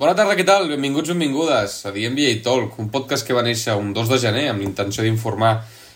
Bona 0.00 0.14
tarda, 0.16 0.32
què 0.32 0.46
tal? 0.48 0.62
Benvinguts, 0.64 1.10
benvingudes 1.12 1.74
a 1.84 1.90
The 1.92 2.08
NBA 2.08 2.38
Talk, 2.40 2.78
un 2.80 2.86
podcast 2.88 3.26
que 3.28 3.34
va 3.36 3.42
néixer 3.44 3.74
un 3.76 3.90
2 3.92 4.08
de 4.08 4.18
gener 4.22 4.46
amb 4.48 4.64
l'intenció 4.64 5.04
d'informar 5.04 5.50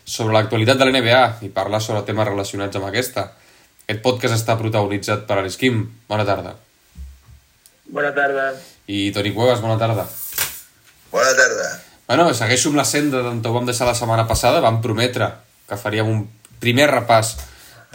sobre 0.04 0.34
l'actualitat 0.34 0.76
de 0.76 0.84
l'NBA 0.84 1.22
i 1.46 1.48
parlar 1.48 1.80
sobre 1.80 2.02
temes 2.04 2.28
relacionats 2.28 2.76
amb 2.76 2.84
aquesta. 2.90 3.24
Aquest 3.86 4.02
podcast 4.04 4.36
està 4.36 4.58
protagonitzat 4.60 5.24
per 5.24 5.38
Aris 5.40 5.56
Kim. 5.56 5.80
Bona 6.04 6.28
tarda. 6.28 6.52
Bona 7.96 8.12
tarda. 8.12 8.50
I 8.92 9.08
Toni 9.16 9.32
Cuevas, 9.32 9.64
bona 9.64 9.80
tarda. 9.80 10.04
Bona 11.08 11.32
tarda. 11.40 11.72
Bueno, 12.04 12.28
segueixo 12.36 12.74
amb 12.74 12.82
la 12.82 12.84
senda 12.84 13.24
d'on 13.24 13.40
ho 13.40 13.56
vam 13.56 13.72
deixar 13.72 13.88
la 13.88 13.96
setmana 13.96 14.28
passada. 14.28 14.60
Vam 14.60 14.82
prometre 14.84 15.32
que 15.64 15.80
faríem 15.80 16.12
un 16.12 16.26
primer 16.60 16.92
repàs 16.92 17.38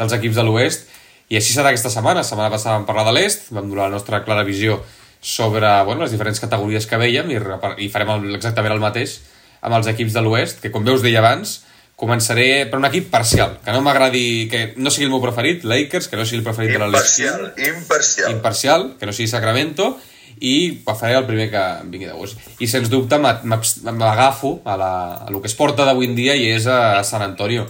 dels 0.01 0.17
equips 0.17 0.41
de 0.41 0.49
l'Oest 0.49 0.89
i 1.29 1.37
així 1.37 1.53
serà 1.53 1.69
aquesta 1.69 1.93
setmana. 1.93 2.23
La 2.23 2.31
setmana 2.33 2.49
passada 2.49 2.79
vam 2.79 2.89
parlar 2.89 3.11
de 3.11 3.19
l'Est, 3.19 3.51
vam 3.53 3.69
donar 3.69 3.91
la 3.91 3.99
nostra 4.01 4.25
clara 4.25 4.41
visió 4.41 4.81
sobre 5.21 5.67
bueno, 5.83 6.03
les 6.03 6.11
diferents 6.11 6.39
categories 6.39 6.87
que 6.87 6.97
veiem 6.97 7.31
i, 7.31 7.39
i 7.85 7.89
farem 7.91 8.13
el, 8.15 8.35
exactament 8.37 8.75
el 8.75 8.83
mateix 8.83 9.19
amb 9.61 9.75
els 9.75 9.89
equips 9.91 10.15
de 10.15 10.23
l'Oest, 10.23 10.61
que 10.63 10.71
com 10.71 10.85
veus 10.87 11.03
deia 11.03 11.19
abans, 11.19 11.59
començaré 11.99 12.69
per 12.71 12.79
un 12.79 12.87
equip 12.87 13.09
parcial, 13.11 13.57
que 13.63 13.73
no 13.75 13.81
m'agradi, 13.83 14.47
que 14.51 14.61
no 14.79 14.91
sigui 14.93 15.09
el 15.09 15.11
meu 15.11 15.19
preferit, 15.23 15.65
Lakers, 15.67 16.07
que 16.07 16.15
no 16.15 16.23
sigui 16.23 16.39
el 16.39 16.45
preferit 16.45 16.77
imparcial, 16.77 16.85
de 16.85 17.49
l'Alestín. 17.49 17.73
Imparcial, 17.81 18.31
imparcial. 18.31 18.85
que 18.99 19.09
no 19.09 19.15
sigui 19.15 19.27
Sacramento, 19.27 19.97
i 20.39 20.79
faré 20.87 21.17
el 21.17 21.27
primer 21.27 21.49
que 21.51 21.61
em 21.83 21.89
vingui 21.91 22.07
de 22.07 22.15
gust. 22.15 22.39
I 22.63 22.69
sens 22.71 22.87
dubte 22.91 23.19
m'agafo 23.19 24.53
a, 24.63 24.77
la, 24.79 24.91
a 25.25 25.27
el 25.27 25.41
que 25.43 25.51
es 25.51 25.57
porta 25.57 25.83
d'avui 25.83 26.07
en 26.07 26.15
dia 26.15 26.37
i 26.39 26.47
és 26.53 26.67
a 26.71 27.03
San 27.03 27.25
Antonio. 27.25 27.67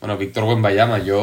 Bueno, 0.00 0.18
Víctor 0.20 0.44
Wembayama, 0.50 1.00
jo 1.06 1.22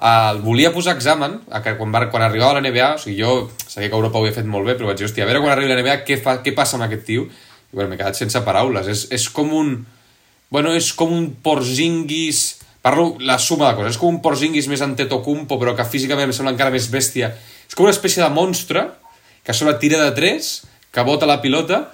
el 0.00 0.40
volia 0.40 0.72
posar 0.72 0.94
examen 0.96 1.38
que 1.60 1.74
quan, 1.76 1.90
va, 1.92 2.06
quan 2.08 2.22
arribava 2.24 2.56
a 2.56 2.60
la 2.60 2.64
NBA, 2.64 2.94
o 2.96 3.00
sigui, 3.02 3.18
jo 3.20 3.50
sabia 3.66 3.90
que 3.90 3.98
Europa 3.98 4.16
ho 4.16 4.24
havia 4.24 4.36
fet 4.38 4.48
molt 4.48 4.64
bé, 4.64 4.76
però 4.78 4.88
vaig 4.88 5.00
dir, 5.00 5.04
hòstia, 5.10 5.26
a 5.26 5.28
veure 5.28 5.42
quan 5.44 5.52
arribi 5.52 5.68
a 5.68 5.76
la 5.76 5.82
NBA 5.82 5.96
què, 6.08 6.16
fa, 6.24 6.38
què 6.40 6.54
passa 6.56 6.78
amb 6.78 6.86
aquest 6.86 7.04
tio. 7.08 7.26
I 7.70 7.76
bueno, 7.76 7.90
m'he 7.90 7.98
quedat 8.00 8.16
sense 8.16 8.40
paraules. 8.46 8.88
És, 8.88 9.04
és 9.12 9.28
com 9.34 9.52
un... 9.54 9.74
Bueno, 10.50 10.72
és 10.74 10.90
com 10.96 11.12
un 11.14 11.28
Porzingis... 11.44 12.58
Parlo 12.80 13.18
la 13.20 13.36
suma 13.36 13.68
de 13.68 13.76
coses. 13.76 13.92
És 13.92 14.00
com 14.00 14.08
un 14.08 14.22
Porzingis 14.24 14.70
més 14.72 14.80
Antetokounmpo, 14.80 15.60
però 15.60 15.76
que 15.76 15.84
físicament 15.84 16.30
em 16.30 16.32
sembla 16.32 16.54
encara 16.54 16.72
més 16.72 16.88
bèstia. 16.88 17.28
És 17.68 17.76
com 17.76 17.84
una 17.84 17.92
espècie 17.92 18.24
de 18.24 18.30
monstre 18.32 18.86
que 19.44 19.52
a 19.52 19.56
sobre 19.56 19.76
tira 19.82 20.00
de 20.00 20.14
tres, 20.16 20.62
que 20.90 21.04
bota 21.04 21.28
la 21.28 21.42
pilota 21.44 21.90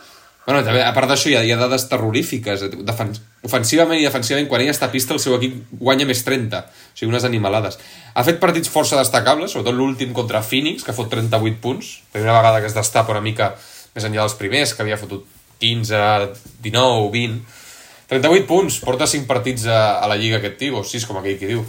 Bueno, 0.47 0.61
també, 0.62 0.78
a 0.86 0.92
part 0.94 1.11
d'això, 1.11 1.27
hi, 1.27 1.34
ha, 1.34 1.41
hi 1.42 1.50
ha 1.50 1.58
dades 1.58 1.89
terrorífiques. 1.91 2.61
Defen 2.86 3.08
ofensivament 3.48 3.98
i 3.98 4.05
defensivament, 4.06 4.47
quan 4.47 4.62
ell 4.62 4.70
està 4.70 4.86
a 4.86 4.92
pista, 4.92 5.11
el 5.16 5.19
seu 5.19 5.34
equip 5.34 5.72
guanya 5.80 6.06
més 6.06 6.22
30. 6.22 6.61
O 6.62 6.92
sigui, 6.94 7.08
unes 7.11 7.27
animalades. 7.27 7.80
Ha 8.14 8.22
fet 8.28 8.39
partits 8.42 8.70
força 8.70 8.98
destacables, 9.00 9.50
sobretot 9.50 9.74
l'últim 9.74 10.14
contra 10.14 10.44
Phoenix, 10.47 10.86
que 10.86 10.94
fot 10.94 11.11
38 11.11 11.58
punts. 11.64 11.91
Primera 12.14 12.36
vegada 12.39 12.62
que 12.62 12.70
es 12.70 12.78
destapa 12.78 13.11
una 13.17 13.24
mica 13.24 13.56
més 13.97 14.06
enllà 14.06 14.22
dels 14.22 14.39
primers, 14.39 14.77
que 14.77 14.86
havia 14.86 15.00
fotut 15.02 15.27
15, 15.64 16.30
19, 16.62 17.11
20... 17.19 17.62
38 18.06 18.47
punts, 18.47 18.78
porta 18.86 19.11
5 19.11 19.27
partits 19.27 19.64
a, 19.67 19.98
a 19.98 20.06
la 20.06 20.14
Lliga 20.14 20.39
aquest 20.39 20.61
tio, 20.61 20.78
o 20.78 20.86
6, 20.86 21.08
com 21.11 21.19
aquell 21.19 21.41
que 21.41 21.50
diu. 21.50 21.64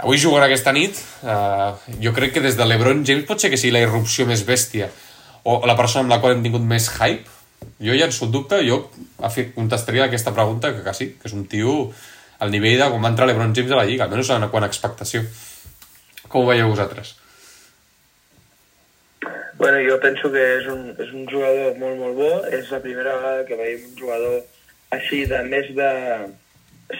Avui 0.00 0.16
jugarà 0.16 0.48
aquesta 0.48 0.72
nit. 0.72 0.96
Uh, 1.20 1.76
jo 2.00 2.16
crec 2.16 2.32
que 2.38 2.42
des 2.44 2.56
de 2.56 2.64
l'Ebron 2.64 3.04
James 3.04 3.28
pot 3.28 3.36
ser 3.36 3.52
que 3.52 3.60
sigui 3.60 3.76
la 3.76 3.84
irrupció 3.84 4.24
més 4.24 4.48
bèstia 4.48 4.88
o 5.44 5.60
la 5.68 5.76
persona 5.76 6.06
amb 6.06 6.14
la 6.14 6.22
qual 6.22 6.32
hem 6.32 6.42
tingut 6.46 6.64
més 6.64 6.88
hype 6.96 7.33
jo 7.80 7.96
ja 7.98 8.06
en 8.06 8.32
dubte, 8.32 8.60
jo 8.66 8.90
contestaria 9.54 10.04
aquesta 10.04 10.34
pregunta 10.34 10.74
que, 10.74 10.82
que 10.84 10.94
sí, 10.94 11.10
que 11.18 11.28
és 11.28 11.34
un 11.34 11.46
tio 11.46 11.92
al 12.38 12.50
nivell 12.50 12.78
de 12.78 12.88
quan 12.90 13.02
va 13.02 13.10
entrar 13.10 13.26
l'Ebron 13.26 13.54
James 13.54 13.72
a 13.72 13.82
la 13.82 13.88
Lliga, 13.88 14.06
almenys 14.06 14.30
en 14.30 14.48
quant 14.50 14.64
a 14.64 14.70
expectació. 14.70 15.22
Com 16.28 16.44
ho 16.44 16.50
veieu 16.50 16.68
vosaltres? 16.70 17.14
Bueno, 19.56 19.78
jo 19.86 19.98
penso 20.02 20.30
que 20.32 20.42
és 20.58 20.66
un, 20.66 20.88
és 20.98 21.10
un 21.14 21.28
jugador 21.30 21.76
molt, 21.78 21.98
molt 22.00 22.16
bo. 22.18 22.32
És 22.50 22.70
la 22.74 22.82
primera 22.82 23.14
vegada 23.16 23.44
que 23.48 23.58
veiem 23.58 23.86
un 23.86 23.98
jugador 23.98 24.40
així 24.94 25.24
de 25.30 25.40
més 25.46 25.70
de 25.76 25.90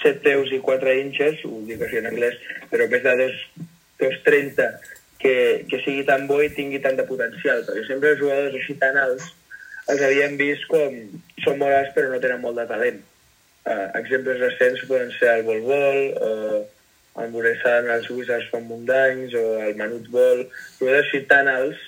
7 0.02 0.22
peus 0.24 0.52
i 0.54 0.60
4 0.62 0.94
inches, 1.02 1.42
ho 1.44 1.62
dic 1.68 1.82
així 1.82 2.00
en 2.00 2.10
anglès, 2.10 2.38
però 2.70 2.86
més 2.90 3.02
de 3.04 3.14
2,30 4.00 4.68
que, 5.20 5.34
que 5.70 5.80
sigui 5.84 6.04
tan 6.08 6.28
bo 6.30 6.40
i 6.42 6.52
tingui 6.54 6.80
tant 6.84 6.96
de 6.98 7.06
potencial, 7.08 7.62
perquè 7.66 7.84
sempre 7.88 8.14
els 8.14 8.22
jugadors 8.22 8.56
així 8.58 8.78
tan 8.80 8.96
alts 9.02 9.28
els 9.92 10.04
havíem 10.06 10.38
vist 10.40 10.64
com 10.70 10.94
són 11.44 11.58
molt 11.60 11.76
alts 11.76 11.92
però 11.96 12.12
no 12.12 12.20
tenen 12.22 12.40
molt 12.44 12.60
de 12.60 12.68
talent. 12.70 13.02
Uh, 13.64 13.88
exemples 14.00 14.40
recents 14.40 14.84
poden 14.88 15.12
ser 15.18 15.38
el 15.38 15.44
Bol 15.46 15.62
Bol, 15.64 16.00
o 16.20 17.22
el 17.22 17.30
Moresan, 17.32 17.88
els 17.94 18.08
Wizards 18.12 18.50
fan 18.52 18.66
Mundanys, 18.68 19.36
o 19.38 19.44
el 19.64 19.76
Manut 19.80 20.08
Bol, 20.12 20.44
jugadors 20.80 21.06
així 21.06 21.22
tan 21.30 21.48
alts, 21.52 21.80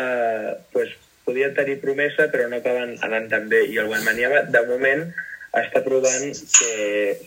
uh, 0.00 0.54
pues, 0.72 0.94
podien 1.24 1.54
tenir 1.56 1.78
promesa 1.80 2.26
però 2.32 2.48
no 2.50 2.58
acaben 2.60 2.96
anant 3.06 3.28
tan 3.32 3.46
bé. 3.52 3.64
I 3.70 3.78
el 3.82 3.90
Guanmaniava, 3.90 4.44
de 4.54 4.64
moment, 4.70 5.06
està 5.54 5.84
provant 5.84 6.26
que 6.56 6.72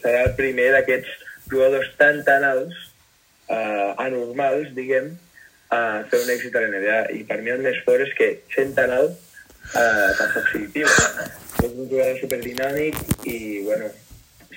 serà 0.02 0.26
el 0.28 0.36
primer 0.40 0.72
d'aquests 0.76 1.24
jugadors 1.52 1.94
tan, 2.00 2.20
tan 2.28 2.44
alts, 2.48 2.76
uh, 3.48 3.96
anormals, 4.04 4.74
diguem, 4.76 5.14
a 5.72 5.80
fer 6.08 6.20
un 6.24 6.30
èxit 6.32 6.56
a 6.56 6.64
la 6.64 6.74
NBA. 6.74 7.00
I 7.20 7.24
per 7.28 7.40
mi 7.44 7.52
el 7.56 7.64
més 7.64 7.80
fort 7.88 8.04
és 8.04 8.14
que 8.20 8.34
sent 8.56 8.76
tan 8.76 8.92
alt 8.96 9.27
eh, 9.74 10.10
tan 10.18 10.34
positiu. 10.36 10.88
És 11.58 11.72
un 11.74 11.88
jugador 11.90 12.20
superdinàmic 12.22 12.98
i, 13.26 13.38
bueno, 13.66 13.90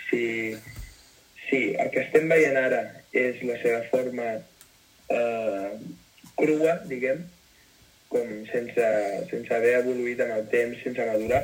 si, 0.08 0.24
si 1.48 1.60
el 1.74 1.90
que 1.94 2.04
estem 2.04 2.28
veient 2.30 2.58
ara 2.60 2.82
és 3.16 3.40
la 3.46 3.56
seva 3.62 3.80
forma 3.90 4.28
eh, 5.10 5.70
crua, 6.40 6.76
diguem, 6.90 7.24
com 8.10 8.28
sense, 8.50 8.90
sense 9.30 9.54
haver 9.54 9.78
evoluït 9.80 10.20
amb 10.24 10.36
el 10.36 10.46
temps, 10.52 10.78
sense 10.84 11.08
madurar, 11.08 11.42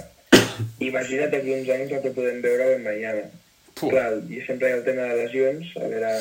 imagina't 0.83 1.34
aquí 1.37 1.54
uns 1.54 1.72
anys 1.72 1.94
el 1.94 2.04
que 2.04 2.15
podem 2.16 2.43
veure 2.44 2.72
en 2.77 2.87
Miami. 2.87 3.27
Clar, 3.77 4.09
i 4.33 4.41
sempre 4.47 4.71
hi 4.71 4.75
ha 4.75 4.78
el 4.81 4.87
tema 4.87 5.09
de 5.10 5.19
lesions, 5.25 5.72
a 5.77 5.88
veure 5.91 6.12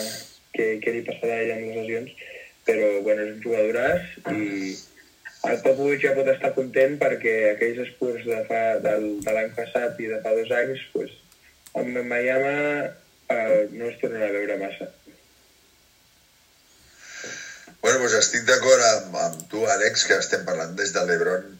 què, 0.56 0.74
què 0.84 0.96
li 0.96 1.06
passarà 1.08 1.38
a 1.38 1.46
ell 1.46 1.54
amb 1.56 1.70
les 1.70 1.78
lesions, 1.82 2.12
però 2.68 2.90
bueno, 3.06 3.24
és 3.24 3.32
un 3.36 3.42
jugadoràs 3.46 4.12
i, 4.34 4.74
el 5.52 5.62
Popovic 5.64 6.04
ja 6.04 6.14
pot 6.18 6.28
estar 6.32 6.52
content 6.56 6.98
perquè 7.02 7.34
aquells 7.52 7.82
esports 7.86 8.26
de, 8.28 8.42
fa, 8.50 8.62
de, 8.84 8.94
de 9.26 9.36
l'any 9.36 9.52
passat 9.58 10.00
i 10.02 10.10
de 10.12 10.20
fa 10.24 10.34
dos 10.38 10.52
anys, 10.58 10.84
pues, 10.94 11.14
amb 11.80 12.00
Miami 12.10 12.54
eh, 12.56 13.68
no 13.74 13.90
es 13.90 14.00
tornarà 14.02 14.30
a 14.30 14.36
veure 14.38 14.58
massa. 14.62 14.90
Bueno, 17.82 18.00
doncs 18.02 18.18
estic 18.18 18.48
d'acord 18.50 18.82
amb, 18.88 19.18
amb 19.28 19.46
tu, 19.52 19.62
Àlex, 19.76 20.08
que 20.10 20.18
estem 20.18 20.46
parlant 20.48 20.74
des 20.80 20.94
de 20.96 21.06
l'Ebron. 21.06 21.52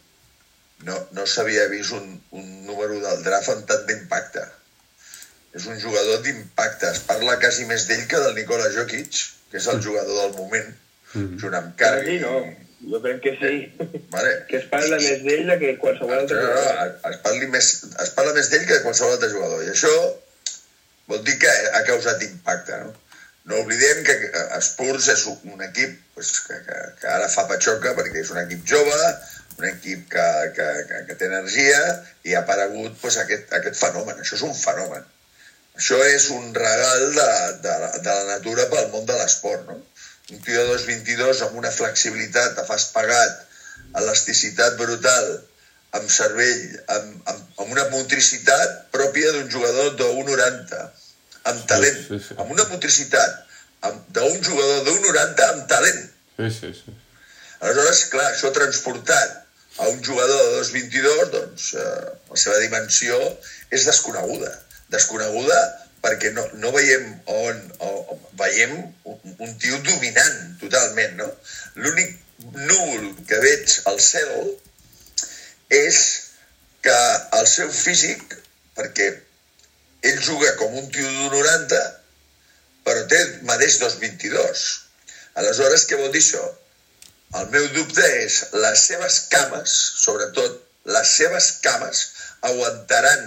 No, 0.86 0.98
no 1.18 1.26
s'havia 1.30 1.68
vist 1.72 1.94
un, 1.98 2.16
un 2.36 2.48
número 2.66 2.98
del 3.04 3.24
draft 3.26 3.54
amb 3.54 3.68
tant 3.70 3.86
d'impacte. 3.90 4.44
És 5.56 5.70
un 5.72 5.78
jugador 5.80 6.24
d'impacte. 6.26 6.90
Es 6.92 7.04
parla 7.08 7.38
quasi 7.40 7.68
més 7.70 7.86
d'ell 7.90 8.08
que 8.12 8.20
del 8.24 8.36
Nikola 8.40 8.74
Jokic, 8.74 9.22
que 9.52 9.62
és 9.62 9.70
el 9.72 9.82
jugador 9.86 10.24
del 10.24 10.38
moment, 10.42 10.74
mm 11.14 11.22
-hmm. 11.22 11.42
junt 11.42 11.60
amb 11.62 11.76
Curry. 11.80 12.20
no 12.26 12.65
jo 12.92 13.02
crec 13.02 13.22
que 13.22 13.34
sí. 13.40 13.56
Vale. 14.14 14.34
Que 14.50 14.60
es 14.62 14.68
parla 14.72 15.00
més 15.02 15.24
d'ell 15.26 15.54
que 15.62 15.72
qualsevol 15.82 16.20
altre 16.20 16.42
jugador. 16.42 16.92
Es, 17.12 17.18
parli 17.26 17.50
més, 17.54 17.72
es 18.04 18.14
parla 18.18 18.36
més 18.38 18.52
d'ell 18.52 18.68
que 18.68 18.78
de 18.78 18.84
qualsevol 18.86 19.16
altre 19.16 19.32
jugador. 19.34 19.64
I 19.66 19.72
això 19.74 19.94
vol 21.12 21.24
dir 21.26 21.38
que 21.42 21.50
ha 21.50 21.82
causat 21.88 22.24
impacte, 22.28 22.82
no? 22.84 22.94
No 23.46 23.60
oblidem 23.62 24.02
que 24.06 24.14
Spurs 24.66 25.08
és 25.14 25.24
un 25.30 25.60
equip 25.62 25.92
pues, 26.16 26.32
que, 26.48 26.56
que, 26.66 26.78
que 27.02 27.10
ara 27.14 27.28
fa 27.30 27.44
patxoca 27.50 27.94
perquè 27.98 28.24
és 28.24 28.32
un 28.34 28.40
equip 28.42 28.64
jove, 28.72 29.02
un 29.60 29.68
equip 29.70 30.08
que, 30.16 30.26
que, 30.56 30.70
que, 30.90 31.02
que 31.10 31.18
té 31.20 31.28
energia 31.30 31.82
i 32.26 32.34
ha 32.34 32.42
aparegut 32.42 32.98
pues, 33.04 33.20
aquest, 33.22 33.54
aquest 33.54 33.78
fenomen. 33.84 34.18
Això 34.24 34.40
és 34.40 34.46
un 34.48 34.58
fenomen. 34.58 35.06
Això 35.78 36.00
és 36.08 36.30
un 36.34 36.54
regal 36.56 37.06
de, 37.20 37.30
de, 37.68 37.76
de 38.02 38.18
la 38.18 38.26
natura 38.32 38.66
pel 38.72 38.90
món 38.94 39.06
de 39.06 39.20
l'esport, 39.20 39.70
no? 39.70 39.78
Un 40.32 40.42
tio 40.42 40.62
de 40.62 40.78
2,22 40.78 41.44
amb 41.46 41.60
una 41.62 41.72
flexibilitat, 41.72 42.58
fas 42.68 42.90
pagat, 42.96 43.44
elasticitat 44.02 44.78
brutal, 44.80 45.32
amb 45.96 46.10
cervell, 46.12 46.64
amb, 46.96 47.12
amb, 47.32 47.42
amb 47.62 47.72
una 47.76 47.86
motricitat 47.94 48.92
pròpia 48.96 49.32
d'un 49.36 49.50
jugador 49.52 49.94
de 50.00 50.10
1,90, 50.24 50.82
amb 51.52 51.66
talent, 51.70 52.00
sí, 52.02 52.18
sí, 52.18 52.22
sí. 52.30 52.38
amb 52.42 52.52
una 52.58 52.66
motricitat 52.72 53.42
d'un 53.86 54.38
jugador 54.42 54.84
de 54.88 54.94
1,90 54.98 55.50
amb 55.54 55.66
talent. 55.70 56.06
Sí, 56.38 56.50
sí, 56.60 56.72
sí. 56.74 56.94
Aleshores, 57.62 58.06
clar, 58.12 58.26
això 58.32 58.52
transportat 58.54 59.42
a 59.78 59.90
un 59.92 60.02
jugador 60.04 60.42
de 60.42 60.62
2,22, 60.64 61.30
doncs 61.36 61.68
eh, 61.78 61.86
la 62.32 62.40
seva 62.40 62.58
dimensió 62.64 63.20
és 63.70 63.86
desconeguda. 63.88 64.52
Desconeguda 64.94 65.60
perquè 66.06 66.30
no, 66.36 66.44
no 66.62 66.70
veiem 66.76 67.08
on, 67.34 67.62
on 67.82 68.26
veiem 68.38 68.76
un, 69.10 69.18
un 69.42 69.56
tio 69.62 69.80
dominant 69.88 70.38
totalment, 70.62 71.16
no? 71.18 71.30
L'únic 71.82 72.14
núvol 72.54 73.08
que 73.26 73.40
veig 73.42 73.78
al 73.90 73.98
cel 74.04 74.34
és 75.74 76.02
que 76.86 76.98
el 77.40 77.48
seu 77.50 77.72
físic, 77.74 78.36
perquè 78.78 79.08
ell 80.06 80.20
juga 80.22 80.52
com 80.60 80.76
un 80.78 80.92
tio 80.94 81.08
d'un 81.08 81.34
90, 81.34 81.80
però 82.86 83.08
té 83.10 83.22
mateix 83.50 83.80
2,22. 83.82 84.66
Aleshores, 85.42 85.88
què 85.90 85.98
vol 85.98 86.14
dir 86.14 86.22
això? 86.22 86.44
El 87.40 87.50
meu 87.56 87.66
dubte 87.74 88.06
és 88.20 88.38
les 88.54 88.86
seves 88.92 89.18
cames, 89.34 89.74
sobretot 90.04 90.62
les 90.94 91.16
seves 91.18 91.50
cames 91.66 92.04
aguantaran 92.46 93.26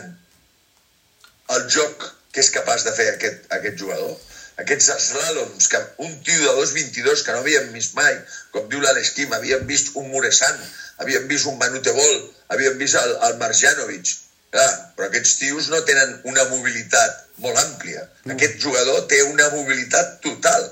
el 1.56 1.66
joc 1.74 2.06
que 2.32 2.44
és 2.44 2.50
capaç 2.54 2.84
de 2.86 2.94
fer 2.96 3.08
aquest, 3.14 3.46
aquest 3.58 3.78
jugador. 3.80 4.16
Aquests 4.58 4.88
slaloms, 5.04 5.68
que 5.70 5.80
un 6.04 6.14
tio 6.26 6.38
de 6.42 6.54
2.22 6.60 7.22
que 7.24 7.34
no 7.34 7.42
havíem 7.44 7.68
vist 7.74 7.94
mai, 7.94 8.16
com 8.54 8.66
diu 8.70 8.80
l'Alex 8.82 9.12
Kim, 9.14 9.34
havíem 9.36 9.66
vist 9.70 9.92
un 10.00 10.08
Muresan, 10.10 10.56
havíem 11.04 11.28
vist 11.30 11.46
un 11.46 11.60
Manutebol, 11.60 12.16
havíem 12.54 12.80
vist 12.80 12.98
el, 12.98 13.14
el 13.28 13.38
Marjanovic. 13.42 14.16
Clar, 14.50 14.68
però 14.96 15.10
aquests 15.10 15.36
tios 15.42 15.68
no 15.68 15.78
tenen 15.86 16.14
una 16.30 16.46
mobilitat 16.50 17.24
molt 17.44 17.58
àmplia. 17.62 18.02
Aquest 18.34 18.58
jugador 18.64 19.04
té 19.10 19.20
una 19.28 19.48
mobilitat 19.54 20.18
total. 20.24 20.64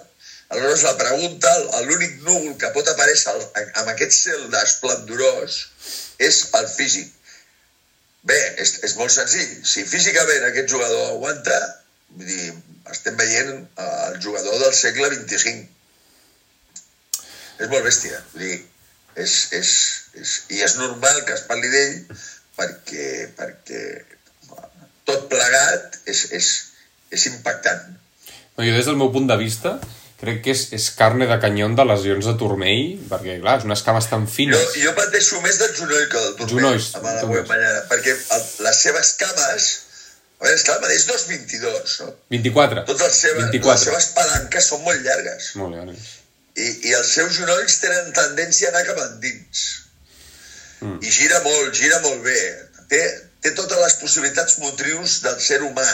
Aleshores, 0.49 0.85
la 0.87 0.95
pregunta, 0.99 1.53
l'únic 1.87 2.21
núvol 2.25 2.55
que 2.61 2.71
pot 2.75 2.89
aparèixer 2.91 3.35
amb 3.35 3.91
aquest 3.93 4.15
cel 4.17 4.59
esplendorós 4.63 5.59
és 6.23 6.41
el 6.59 6.69
físic. 6.73 7.13
Bé, 8.27 8.39
és, 8.63 8.73
és 8.87 8.97
molt 8.99 9.13
senzill. 9.15 9.51
Si 9.63 9.85
físicament 9.87 10.47
aquest 10.49 10.71
jugador 10.73 11.13
aguanta, 11.13 11.59
vull 12.17 12.31
dir, 12.31 12.55
estem 12.91 13.19
veient 13.19 13.53
el 13.85 14.17
jugador 14.23 14.59
del 14.63 14.75
segle 14.75 15.11
XXV. 15.15 15.67
És 17.63 17.71
molt 17.71 17.87
bèstia. 17.87 18.19
Vull 18.33 18.49
dir, 18.49 18.59
és, 19.17 19.37
és, 19.59 19.71
és, 20.21 20.35
I 20.53 20.65
és 20.67 20.77
normal 20.81 21.23
que 21.29 21.37
es 21.37 21.45
parli 21.49 21.71
d'ell 21.73 21.95
perquè, 22.59 23.07
perquè 23.37 23.83
tot 25.07 25.29
plegat 25.31 26.01
és, 26.11 26.27
és, 26.37 26.51
és 27.15 27.29
impactant. 27.31 27.95
Jo 28.57 28.73
des 28.73 28.89
del 28.89 28.99
meu 28.99 29.13
punt 29.13 29.29
de 29.29 29.37
vista 29.39 29.77
crec 30.21 30.43
que 30.45 30.53
és, 30.55 30.67
és 30.77 30.87
carne 30.97 31.27
de 31.29 31.39
canyón 31.43 31.75
de 31.77 31.85
lesions 31.85 32.29
de 32.29 32.35
turmell, 32.41 32.95
perquè, 33.11 33.39
clar, 33.43 33.59
és 33.61 33.67
unes 33.69 33.83
cames 33.87 34.09
tan 34.11 34.27
fines. 34.31 34.57
Jo, 34.57 34.87
jo 34.87 34.95
pateixo 34.97 35.41
més 35.45 35.59
del 35.61 35.75
genoll 35.77 36.07
que 36.13 36.23
del 36.23 36.37
turmell. 36.39 36.63
Genolls, 36.63 36.93
amb 36.97 37.11
la 37.11 37.83
perquè 37.91 38.15
el, 38.15 38.47
les 38.69 38.87
seves 38.89 39.13
cames... 39.23 39.75
A 40.37 40.45
veure, 40.45 40.57
esclar, 40.59 40.75
mateix 40.83 41.07
2,22, 41.09 41.93
no? 42.05 42.11
24. 42.35 42.83
Totes 42.91 43.07
les 43.07 43.21
seves, 43.25 43.47
24. 43.55 43.73
les 43.73 43.85
seves 43.87 44.09
palanques 44.19 44.67
són 44.69 44.83
molt 44.85 45.01
llargues. 45.07 45.47
Molt 45.57 45.73
bé, 45.73 45.79
vale. 45.81 45.95
I, 46.57 46.67
i 46.91 46.93
els 46.99 47.13
seus 47.17 47.39
genolls 47.39 47.79
tenen 47.81 48.13
tendència 48.17 48.69
a 48.69 48.75
anar 48.75 48.83
cap 48.85 49.01
endins. 49.07 49.63
Mm. 50.83 50.99
I 51.01 51.15
gira 51.15 51.41
molt, 51.47 51.73
gira 51.81 52.03
molt 52.05 52.21
bé. 52.27 52.37
Té, 52.93 53.01
té 53.47 53.55
totes 53.57 53.81
les 53.81 53.97
possibilitats 54.03 54.59
motrius 54.61 55.23
del 55.25 55.41
ser 55.41 55.63
humà. 55.65 55.89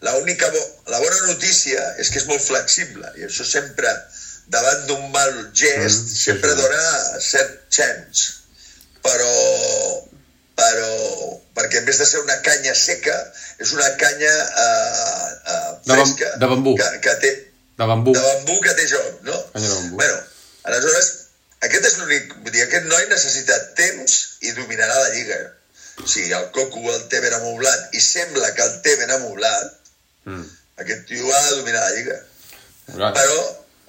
És 0.00 0.06
la 0.08 0.14
única 0.16 0.48
bo, 0.50 0.60
la 0.88 0.98
bona 0.98 1.18
notícia 1.28 1.82
és 2.00 2.08
que 2.10 2.18
és 2.18 2.26
molt 2.26 2.40
flexible 2.42 3.10
i 3.20 3.26
això 3.26 3.44
sempre 3.44 3.90
davant 4.48 4.86
d'un 4.88 5.10
mal 5.12 5.32
gest 5.54 6.06
Mm, 6.06 6.08
sí, 6.08 6.16
sempre 6.24 6.50
sí. 6.50 6.56
dona 6.56 7.20
cert 7.20 7.58
chance. 7.70 8.32
Però 9.04 9.32
però 10.60 10.88
perquè 11.56 11.78
en 11.80 11.86
vez 11.86 11.98
de 11.98 12.06
ser 12.06 12.20
una 12.20 12.36
canya 12.44 12.74
seca 12.74 13.14
és 13.58 13.70
una 13.72 13.86
canya 14.00 14.32
De 15.84 15.94
bam- 15.94 16.04
fresca 16.04 16.36
de 16.36 16.46
bambú. 16.46 16.74
que, 16.76 16.88
que 17.00 17.14
té, 17.22 17.30
De 17.78 17.86
bambú. 17.88 18.12
de 18.12 18.20
bambú 18.20 18.60
que 18.60 18.74
té 18.76 18.86
joc, 18.88 19.22
no? 19.22 19.36
Canya 19.52 19.68
de 19.68 19.74
bambú. 19.74 19.96
Bueno, 19.96 20.18
aleshores, 20.64 21.08
aquest 21.64 21.84
és 21.88 21.96
l'únic... 21.98 22.34
Vull 22.42 22.52
dir, 22.52 22.62
aquest 22.66 22.84
noi 22.90 23.06
necessita 23.08 23.56
temps 23.78 24.18
i 24.44 24.52
dominarà 24.52 24.98
la 25.00 25.08
lliga. 25.14 25.38
Si 26.06 26.26
el 26.32 26.50
Coco 26.52 26.80
el 26.92 27.08
té 27.12 27.20
ben 27.24 27.32
amoblat 27.38 27.94
i 27.96 28.00
sembla 28.00 28.52
que 28.56 28.62
el 28.64 28.76
té 28.84 28.96
ben 29.00 29.10
amoblat, 29.16 29.79
Mm. 30.28 30.44
aquest 30.82 31.06
tio 31.08 31.32
ha 31.34 31.40
de 31.46 31.56
dominar 31.56 31.80
la 31.80 31.96
lliga. 31.96 32.18
Clar. 32.90 33.12
Però 33.16 33.40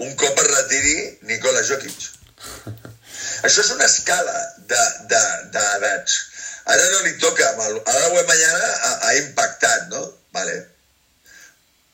un 0.06 0.16
cop 0.16 0.42
es 0.44 0.50
retiri 0.52 0.96
Nikola 1.30 1.64
Jokic. 1.68 2.10
Això 3.48 3.64
és 3.64 3.72
una 3.76 3.88
escala 3.88 4.36
d'edats. 4.70 5.48
De, 5.52 5.64
de. 5.86 5.96
Ara 6.72 6.90
no 6.92 7.00
li 7.06 7.16
toca, 7.18 7.48
ara 7.58 8.08
el 8.08 8.28
Mañana 8.28 8.68
ha, 8.74 8.92
ha 9.08 9.16
impactat, 9.18 9.88
no? 9.90 10.02
Vale. 10.36 10.60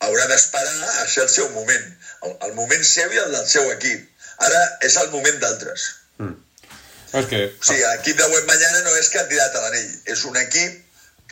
Haurà 0.05 0.27
d'esperar 0.29 0.89
a 1.01 1.07
ser 1.07 1.23
el 1.23 1.29
seu 1.33 1.47
moment. 1.55 1.85
El, 2.27 2.35
el 2.49 2.53
moment 2.57 2.83
seu 2.85 3.13
i 3.13 3.21
el 3.23 3.31
del 3.33 3.47
seu 3.47 3.71
equip. 3.71 4.03
Ara 4.47 4.59
és 4.85 4.97
el 5.01 5.09
moment 5.13 5.39
d'altres. 5.41 5.87
Mm. 6.21 6.35
És 7.21 7.29
que... 7.31 7.39
O 7.47 7.69
sigui, 7.69 7.85
l'equip 7.85 8.19
de 8.19 8.43
Mañana 8.51 8.83
no 8.85 8.95
és 8.99 9.09
candidat 9.15 9.55
a 9.55 9.63
l'anell. 9.63 9.95
És 10.13 10.25
un 10.29 10.37
equip 10.43 10.83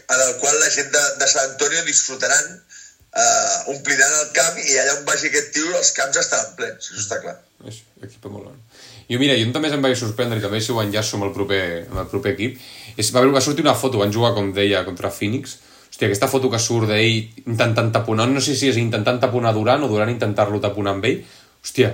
en 0.08 0.22
el 0.22 0.36
qual 0.42 0.58
la 0.60 0.70
gent 0.70 0.92
de, 0.94 1.04
de 1.20 1.28
Sant 1.28 1.52
Antonio 1.52 1.84
disfrutaran, 1.84 2.64
eh, 3.16 3.74
ompliran 3.74 4.18
el 4.22 4.32
camp 4.36 4.62
i 4.62 4.78
allà 4.82 4.98
on 5.00 5.06
vagi 5.08 5.32
aquest 5.32 5.54
tio 5.56 5.72
els 5.80 5.92
camps 5.98 6.22
estaran 6.22 6.56
plens. 6.60 6.92
Això 6.92 7.04
està 7.04 7.22
clar. 7.24 7.38
És 7.68 7.82
equip 8.04 8.28
molt 8.30 8.50
bon. 8.50 8.58
Jo, 9.06 9.20
mira, 9.22 9.36
jo 9.38 9.52
també 9.54 9.70
em 9.70 9.84
vaig 9.86 9.98
sorprendre, 10.00 10.40
i 10.40 10.44
també 10.44 10.60
si 10.62 10.74
ho 10.74 10.82
enllaço 10.82 11.20
amb 11.20 11.28
el 11.28 11.34
proper, 11.36 11.62
amb 11.92 12.02
el 12.02 12.10
proper 12.10 12.34
equip, 12.34 12.58
és, 12.98 13.12
va, 13.14 13.22
va 13.30 13.44
sortir 13.44 13.66
una 13.66 13.76
foto, 13.78 14.02
van 14.02 14.14
jugar, 14.14 14.34
com 14.34 14.50
deia, 14.54 14.82
contra 14.88 15.14
Phoenix, 15.14 15.60
Hòstia, 15.96 16.10
aquesta 16.10 16.28
foto 16.28 16.50
que 16.52 16.60
surt 16.60 16.90
d'ell 16.92 17.46
intentant 17.48 17.88
taponar, 17.96 18.26
no 18.28 18.42
sé 18.44 18.52
si 18.60 18.68
és 18.68 18.76
intentant 18.82 19.22
taponar 19.22 19.54
Durant 19.56 19.86
o 19.86 19.88
Durant 19.88 20.10
intentar-lo 20.12 20.60
taponar 20.60 20.92
amb 20.98 21.06
ell. 21.08 21.22
Hòstia, 21.64 21.94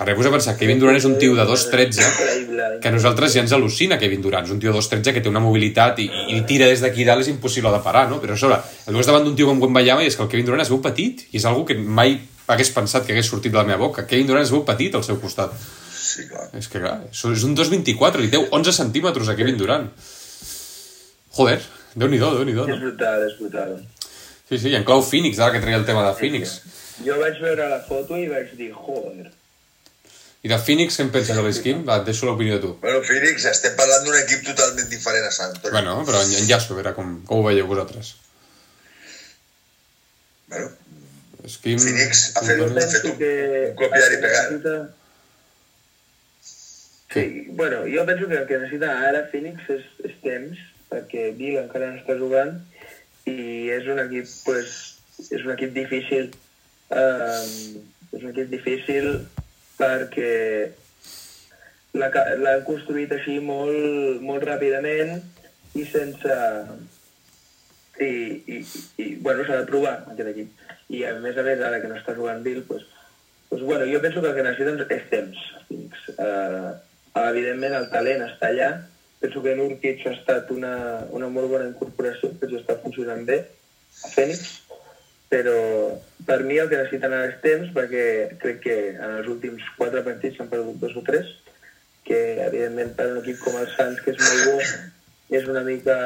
he 0.00 0.14
a 0.14 0.32
pensar, 0.32 0.54
Kevin 0.56 0.80
Durant 0.80 0.96
és 0.96 1.04
un 1.04 1.18
tio 1.20 1.36
de 1.36 1.44
2'13 1.44 2.00
Increïble. 2.08 2.33
Que 2.80 2.88
a 2.88 2.92
nosaltres 2.94 3.34
ja 3.34 3.42
ens 3.44 3.52
al·lucina 3.56 3.98
Kevin 4.00 4.22
Durant, 4.24 4.44
és 4.46 4.52
un 4.54 4.60
tio 4.62 4.72
de 4.72 4.78
2'13 4.78 5.14
que 5.14 5.22
té 5.24 5.30
una 5.30 5.42
mobilitat 5.44 5.98
i, 6.02 6.08
i 6.34 6.40
tira 6.48 6.68
des 6.70 6.82
d'aquí 6.84 7.06
dalt 7.06 7.24
és 7.24 7.30
impossible 7.32 7.72
de 7.74 7.80
parar, 7.84 8.06
no? 8.10 8.20
Però 8.22 8.36
a 8.36 8.40
sobre, 8.40 8.60
el 8.86 8.98
veus 8.98 9.08
davant 9.10 9.24
d'un 9.26 9.36
tio 9.38 9.48
com 9.50 9.62
Wembayama 9.62 10.04
i 10.04 10.10
és 10.10 10.16
que 10.18 10.24
el 10.26 10.30
Kevin 10.32 10.50
Durant 10.50 10.64
es 10.64 10.72
veu 10.72 10.82
petit 10.84 11.26
i 11.30 11.40
és 11.40 11.48
algo 11.50 11.64
que 11.68 11.76
mai 11.78 12.18
hagués 12.46 12.70
pensat 12.74 13.06
que 13.06 13.14
hagués 13.14 13.30
sortit 13.30 13.52
de 13.52 13.58
la 13.58 13.64
meva 13.64 13.80
boca. 13.86 14.06
Kevin 14.06 14.28
Durant 14.28 14.44
es 14.44 14.52
veu 14.52 14.64
petit 14.68 14.94
al 14.94 15.04
seu 15.06 15.20
costat. 15.22 15.54
Sí, 15.94 16.26
clar. 16.28 16.50
És 16.58 16.68
que 16.68 16.82
clar, 16.82 16.98
és 17.10 17.24
és 17.32 17.44
un 17.48 17.56
2'24, 17.56 18.20
li 18.20 18.30
deu 18.32 18.44
11 18.52 18.74
centímetres 18.76 19.28
a 19.28 19.36
Kevin 19.38 19.56
Durant. 19.58 19.88
Joder, 21.34 21.60
déu-n'hi-do, 21.94 22.30
déu-n'hi-do, 22.36 22.66
És 22.68 22.76
no? 22.76 22.80
brutal, 22.84 23.24
és 23.26 23.38
brutal. 23.40 23.78
Sí, 24.48 24.58
sí, 24.58 24.68
i 24.70 24.76
en 24.76 24.84
clau 24.84 25.02
Phoenix, 25.02 25.40
ara 25.40 25.54
que 25.56 25.62
treia 25.64 25.80
el 25.80 25.86
tema 25.88 26.04
de 26.06 26.12
Phoenix. 26.18 26.58
Jo 27.02 27.16
vaig 27.18 27.40
veure 27.42 27.70
la 27.72 27.80
foto 27.88 28.18
i 28.20 28.28
vaig 28.30 28.52
dir, 28.58 28.70
joder. 28.76 29.32
I 30.44 30.48
de 30.52 30.58
Phoenix, 30.60 30.98
què 30.98 31.04
en 31.06 31.10
penses 31.14 31.36
de 31.38 31.42
l'esquim? 31.46 31.78
Va, 31.88 31.94
et 32.02 32.08
deixo 32.10 32.26
l'opinió 32.28 32.58
de 32.58 32.62
tu. 32.66 32.72
Bueno, 32.82 32.98
Phoenix, 33.08 33.46
estem 33.48 33.72
parlant 33.78 34.02
d'un 34.04 34.16
equip 34.18 34.42
totalment 34.44 34.88
diferent 34.92 35.24
a 35.24 35.30
Sant 35.32 35.54
Antonio. 35.54 35.72
Bueno, 35.78 35.94
però 36.04 36.20
en- 36.20 36.34
enllaço, 36.42 36.74
a 36.74 36.76
veure 36.80 36.92
com, 36.98 37.14
com 37.28 37.40
ho 37.40 37.46
veieu 37.46 37.66
vosaltres. 37.70 38.10
bueno 40.48 40.68
Esquim... 41.44 41.78
Phoenix 41.80 42.20
ha 42.36 42.42
fet, 42.44 42.60
ha 42.60 42.86
fet 42.92 43.06
un, 43.10 43.16
que... 43.20 43.30
un 43.70 43.74
copiar 43.80 44.12
i 44.12 44.20
pegar. 44.20 44.44
necessita- 44.50 44.92
Sí, 47.14 47.46
bueno, 47.50 47.82
jo 47.86 48.04
penso 48.06 48.26
que 48.28 48.34
el 48.40 48.46
que 48.48 48.58
necessita 48.58 48.88
ara 49.08 49.20
Phoenix 49.30 49.68
és, 49.70 49.84
és 50.08 50.14
temps, 50.24 50.58
perquè 50.90 51.28
Bill 51.38 51.60
encara 51.60 51.92
no 51.92 52.00
està 52.00 52.16
jugant 52.18 52.56
i 53.30 53.70
és 53.70 53.86
un 53.92 54.00
equip, 54.02 54.26
pues, 54.44 54.72
és 55.30 55.44
un 55.44 55.52
equip 55.54 55.72
difícil. 55.76 56.32
Um, 56.90 57.78
és 58.12 58.18
un 58.24 58.32
equip 58.32 58.50
difícil 58.50 59.06
perquè 59.78 60.32
l'ha- 61.98 62.34
l'han 62.40 62.64
construït 62.66 63.12
així 63.14 63.38
molt, 63.42 64.20
molt 64.22 64.46
ràpidament 64.50 65.20
i 65.74 65.86
sense... 65.90 66.40
I, 67.94 68.06
i, 68.50 68.56
i 68.98 69.04
bueno, 69.22 69.44
s'ha 69.46 69.60
de 69.60 69.68
provar 69.68 69.92
aquest 70.10 70.26
equip. 70.32 70.62
I 70.90 71.04
a 71.06 71.12
més 71.22 71.36
a 71.38 71.44
més, 71.46 71.60
ara 71.62 71.78
que 71.78 71.86
no 71.86 71.94
està 71.94 72.14
jugant 72.16 72.40
Bill, 72.42 72.64
pues, 72.66 72.82
pues, 73.48 73.62
bueno, 73.62 73.86
jo 73.86 74.00
penso 74.02 74.20
que 74.20 74.32
el 74.32 74.34
que 74.34 74.42
necessiten 74.42 74.80
és 74.90 75.04
temps. 75.12 75.44
Uh, 76.18 76.72
evidentment, 77.22 77.76
el 77.78 77.86
talent 77.92 78.24
està 78.26 78.50
allà. 78.50 78.72
Penso 79.22 79.44
que 79.44 79.54
Nurkic 79.54 80.02
ha 80.08 80.16
estat 80.16 80.50
una, 80.50 80.74
una 81.14 81.30
molt 81.30 81.52
bona 81.52 81.68
incorporació, 81.70 82.32
que 82.40 82.50
ja 82.50 82.58
està 82.58 82.74
funcionant 82.82 83.22
bé 83.30 83.38
a 83.44 84.10
Phoenix, 84.10 84.42
però 85.32 85.56
per 86.26 86.42
mi 86.44 86.58
el 86.60 86.68
que 86.70 86.78
necessiten 86.80 87.12
ara 87.12 87.30
és 87.32 87.40
temps, 87.42 87.70
perquè 87.76 88.04
crec 88.42 88.60
que 88.64 88.76
en 88.94 89.18
els 89.18 89.28
últims 89.30 89.64
quatre 89.78 90.04
partits 90.06 90.38
s'han 90.38 90.50
perdut 90.52 90.80
dos 90.82 90.96
o 91.00 91.04
tres, 91.06 91.32
que 92.04 92.20
evidentment 92.44 92.92
per 92.96 93.10
un 93.12 93.20
equip 93.22 93.40
com 93.44 93.56
el 93.60 93.68
Suns, 93.74 94.00
que 94.04 94.14
és 94.14 94.20
molt 94.20 94.44
bo, 94.48 94.74
és 95.40 95.48
una 95.50 95.64
mica... 95.66 95.96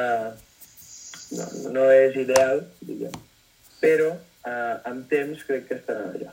No, 1.29 1.45
no 1.75 1.83
és 1.93 2.15
ideal, 2.17 2.63
diguem. 2.81 3.13
Però 3.83 4.09
eh, 4.49 4.75
amb 4.89 5.03
temps 5.11 5.43
crec 5.45 5.67
que 5.67 5.77
estaran 5.77 6.15
allà. 6.15 6.31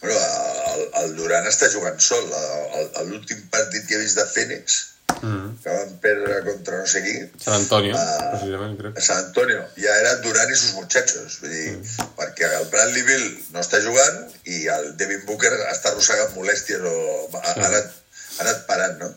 Bueno, 0.00 0.22
el, 0.72 0.86
el 1.02 1.12
Duran 1.18 1.46
està 1.50 1.68
jugant 1.74 2.00
sol. 2.00 2.32
L'últim 3.10 3.44
partit 3.52 3.84
que 3.86 3.98
he 3.98 4.00
vist 4.00 4.18
de 4.18 4.24
Phoenix, 4.30 4.78
Mm. 5.22 5.56
que 5.62 5.70
van 5.70 5.90
perdre 6.02 6.36
contra 6.44 6.78
no 6.80 6.86
sé 6.90 7.02
qui, 7.04 7.14
San 7.38 7.54
Antonio, 7.60 7.94
Ah. 7.96 8.30
precisament, 8.32 8.76
crec. 8.80 8.96
a 8.98 9.00
San 9.00 9.18
Antonio, 9.24 9.60
ja 9.76 9.96
era 10.00 10.16
Duran 10.24 10.50
i 10.50 10.56
sus 10.56 10.72
muchachos. 10.74 11.38
Vull 11.40 11.50
dir, 11.54 11.76
perquè 12.18 12.48
el 12.58 12.66
Bradley 12.72 13.02
Bill 13.06 13.26
no 13.54 13.60
està 13.62 13.78
jugant 13.84 14.18
i 14.44 14.66
el 14.76 14.96
Devin 14.98 15.22
Booker 15.26 15.52
està 15.70 15.92
arrossegant 15.92 16.34
molèsties 16.34 16.80
o 16.82 16.96
ha, 17.38 17.42
ha, 17.44 17.54
anat, 17.68 17.92
ha 18.38 18.42
anat 18.48 18.66
parant, 18.66 18.98
no? 18.98 19.12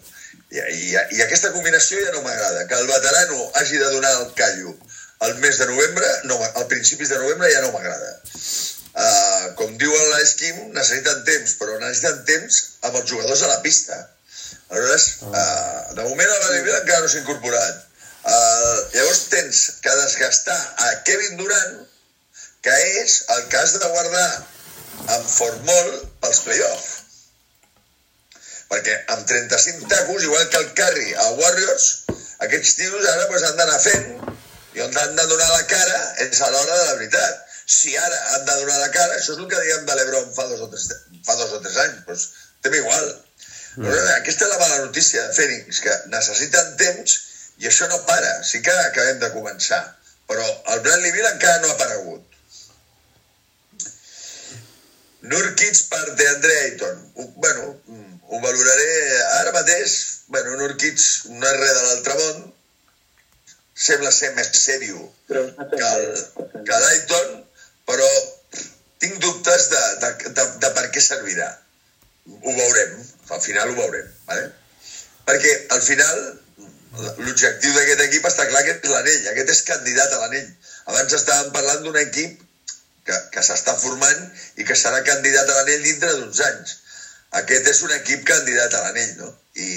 I, 0.53 0.62
i, 0.62 0.93
I 1.17 1.21
aquesta 1.25 1.51
combinació 1.51 1.97
ja 2.05 2.13
no 2.13 2.21
m'agrada. 2.21 2.67
Que 2.69 2.77
el 2.79 2.88
veterano 2.88 3.50
hagi 3.55 3.77
de 3.81 3.89
donar 3.97 4.12
el 4.21 4.33
callo 4.38 4.75
al 5.25 5.38
mes 5.41 5.57
de 5.57 5.65
novembre, 5.74 6.05
no, 6.29 6.38
al 6.55 6.67
principis 6.67 7.09
de 7.09 7.17
novembre 7.17 7.50
ja 7.51 7.62
no 7.65 7.71
m'agrada. 7.74 8.12
Uh, 8.95 9.55
com 9.59 9.74
diu 9.81 9.91
l'Esquim, 10.13 10.69
necessiten 10.71 11.24
temps, 11.27 11.55
però 11.59 11.79
necessiten 11.81 12.21
temps 12.29 12.59
amb 12.88 12.95
els 13.01 13.09
jugadors 13.09 13.41
a 13.43 13.50
la 13.51 13.62
pista. 13.65 13.97
Aleshores, 14.69 15.05
uh, 15.22 15.93
de 15.93 16.01
moment 16.03 16.29
el 16.29 16.39
Bradley 16.39 16.63
Bill 16.65 16.77
encara 16.79 17.03
no 17.03 17.12
s'ha 17.12 17.22
incorporat. 17.22 17.84
Uh, 18.25 18.77
llavors 18.95 19.22
tens 19.29 19.62
que 19.86 19.95
desgastar 20.01 20.57
a 20.88 20.91
Kevin 21.05 21.38
Durant, 21.38 21.75
que 22.65 22.75
és 23.03 23.19
el 23.36 23.43
que 23.51 23.60
has 23.62 23.75
de 23.77 23.89
guardar 23.93 24.29
amb 25.13 25.27
Formol 25.29 25.91
pels 26.24 26.41
play-off. 26.48 26.88
Perquè 28.72 28.95
amb 29.13 29.27
35 29.29 29.91
tacos, 29.91 30.25
igual 30.25 30.50
que 30.50 30.63
el 30.63 30.72
Curry 30.79 31.13
a 31.13 31.27
Warriors, 31.38 31.91
aquests 32.48 32.74
tios 32.79 33.05
ara 33.12 33.27
pues, 33.29 33.45
han 33.45 33.60
d'anar 33.60 33.77
fent 33.84 34.34
i 34.75 34.81
on 34.84 34.98
han 35.00 35.13
de 35.15 35.27
donar 35.29 35.51
la 35.51 35.67
cara 35.69 36.00
és 36.25 36.41
a 36.41 36.50
l'hora 36.51 36.79
de 36.79 36.88
la 36.89 36.95
veritat. 36.98 37.45
Si 37.75 37.93
ara 37.98 38.17
han 38.34 38.43
de 38.50 38.57
donar 38.63 38.81
la 38.81 38.89
cara, 38.93 39.13
això 39.15 39.34
és 39.34 39.39
el 39.39 39.48
que 39.51 39.62
dèiem 39.62 39.86
de 39.86 39.95
l'Ebron 39.98 40.34
fa 40.34 40.50
dos 40.50 40.65
o 40.65 40.67
tres, 40.74 40.89
fa 41.25 41.38
dos 41.39 41.53
o 41.55 41.62
tres 41.62 41.77
anys, 41.86 42.01
doncs 42.10 42.25
tem 42.65 42.75
igual. 42.81 43.07
Mm. 43.75 43.84
Però 43.88 44.03
aquesta 44.17 44.46
és 44.46 44.51
la 44.53 44.60
mala 44.62 44.82
notícia 44.86 45.24
de 45.27 45.34
Fènix, 45.36 45.79
que 45.84 45.96
necessiten 46.13 46.75
temps 46.79 47.17
i 47.63 47.67
això 47.70 47.88
no 47.91 48.00
para. 48.08 48.32
Sí 48.44 48.62
que 48.63 48.72
acabem 48.86 49.20
de 49.20 49.32
començar, 49.34 49.82
però 50.29 50.46
el 50.74 50.79
Bradley 50.86 51.12
Bill 51.15 51.27
encara 51.34 51.60
no 51.63 51.70
ha 51.72 51.75
aparegut. 51.75 52.24
Nurkic 55.25 55.79
per 55.89 56.03
DeAndre 56.15 56.58
Ayton. 56.65 57.00
Bueno, 57.36 57.63
ho 58.29 58.39
valoraré 58.41 58.89
ara 59.39 59.51
mateix. 59.55 59.96
Bueno, 60.27 60.55
Nurkic 60.60 61.00
no 61.34 61.48
és 61.50 61.58
res 61.62 61.74
de 61.79 61.84
l'altre 61.88 62.17
món. 62.20 62.44
Sembla 63.86 64.12
ser 64.15 64.29
més 64.38 64.51
sèrio 64.55 65.01
que 65.27 65.88
el- 65.88 66.63
que 66.67 66.77
l'Ayton, 66.84 67.34
però 67.89 68.08
tinc 69.03 69.17
dubtes 69.20 69.65
de, 69.74 69.82
de, 70.03 70.12
de, 70.38 70.46
de 70.63 70.70
per 70.77 70.86
què 70.94 71.01
servirà. 71.03 71.50
Ho 72.29 72.53
veurem, 72.55 72.94
al 73.29 73.41
final 73.41 73.72
ho 73.72 73.77
veurem. 73.79 74.10
Vale? 74.29 74.50
Perquè 75.25 75.53
al 75.75 75.82
final 75.82 76.24
l'objectiu 76.96 77.74
d'aquest 77.75 78.01
equip 78.05 78.27
està 78.29 78.46
clar 78.48 78.63
que 78.63 78.75
és 78.77 78.91
l'anell, 78.91 79.27
aquest 79.32 79.51
és 79.51 79.63
candidat 79.70 80.13
a 80.13 80.22
l'anell. 80.24 80.50
Abans 80.91 81.15
estàvem 81.17 81.51
parlant 81.55 81.84
d'un 81.84 81.98
equip 82.01 82.44
que, 83.05 83.17
que 83.34 83.44
s'està 83.46 83.75
formant 83.82 84.22
i 84.62 84.67
que 84.67 84.77
serà 84.79 85.01
candidat 85.08 85.50
a 85.50 85.58
l'anell 85.60 85.84
dintre 85.84 86.13
d'uns 86.13 86.41
anys. 86.50 86.77
Aquest 87.41 87.67
és 87.72 87.82
un 87.88 87.91
equip 87.98 88.24
candidat 88.27 88.74
a 88.77 88.84
l'anell, 88.86 89.12
no? 89.20 89.32
I, 89.60 89.72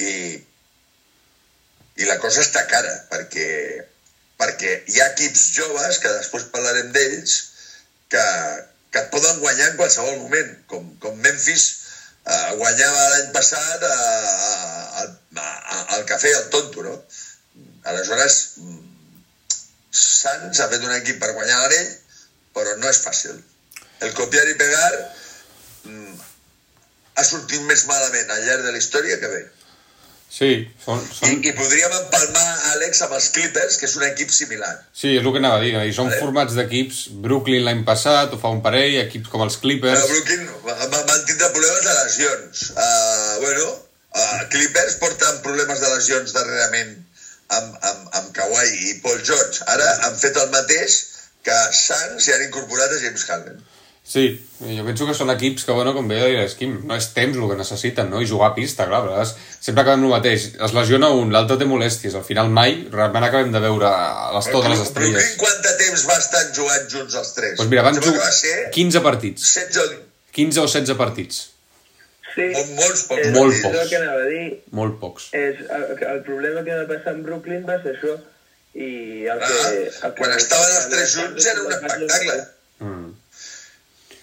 i, 0.00 0.10
i 2.00 2.08
la 2.08 2.16
cosa 2.22 2.40
està 2.44 2.64
cara, 2.70 2.94
perquè, 3.12 3.50
perquè 4.40 4.76
hi 4.88 5.00
ha 5.00 5.10
equips 5.12 5.50
joves, 5.58 6.00
que 6.00 6.14
després 6.16 6.48
parlarem 6.54 6.94
d'ells, 6.94 7.36
que, 8.10 8.24
que 8.94 9.04
et 9.04 9.12
poden 9.12 9.42
guanyar 9.42 9.70
en 9.70 9.78
qualsevol 9.82 10.16
moment, 10.22 10.54
com, 10.70 10.86
com 11.02 11.20
Memphis 11.26 11.68
eh, 12.26 12.52
guanyava 12.60 13.08
l'any 13.12 13.30
passat 13.36 13.86
a, 13.88 13.94
a, 13.94 15.04
a, 15.04 15.44
a, 15.44 15.80
al 15.96 16.04
cafè 16.08 16.32
el 16.36 16.48
tonto, 16.54 16.84
no? 16.86 16.96
Aleshores, 17.90 18.40
Sants 19.90 20.60
ha 20.60 20.68
fet 20.70 20.84
un 20.86 20.92
equip 20.94 21.18
per 21.22 21.32
guanyar 21.34 21.62
l'anell, 21.62 21.88
però 22.54 22.76
no 22.78 22.90
és 22.90 23.00
fàcil. 23.02 23.38
El 24.06 24.12
copiar 24.16 24.44
i 24.48 24.58
pegar 24.60 24.90
mm, 25.88 26.20
ha 27.16 27.24
sortit 27.26 27.64
més 27.68 27.86
malament 27.88 28.30
al 28.30 28.44
llarg 28.46 28.66
de 28.66 28.74
la 28.74 28.82
història 28.82 29.18
que 29.22 29.32
bé. 29.32 29.40
Sí, 30.30 30.50
són, 30.84 31.00
I, 31.02 31.14
són, 31.16 31.40
I 31.42 31.52
podríem 31.58 31.90
empalmar 31.96 32.44
Àlex 32.70 33.00
amb 33.02 33.16
els 33.16 33.24
Clippers, 33.34 33.76
que 33.80 33.88
és 33.88 33.96
un 33.98 34.04
equip 34.06 34.30
similar. 34.30 34.70
sí, 34.94 35.16
és 35.18 35.24
el 35.24 35.32
que 35.34 35.40
anava 35.42 35.56
a 35.58 35.62
dir. 35.64 35.72
I 35.74 35.92
són 35.96 36.06
Vale. 36.12 36.20
formats 36.22 36.54
d'equips, 36.54 37.00
Brooklyn 37.24 37.64
l'any 37.66 37.82
passat, 37.88 38.32
o 38.32 38.38
fa 38.38 38.52
un 38.54 38.62
parell, 38.62 38.94
equips 39.02 39.28
com 39.32 39.42
els 39.42 39.56
Però 39.58 39.64
Clippers... 39.66 40.06
Brooklyn 40.12 40.46
va- 40.68 40.76
va- 40.94 41.04
van 41.10 41.24
tindre 41.26 41.50
problemes 41.56 41.82
de 41.88 41.94
lesions. 41.98 42.62
Uh, 42.70 43.34
bueno, 43.42 43.66
uh, 44.14 44.40
Clippers 44.54 44.94
porten 45.02 45.42
problemes 45.42 45.82
de 45.82 45.90
lesions 45.96 46.32
darrerament 46.38 46.94
amb, 47.58 47.74
amb, 47.90 48.06
amb 48.20 48.30
Kawhi 48.38 48.70
i 48.92 48.94
Paul 49.02 49.18
George. 49.26 49.64
Ara 49.66 49.90
han 50.06 50.14
fet 50.22 50.38
el 50.38 50.50
mateix 50.54 51.00
que 51.42 51.58
Suns 51.74 52.28
i 52.30 52.36
han 52.36 52.46
incorporat 52.46 52.94
a 52.94 53.02
James 53.02 53.26
Harden. 53.26 53.58
Sí, 54.10 54.24
jo 54.58 54.82
penso 54.82 55.06
que 55.06 55.14
són 55.14 55.28
equips 55.30 55.62
que, 55.68 55.70
bueno, 55.76 55.92
com 55.94 56.08
bé 56.10 56.16
deia 56.18 56.40
l'Esquim, 56.42 56.72
no 56.88 56.96
és 56.98 57.06
temps 57.14 57.36
el 57.38 57.44
que 57.46 57.56
necessiten, 57.60 58.08
no? 58.10 58.18
I 58.18 58.26
jugar 58.26 58.48
a 58.50 58.54
pista, 58.56 58.88
clar, 58.90 59.04
a 59.04 59.06
vegades 59.06 59.36
sempre 59.62 59.84
acabem 59.84 60.02
el 60.08 60.10
mateix. 60.10 60.48
Es 60.66 60.74
lesiona 60.74 61.12
un, 61.14 61.30
l'altre 61.30 61.56
té 61.60 61.68
molèsties, 61.70 62.16
al 62.18 62.24
final 62.26 62.50
mai 62.50 62.74
realment 62.90 63.28
acabem 63.28 63.52
de 63.54 63.60
veure 63.62 63.92
les, 64.34 64.48
totes 64.50 64.72
les 64.74 64.82
estrelles. 64.88 65.28
quant 65.38 65.62
de 65.68 65.76
temps 65.84 66.02
va 66.10 66.16
estar 66.18 66.42
jugant 66.58 66.90
junts 66.96 67.14
els 67.22 67.30
tres? 67.38 67.54
Doncs 67.60 67.70
mira, 67.70 67.84
van 67.86 68.00
jugar 68.00 68.16
va 68.24 68.32
ser 68.40 68.56
15 68.74 69.04
partits. 69.06 69.46
16 69.54 69.78
o 69.84 70.02
15 70.40 70.60
o 70.64 70.66
16 70.66 70.98
partits. 71.04 71.40
Sí, 72.34 72.50
Molt- 72.54 72.74
molts 72.82 73.06
pocs 73.12 73.24
és, 73.26 73.32
Molt 73.38 73.54
és 73.54 73.62
pocs. 73.62 73.78
el 73.84 73.88
que 73.90 73.96
anava 74.02 74.20
a 74.26 74.28
dir. 74.34 74.44
Molt 74.80 74.98
pocs. 75.00 75.30
És, 75.38 75.62
el, 75.78 75.86
el 76.16 76.20
problema 76.26 76.62
que 76.66 76.74
va 76.82 76.84
passar 76.90 77.14
amb 77.14 77.24
Brooklyn 77.30 77.62
va 77.66 77.78
ser 77.82 77.94
això. 77.94 78.18
I 78.74 78.90
el 79.26 79.38
Ah, 79.38 79.46
que, 79.46 79.80
el 79.86 79.96
que 80.02 80.12
quan 80.18 80.34
estaven 80.36 80.76
els 80.76 80.90
tres 80.92 81.14
junts 81.16 81.46
era 81.54 81.62
un 81.62 81.72
espectacle. 81.78 82.36
Mm. 82.80 83.09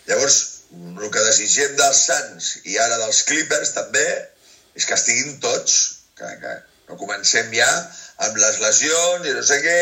Llavors, 0.08 0.38
el 0.74 1.12
que 1.14 1.26
desitgem 1.26 1.76
dels 1.80 2.02
Suns 2.10 2.50
i 2.68 2.78
ara 2.84 3.00
dels 3.04 3.22
Clippers 3.28 3.74
també 3.76 4.06
és 4.78 4.86
que 4.86 4.96
estiguin 4.98 5.38
tots, 5.44 5.78
que, 6.18 6.32
que 6.42 6.56
no 6.90 7.00
comencem 7.00 7.52
ja 7.56 7.70
amb 8.26 8.40
les 8.42 8.60
lesions 8.64 9.28
i 9.28 9.36
no 9.36 9.44
sé 9.46 9.60
què, 9.64 9.80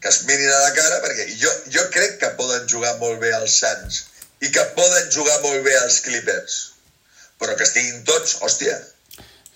que 0.00 0.12
es 0.12 0.22
mirin 0.28 0.50
a 0.50 0.60
la 0.66 0.72
cara, 0.76 1.00
perquè 1.04 1.26
jo, 1.40 1.52
jo 1.74 1.84
crec 1.94 2.16
que 2.22 2.32
poden 2.38 2.66
jugar 2.70 2.96
molt 3.02 3.20
bé 3.22 3.34
els 3.38 3.58
Suns 3.62 4.04
i 4.40 4.52
que 4.54 4.64
poden 4.76 5.10
jugar 5.12 5.40
molt 5.44 5.62
bé 5.66 5.76
els 5.82 6.00
Clippers, 6.06 6.60
però 7.40 7.56
que 7.56 7.68
estiguin 7.68 8.02
tots, 8.08 8.38
hòstia, 8.44 8.78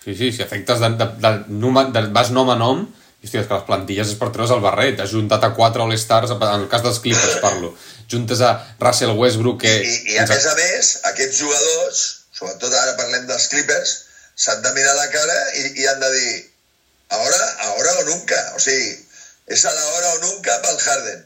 Sí, 0.05 0.13
sí, 0.13 0.27
si 0.31 0.43
afectes 0.43 0.79
de, 0.79 0.89
de, 0.99 1.05
de, 1.17 1.29
número, 1.49 1.89
de, 1.89 2.03
vas 2.13 2.29
nom 2.29 2.51
a 2.53 2.55
nom, 2.59 2.83
hòstia, 3.25 3.41
és 3.43 3.49
que 3.49 3.57
les 3.57 3.67
plantilles 3.67 4.11
és 4.13 4.17
per 4.19 4.29
treure's 4.31 4.53
el 4.55 4.63
barret. 4.63 4.99
Has 5.03 5.11
juntat 5.11 5.43
a 5.43 5.51
quatre 5.57 5.83
All-Stars, 5.83 6.31
en 6.37 6.43
el 6.61 6.67
cas 6.71 6.83
dels 6.85 6.99
Clippers 7.03 7.39
parlo. 7.45 7.73
Juntes 8.11 8.41
a 8.45 8.51
Russell 8.79 9.15
Westbrook, 9.17 9.61
que... 9.65 9.71
I, 9.81 9.95
i 10.13 10.17
a 10.21 10.27
més 10.29 10.45
a 10.45 10.55
més, 10.59 10.91
aquests 11.11 11.39
jugadors, 11.41 12.01
sobretot 12.37 12.73
ara 12.73 12.97
parlem 12.99 13.25
dels 13.29 13.47
Clippers, 13.53 13.95
s'han 14.35 14.61
de 14.61 14.73
mirar 14.77 14.93
la 14.95 15.07
cara 15.13 15.37
i, 15.57 15.63
i 15.81 15.87
han 15.87 15.99
de 16.03 16.11
dir 16.13 16.33
ahora, 17.15 17.41
ahora 17.69 17.93
o 18.01 18.03
nunca. 18.11 18.39
O 18.55 18.59
sigui, 18.61 18.93
és 19.47 19.65
a 19.65 19.73
la 19.73 19.85
hora 19.93 20.13
o 20.15 20.19
nunca 20.27 20.59
pel 20.65 20.79
Harden, 20.87 21.23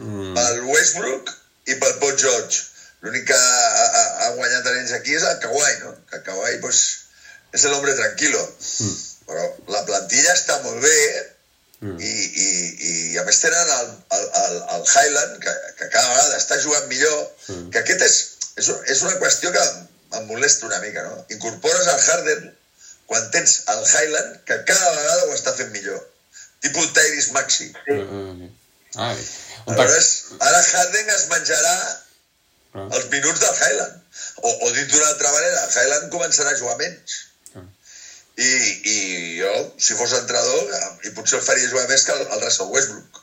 Mm, 0.00 0.30
pel 0.32 0.62
Westbrook 0.64 1.28
i 1.68 1.74
pel 1.76 1.98
Paul 2.00 2.14
George. 2.16 2.62
L'únic 3.04 3.26
que 3.28 3.36
ha, 3.36 3.66
ha, 3.84 4.04
ha 4.24 4.28
guanyat 4.36 4.68
anells 4.70 4.94
aquí 4.96 5.12
és 5.16 5.26
el 5.28 5.36
Kawhi, 5.42 5.72
no? 5.82 5.90
Que 6.08 6.22
Kawhi, 6.24 6.54
pues, 6.62 6.78
és 7.52 7.66
l'home 7.68 7.92
tranquilo. 7.98 8.40
mm, 8.40 8.94
Però 9.28 9.44
la 9.74 9.82
plantilla 9.84 10.32
està 10.32 10.56
molt 10.62 10.80
bé 10.80 10.94
mm. 11.80 11.96
i, 12.00 12.10
i, 12.44 12.48
i 13.14 13.18
a 13.20 13.24
més 13.28 13.40
tenen 13.42 13.72
el, 13.76 13.90
el, 14.18 14.26
el, 14.44 14.56
el 14.76 14.84
Highland, 14.86 15.38
que, 15.44 15.54
que 15.78 15.88
cada 15.92 16.08
vegada 16.14 16.38
està 16.40 16.60
jugant 16.62 16.88
millor, 16.92 17.20
Mm. 17.50 17.70
que 17.74 17.80
aquest 17.82 18.02
és, 18.06 18.16
és, 18.62 18.68
és 18.94 19.00
una 19.02 19.16
qüestió 19.18 19.50
que 19.52 19.62
em, 19.66 20.26
molesta 20.28 20.66
una 20.68 20.78
mica, 20.84 21.02
no? 21.02 21.24
Incorpores 21.34 21.88
el 21.90 22.00
Harden 22.06 22.44
quan 23.10 23.24
tens 23.34 23.56
el 23.72 23.80
Highland, 23.82 24.36
que 24.46 24.60
cada 24.68 24.90
vegada 24.94 25.24
ho 25.26 25.34
està 25.34 25.54
fent 25.58 25.72
millor. 25.74 25.98
Tipus 26.62 26.92
Tyrese 26.94 27.32
Maxi. 27.34 27.72
Eh, 27.90 27.96
eh, 27.96 28.50
Ai, 29.02 29.16
Aleshores, 29.66 30.10
ara 30.38 30.60
Harden 30.62 31.10
es 31.16 31.26
menjarà 31.32 31.74
Ah. 32.72 32.84
els 32.94 33.08
minuts 33.10 33.40
del 33.42 33.56
Highland. 33.58 33.96
O, 34.46 34.50
o 34.66 34.70
dit 34.76 34.86
d'una 34.92 35.08
altra 35.08 35.32
manera, 35.34 35.64
Highland 35.74 36.12
començarà 36.12 36.52
a 36.52 36.58
jugar 36.60 36.76
menys. 36.78 37.16
I, 38.40 38.52
I 38.88 38.98
jo, 39.40 39.52
si 39.76 39.96
fos 39.98 40.14
entrenador, 40.16 40.76
i 41.04 41.12
potser 41.16 41.40
el 41.40 41.44
faria 41.44 41.68
jugar 41.68 41.88
més 41.90 42.06
que 42.06 42.14
el, 42.16 42.22
el 42.24 42.44
Russell 42.44 42.70
Westbrook. 42.72 43.20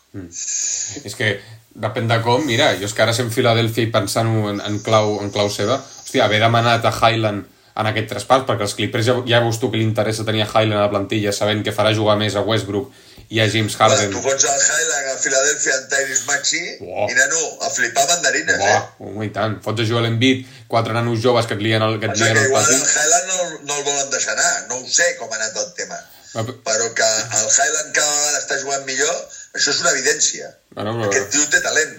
És 1.06 1.18
que 1.18 1.32
depèn 1.78 2.10
de 2.10 2.20
com, 2.26 2.46
mira, 2.46 2.72
jo 2.78 2.86
és 2.90 2.94
que 2.94 3.04
ara 3.06 3.16
sent 3.18 3.34
Filadèlfia 3.34 3.88
i 3.88 3.92
pensant-ho 3.94 4.48
en, 4.52 4.62
en, 4.66 4.80
clau, 4.86 5.18
en 5.24 5.34
clau 5.34 5.50
seva, 5.54 5.80
hòstia, 5.82 6.26
haver 6.26 6.42
demanat 6.44 6.86
a 6.86 6.94
Highland 6.94 7.46
en 7.78 7.90
aquest 7.92 8.10
traspàs, 8.14 8.46
perquè 8.48 8.66
els 8.66 8.74
Clippers 8.78 9.06
ja, 9.06 9.16
ja 9.30 9.42
veus 9.44 9.60
tu 9.62 9.70
que 9.70 9.78
li 9.78 9.86
interessa 9.86 10.26
tenir 10.26 10.46
a 10.46 10.50
Highland 10.50 10.80
a 10.80 10.88
la 10.88 10.94
plantilla 10.94 11.34
sabent 11.36 11.62
que 11.66 11.76
farà 11.76 11.94
jugar 11.98 12.18
més 12.18 12.38
a 12.38 12.46
Westbrook 12.46 12.94
i 13.30 13.40
a 13.44 13.48
James 13.52 13.76
Harden. 13.76 14.12
Tu 14.12 14.22
fots 14.24 14.44
el 14.48 14.62
Highland 14.62 15.08
a 15.12 15.16
Filadèlfia 15.20 15.74
en 15.82 15.88
Tyrese 15.92 16.26
Maxi 16.30 16.62
Uah. 16.80 17.08
i, 17.12 17.16
nano, 17.18 17.42
a 17.62 17.70
flipar 17.70 18.06
mandarines, 18.08 18.58
Buah, 18.58 18.76
eh? 18.78 18.84
home, 19.08 19.26
i 19.28 19.32
tant. 19.36 19.58
Fots 19.66 19.84
a 19.84 19.88
Joel 19.90 20.06
Embiid, 20.12 20.46
quatre 20.72 20.94
nanos 20.96 21.20
joves 21.24 21.46
que 21.50 21.58
et 21.58 21.62
lien 21.66 21.82
el, 21.84 22.00
que 22.00 22.08
et 22.08 22.16
lien 22.22 22.34
que 22.34 22.40
el 22.46 22.48
igual 22.52 22.64
pati. 22.64 22.76
el 22.76 22.88
Highland 22.88 23.28
no, 23.34 23.60
no 23.68 23.78
el 23.80 23.84
volen 23.90 24.10
deixar 24.14 24.38
anar. 24.38 24.68
No 24.70 24.78
ho 24.80 24.88
sé 24.88 25.10
com 25.20 25.32
ha 25.32 25.36
anat 25.42 25.58
el 25.64 25.74
tema. 25.80 26.00
Ah, 26.36 26.44
pe- 26.48 26.56
Però 26.64 26.88
que 26.96 27.04
el 27.08 27.48
Highland 27.52 27.92
cada 27.96 28.16
vegada 28.16 28.40
està 28.46 28.60
jugant 28.64 28.86
millor, 28.86 29.16
això 29.58 29.72
és 29.76 29.80
una 29.84 29.92
evidència. 29.96 30.54
Bueno, 30.76 30.94
però- 31.00 31.10
Aquest 31.12 31.32
tio 31.36 31.48
té 31.52 31.62
talent. 31.66 31.98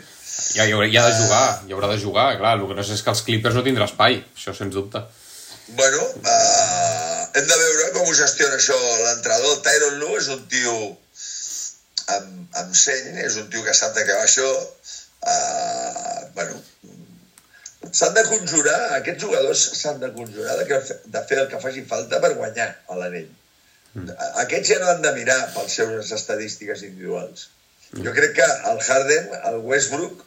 Ja, 0.54 0.64
hi, 0.64 0.72
haurà, 0.72 0.86
hi 0.88 0.96
ha 0.96 1.04
de 1.10 1.14
jugar, 1.18 1.46
hi 1.68 1.72
haurà 1.74 1.88
de 1.92 1.98
jugar, 2.00 2.28
clar. 2.38 2.54
El 2.56 2.68
que 2.70 2.74
no 2.78 2.84
sé 2.86 2.94
és 2.94 3.02
que 3.02 3.10
els 3.10 3.22
Clippers 3.26 3.56
no 3.58 3.64
tindrà 3.66 3.84
espai, 3.90 4.22
això 4.36 4.54
sens 4.56 4.72
dubte. 4.72 5.02
Bueno, 5.76 6.00
uh, 6.24 7.24
hem 7.36 7.44
de 7.50 7.56
veure 7.60 7.90
com 7.92 8.06
ho 8.08 8.14
gestiona 8.16 8.56
això 8.56 8.76
l'entrenador. 9.02 9.58
El 9.58 9.62
Tyron 9.66 9.98
Lue 10.00 10.16
és 10.22 10.28
un 10.32 10.46
tio 10.48 10.76
amb, 12.16 12.48
amb 12.62 12.74
seny, 12.76 13.18
és 13.24 13.38
un 13.42 13.48
tio 13.52 13.64
que 13.66 13.76
sap 13.76 13.94
de 13.96 14.04
què 14.06 14.16
va 14.16 14.24
això. 14.26 14.48
Uh, 15.18 16.20
bueno, 16.36 16.60
s'han 17.90 18.14
de 18.16 18.24
conjurar, 18.28 18.78
aquests 18.98 19.24
jugadors 19.24 19.64
s'han 19.80 20.00
de 20.02 20.12
conjurar 20.14 20.56
de, 20.60 20.66
que, 20.70 20.80
de 21.16 21.22
fer 21.30 21.42
el 21.42 21.50
que 21.52 21.60
faci 21.62 21.84
falta 21.90 22.20
per 22.24 22.34
guanyar 22.38 22.68
a 22.88 22.98
l'anell. 23.00 23.28
Mm. 23.94 24.14
Aquests 24.44 24.74
ja 24.74 24.80
no 24.82 24.90
han 24.92 25.04
de 25.04 25.14
mirar 25.16 25.38
pels 25.54 25.78
seus 25.80 26.12
estadístiques 26.16 26.84
individuals. 26.86 27.48
Mm. 27.92 28.04
Jo 28.06 28.14
crec 28.16 28.36
que 28.38 28.48
el 28.72 28.82
Harden, 28.84 29.30
el 29.52 29.62
Westbrook, 29.70 30.24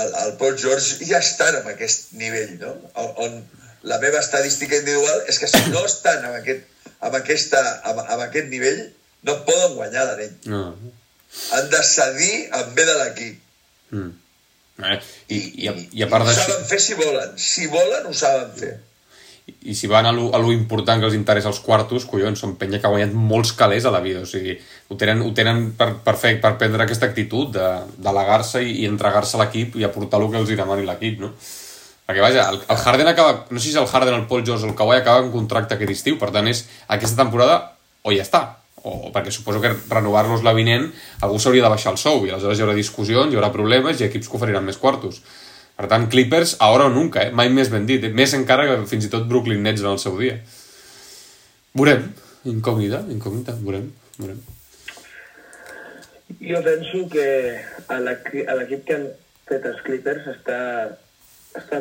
el, 0.00 0.14
el 0.24 0.36
Paul 0.40 0.56
George 0.58 1.04
ja 1.04 1.20
estan 1.20 1.58
en 1.60 1.68
aquest 1.74 2.14
nivell, 2.16 2.56
no? 2.62 2.72
On 3.26 3.42
la 3.82 3.98
meva 3.98 4.20
estadística 4.22 4.78
individual 4.78 5.24
és 5.28 5.40
que 5.42 5.48
si 5.50 5.62
no 5.72 5.82
estan 5.84 6.24
en 6.28 6.36
aquest, 6.38 6.66
en 7.02 7.16
aquesta, 7.18 7.62
en, 7.90 7.98
en 8.00 8.24
aquest 8.28 8.48
nivell, 8.52 8.82
no 9.26 9.40
poden 9.46 9.74
guanyar 9.78 10.06
l'anell. 10.08 10.36
No. 10.50 10.62
Han 11.56 11.70
de 11.72 11.82
cedir 11.86 12.34
en 12.58 12.74
bé 12.76 12.84
de 12.88 12.98
l'equip. 13.00 13.42
Mm. 13.92 14.10
Eh? 14.82 14.96
I, 15.28 15.36
i, 15.36 15.68
i, 15.68 15.84
i 16.00 16.06
a 16.06 16.08
part 16.10 16.26
d'això... 16.26 16.44
Ho 16.44 16.48
saben 16.54 16.66
fer 16.70 16.80
si 16.80 16.96
volen. 16.98 17.36
Si 17.40 17.68
volen, 17.72 18.08
ho 18.08 18.16
saben 18.16 18.50
fer. 18.58 18.72
I, 19.42 19.54
i 19.72 19.74
si 19.74 19.88
van 19.90 20.06
a 20.06 20.12
lo, 20.14 20.28
a 20.34 20.40
lo 20.42 20.52
important 20.54 21.02
que 21.02 21.08
els 21.08 21.16
interessa 21.18 21.50
als 21.50 21.60
quartos, 21.64 22.06
collons, 22.08 22.38
són 22.40 22.54
penya 22.60 22.78
que 22.80 22.88
ha 22.88 22.92
guanyat 22.92 23.14
molts 23.16 23.54
calés 23.58 23.86
a 23.88 23.94
la 23.94 24.02
vida, 24.04 24.22
o 24.22 24.28
sigui, 24.28 24.54
ho 24.88 24.98
tenen, 24.98 25.24
ho 25.26 25.32
tenen 25.34 25.64
per, 25.78 25.88
per, 26.04 26.14
fer, 26.20 26.36
per 26.42 26.54
prendre 26.60 26.86
aquesta 26.86 27.08
actitud 27.10 27.50
de, 27.56 27.72
d'alegar-se 28.04 28.62
i, 28.62 28.78
i 28.84 28.86
entregar-se 28.90 29.36
a 29.38 29.42
l'equip 29.42 29.76
i 29.80 29.88
aportar 29.88 30.22
el 30.22 30.30
que 30.30 30.40
els 30.42 30.52
hi 30.52 30.60
demani 30.60 30.86
l'equip, 30.86 31.18
no? 31.24 31.32
Perquè, 32.06 32.22
vaja, 32.22 32.48
el, 32.52 32.62
el 32.70 32.80
Harden 32.82 33.10
acaba... 33.10 33.36
No 33.50 33.58
sé 33.58 33.68
si 33.68 33.74
és 33.74 33.82
el 33.82 33.90
Harden, 33.90 34.18
el 34.20 34.26
Paul 34.30 34.46
George 34.46 34.66
o 34.66 34.70
el 34.70 34.78
Kawhi 34.78 34.98
acaba 34.98 35.22
en 35.24 35.30
contracte 35.34 35.78
aquest 35.78 35.94
estiu, 35.94 36.18
per 36.22 36.30
tant, 36.34 36.50
és 36.50 36.64
aquesta 36.90 37.22
temporada 37.22 37.60
o 38.02 38.14
ja 38.14 38.24
està, 38.26 38.42
o 38.82 39.12
perquè 39.14 39.30
suposo 39.30 39.60
que 39.62 39.70
renovar-los 39.90 40.42
la 40.42 40.54
vinent 40.56 40.88
algú 41.22 41.38
s'hauria 41.38 41.62
de 41.66 41.70
baixar 41.70 41.92
el 41.94 42.00
sou 42.02 42.26
i 42.26 42.32
aleshores 42.32 42.58
hi 42.58 42.64
haurà 42.64 42.74
discussions, 42.74 43.32
hi 43.32 43.38
haurà 43.38 43.52
problemes 43.54 44.00
i 44.00 44.08
equips 44.08 44.28
que 44.28 44.38
oferiran 44.38 44.66
més 44.66 44.80
quartos. 44.80 45.22
Per 45.78 45.88
tant, 45.88 46.08
Clippers, 46.10 46.56
ara 46.60 46.88
o 46.88 46.92
nunca, 46.92 47.22
eh? 47.26 47.32
mai 47.34 47.48
més 47.50 47.70
ben 47.72 47.86
dit. 47.88 48.04
Més 48.14 48.34
encara 48.36 48.66
que 48.68 48.80
fins 48.90 49.06
i 49.06 49.12
tot 49.12 49.24
Brooklyn 49.30 49.62
Nets 49.64 49.82
en 49.82 49.92
el 49.94 50.00
seu 50.02 50.18
dia. 50.20 50.36
Veurem. 51.78 52.10
Incògnita, 52.50 53.04
incògnita. 53.14 53.54
Veurem, 53.62 53.88
veurem. 54.18 54.42
Jo 56.42 56.60
penso 56.64 57.06
que 57.12 57.26
a 57.88 57.98
l'equip 58.02 58.84
que 58.88 58.96
han 58.98 59.06
fet 59.48 59.66
els 59.70 59.82
Clippers 59.86 60.26
està, 60.32 60.60
està 61.58 61.80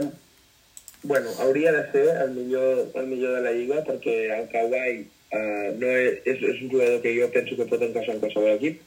bueno, 1.03 1.31
hauria 1.39 1.71
de 1.73 1.83
ser 1.91 2.05
el 2.23 2.35
millor, 2.35 2.85
el 2.95 3.07
millor 3.07 3.37
de 3.37 3.41
la 3.45 3.53
Lliga 3.55 3.81
perquè 3.87 4.15
el 4.37 4.47
Kawhi 4.51 5.07
Uh, 5.31 5.71
no 5.79 5.91
és, 5.95 6.17
és, 6.27 6.41
és 6.43 6.63
un 6.65 6.71
jugador 6.73 6.97
que 7.03 7.13
jo 7.15 7.29
penso 7.31 7.55
que 7.55 7.67
pot 7.69 7.83
encaixar 7.85 8.17
en 8.17 8.23
qualsevol 8.23 8.57
equip. 8.57 8.81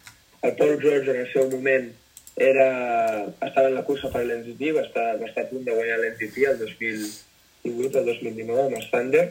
El 0.45 0.57
Paul 0.59 0.75
George 0.83 1.11
en 1.11 1.21
el 1.23 1.31
seu 1.33 1.49
moment 1.49 1.87
era, 2.37 2.69
estava 3.47 3.71
en 3.71 3.79
la 3.79 3.85
cursa 3.87 4.11
per 4.13 4.25
l'MVP, 4.25 4.75
va, 4.77 4.83
estar, 4.85 5.07
va 5.21 5.31
estar 5.31 5.47
a 5.47 5.51
punt 5.53 5.65
de 5.65 5.73
guanyar 5.73 6.01
l'MVP 6.03 6.45
el 6.51 6.61
2018, 6.61 7.99
el 8.03 8.11
2019 8.11 8.67
amb 8.67 8.79
el 8.81 8.87
Thunder, 8.91 9.25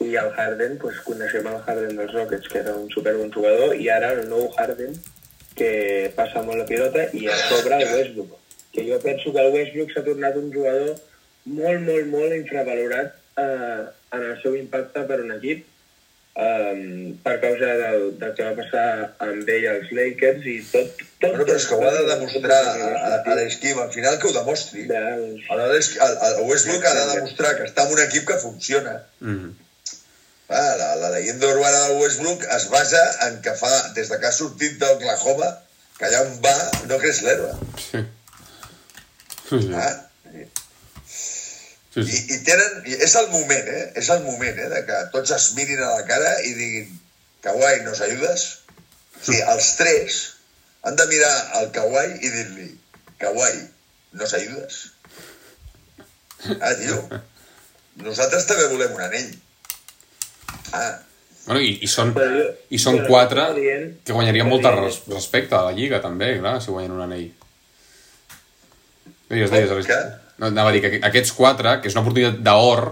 i 0.00 0.14
el 0.14 0.30
Harden, 0.30 0.78
pues, 0.78 1.00
coneixem 1.04 1.46
el 1.50 1.60
Harden 1.66 1.96
dels 1.98 2.12
Rockets, 2.14 2.48
que 2.48 2.60
era 2.62 2.74
un 2.78 2.88
superbon 2.94 3.32
jugador, 3.34 3.74
i 3.76 3.88
ara 3.90 4.12
el 4.14 4.28
nou 4.30 4.46
Harden, 4.54 4.94
que 5.58 5.70
passa 6.16 6.44
molt 6.46 6.62
la 6.62 6.68
pilota, 6.68 7.08
i 7.18 7.26
a 7.26 7.38
sobre 7.48 7.80
el 7.80 7.88
Westbrook, 7.90 8.36
que 8.72 8.84
jo 8.86 9.00
penso 9.02 9.32
que 9.34 9.42
el 9.42 9.54
Westbrook 9.56 9.90
s'ha 9.92 10.04
tornat 10.06 10.38
un 10.38 10.52
jugador 10.54 10.94
molt, 11.48 11.82
molt, 11.82 12.06
molt 12.12 12.36
infravalorat 12.36 13.16
eh, 13.42 13.82
en 14.14 14.22
el 14.30 14.38
seu 14.44 14.54
impacte 14.54 15.02
per 15.08 15.18
un 15.24 15.34
equip, 15.34 15.66
um, 16.38 17.18
per 17.24 17.36
causa 17.42 17.70
del, 17.82 18.04
del 18.20 18.34
que 18.36 18.46
va 18.46 18.54
passar 18.58 18.86
amb 19.26 19.52
ell 19.54 19.68
als 19.72 19.92
Lakers 19.98 20.46
i 20.46 20.56
tot... 20.70 21.04
tot 21.18 21.34
bueno, 21.34 21.44
però 21.44 21.56
és 21.58 21.68
que 21.68 21.78
ho 21.78 21.86
ha 21.86 21.94
de 21.96 22.04
demostrar 22.08 22.58
a, 22.58 22.90
a, 22.96 23.14
a 23.18 23.38
l'esquim, 23.40 23.78
al 23.82 23.92
final 23.94 24.18
que 24.22 24.30
ho 24.30 24.34
demostri. 24.36 24.86
El, 24.88 25.24
el 25.50 26.42
Westbrook 26.46 26.86
ha 26.86 26.96
de 26.98 27.06
demostrar 27.16 27.56
que 27.58 27.66
està 27.68 27.86
en 27.86 27.96
un 27.96 28.04
equip 28.06 28.28
que 28.30 28.42
funciona. 28.42 29.00
Mm 29.20 29.38
-hmm. 29.38 29.56
Ah, 30.48 30.76
la, 30.80 30.94
la 30.96 31.10
leyenda 31.10 31.46
urbana 31.46 31.88
del 31.88 31.98
Westbrook 32.00 32.44
es 32.56 32.68
basa 32.72 33.02
en 33.28 33.42
que 33.44 33.52
fa, 33.52 33.92
des 33.92 34.08
de 34.08 34.18
que 34.18 34.26
ha 34.26 34.32
sortit 34.32 34.78
d'Oklahoma, 34.80 35.50
que 35.98 36.06
allà 36.06 36.22
on 36.24 36.38
va 36.40 36.56
no 36.88 36.96
creix 37.02 37.20
l'herba. 37.26 37.52
Sí. 37.76 38.00
sí. 39.50 39.58
Ah, 39.74 40.07
Sí, 41.98 42.04
sí. 42.06 42.18
I, 42.18 42.36
I 42.36 42.40
tenen... 42.46 42.80
És 43.08 43.14
el 43.20 43.28
moment, 43.32 43.70
eh? 43.74 43.84
És 43.98 44.10
el 44.14 44.22
moment, 44.26 44.58
eh? 44.58 44.68
De 44.72 44.82
que 44.88 44.98
tots 45.14 45.32
es 45.36 45.48
mirin 45.58 45.82
a 45.82 45.92
la 45.96 46.04
cara 46.08 46.34
i 46.46 46.54
diguin 46.56 46.94
Kawai, 47.44 47.82
¿nos 47.86 48.00
ayudes? 48.02 48.46
O 49.18 49.24
sigui, 49.24 49.40
els 49.54 49.72
tres 49.78 50.20
han 50.86 50.98
de 50.98 51.06
mirar 51.10 51.34
al 51.60 51.72
Kawai 51.74 52.14
i 52.18 52.30
dir-li 52.34 52.68
Kawai, 53.18 53.58
¿nos 54.18 54.34
ayudes? 54.38 54.78
Ah, 56.62 56.74
tio, 56.78 57.02
nosaltres 58.06 58.46
també 58.46 58.68
volem 58.70 58.94
un 58.94 59.04
anell. 59.08 59.30
Ah, 60.72 60.98
Bueno, 61.48 61.62
i, 61.64 61.78
i 61.80 61.88
són, 61.88 62.10
i 62.68 62.76
són 62.76 62.98
quatre 63.08 63.46
que 63.56 64.12
guanyarien 64.12 64.50
molt 64.50 64.66
res, 64.68 64.98
respecte 65.08 65.56
a 65.56 65.62
la 65.64 65.72
Lliga, 65.72 65.96
també, 66.04 66.34
clar, 66.42 66.58
si 66.60 66.68
guanyen 66.74 66.92
un 66.92 67.04
anell. 67.06 67.30
Deies, 69.30 69.48
deies, 69.54 69.70
deies. 69.72 69.88
No, 70.38 70.48
anava 70.52 70.70
a 70.70 70.74
dir 70.74 70.82
que 70.84 70.98
aquests 71.02 71.34
quatre, 71.34 71.78
que 71.82 71.90
és 71.90 71.96
una 71.96 72.04
oportunitat 72.04 72.42
d'or, 72.46 72.84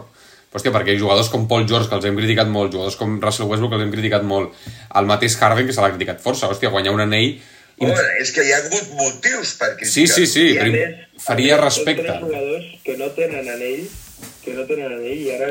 hòstia, 0.56 0.72
perquè 0.74 0.96
jugadors 0.98 1.28
com 1.32 1.44
Paul 1.50 1.66
George, 1.68 1.90
que 1.90 1.98
els 1.98 2.06
hem 2.08 2.16
criticat 2.18 2.48
molt, 2.50 2.72
jugadors 2.74 2.96
com 2.98 3.18
Russell 3.22 3.50
Westbrook, 3.50 3.74
que 3.74 3.78
els 3.80 3.86
hem 3.86 3.92
criticat 3.94 4.24
molt, 4.26 4.56
el 5.00 5.10
mateix 5.10 5.36
Harden, 5.38 5.68
que 5.68 5.76
se 5.76 5.84
l'ha 5.84 5.92
criticat 5.92 6.22
força, 6.24 6.50
hòstia, 6.50 6.72
guanyar 6.74 6.96
un 6.96 7.04
anell... 7.06 7.36
Oh, 7.76 7.90
és 8.22 8.30
que 8.32 8.40
hi 8.40 8.54
ha 8.54 8.62
hagut 8.62 8.92
motius 8.96 9.50
per 9.60 9.74
criticar. 9.76 9.92
Sí, 9.92 10.06
sí, 10.08 10.24
sí, 10.32 10.44
però 10.56 10.70
més, 10.72 11.02
faria 11.20 11.58
respecte. 11.60 12.08
Hi 12.08 12.22
jugadors 12.22 12.70
que 12.86 12.94
no 12.96 13.10
tenen 13.18 13.50
anell, 13.52 13.82
que 14.46 14.54
no 14.56 14.64
tenen 14.70 14.94
anell 14.94 15.20
i 15.26 15.28
ara 15.34 15.50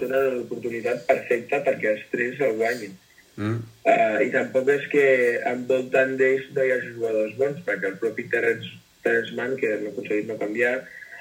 tenen 0.00 0.26
l'oportunitat 0.34 1.04
perfecta 1.06 1.60
perquè 1.68 1.92
els 1.94 2.02
tres 2.10 2.42
el 2.42 2.56
guanyin. 2.58 2.98
Mm. 3.36 3.60
Uh, 3.86 4.16
I 4.26 4.32
tampoc 4.34 4.66
és 4.74 4.88
que 4.90 5.04
envoltant 5.52 6.16
d'ells 6.18 6.50
no 6.56 6.66
hi 6.66 6.74
hagi 6.74 6.90
jugadors 6.96 7.36
bons, 7.38 7.62
perquè 7.68 7.92
el 7.92 8.00
propi 8.02 8.26
Terence, 8.34 8.74
Terence 9.06 9.38
Mann, 9.38 9.54
que 9.60 9.70
no 9.76 9.92
ha 9.92 9.94
aconseguit 9.94 10.26
no 10.26 10.40
canviar, 10.42 10.74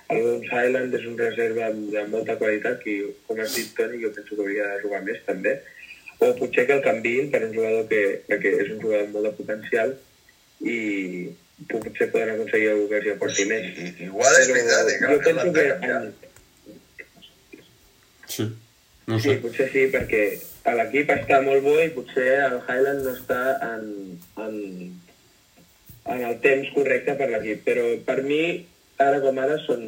el 0.10 0.22
Bones 0.26 0.50
Island 0.50 0.96
és 0.98 1.06
un 1.06 1.18
reserva 1.18 1.68
de 1.94 2.06
molta 2.10 2.36
qualitat 2.40 2.80
que, 2.82 2.96
com 3.28 3.42
has 3.42 3.54
dit, 3.54 3.70
Toni, 3.78 4.00
jo 4.02 4.10
penso 4.16 4.36
que 4.36 4.42
hauria 4.42 4.70
de 4.72 4.80
jugar 4.84 5.02
més, 5.06 5.20
també. 5.28 5.60
O 6.20 6.32
potser 6.40 6.66
que 6.68 6.78
el 6.80 6.86
canviïn 6.86 7.30
per 7.32 7.44
un 7.46 7.54
jugador 7.54 7.86
que, 7.92 8.02
que 8.28 8.54
és 8.64 8.72
un 8.74 8.82
jugador 8.82 9.06
amb 9.06 9.14
molt 9.16 9.30
de 9.30 9.36
potencial 9.38 9.94
i 10.66 10.80
potser 11.70 12.10
poden 12.12 12.34
aconseguir 12.34 12.72
algú 12.72 12.88
que 12.90 13.02
s'hi 13.04 13.14
aporti 13.14 13.46
més. 13.52 13.70
Igual 14.08 14.40
és 14.40 14.50
veritat, 14.54 14.90
eh, 14.90 14.98
jo 15.04 15.20
penso 15.28 15.54
que... 15.60 15.68
En... 15.92 16.10
Sí, 18.30 18.48
no 19.06 19.20
sé. 19.20 19.36
Sí, 19.36 19.38
potser 19.46 19.70
sí, 19.76 19.86
perquè 19.94 20.24
l'equip 20.80 21.14
està 21.14 21.40
molt 21.46 21.64
bo 21.66 21.76
i 21.82 21.94
potser 21.94 22.28
el 22.48 22.58
Highland 22.64 23.06
no 23.06 23.14
està 23.14 23.40
en, 23.70 23.86
en, 24.42 24.60
en 26.18 26.28
el 26.34 26.36
temps 26.44 26.74
correcte 26.74 27.16
per 27.22 27.30
l'equip. 27.30 27.64
Però 27.70 27.88
per 28.10 28.20
mi 28.26 28.44
ara 29.06 29.22
com 29.24 29.38
ara 29.40 29.60
són, 29.66 29.86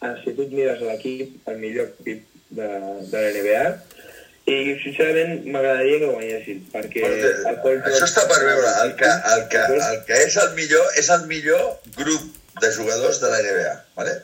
ah, 0.00 0.14
si 0.22 0.34
tu 0.36 0.46
et 0.46 0.52
mires 0.54 0.82
l'equip, 0.86 1.38
el 1.50 1.58
millor 1.62 1.90
equip 1.92 2.26
de, 2.50 2.68
de 3.10 3.24
la 3.24 3.32
NBA, 3.38 3.64
i 4.50 4.74
sincerament 4.82 5.44
m'agradaria 5.54 6.00
que 6.02 6.08
guanyessin 6.10 6.62
perquè 6.72 7.02
el 7.06 7.82
això 7.86 8.06
està 8.08 8.24
per 8.26 8.40
veure 8.42 8.72
el 8.82 8.96
que, 8.98 9.10
el, 9.34 9.44
que, 9.52 9.62
el 9.86 10.00
que 10.08 10.18
és 10.26 10.36
el 10.42 10.50
millor 10.56 10.98
és 10.98 11.10
el 11.14 11.28
millor 11.30 11.62
grup 11.94 12.24
de 12.58 12.72
jugadors 12.74 13.20
de 13.22 13.30
la 13.30 13.38
NBA 13.44 13.74
vale? 14.00 14.16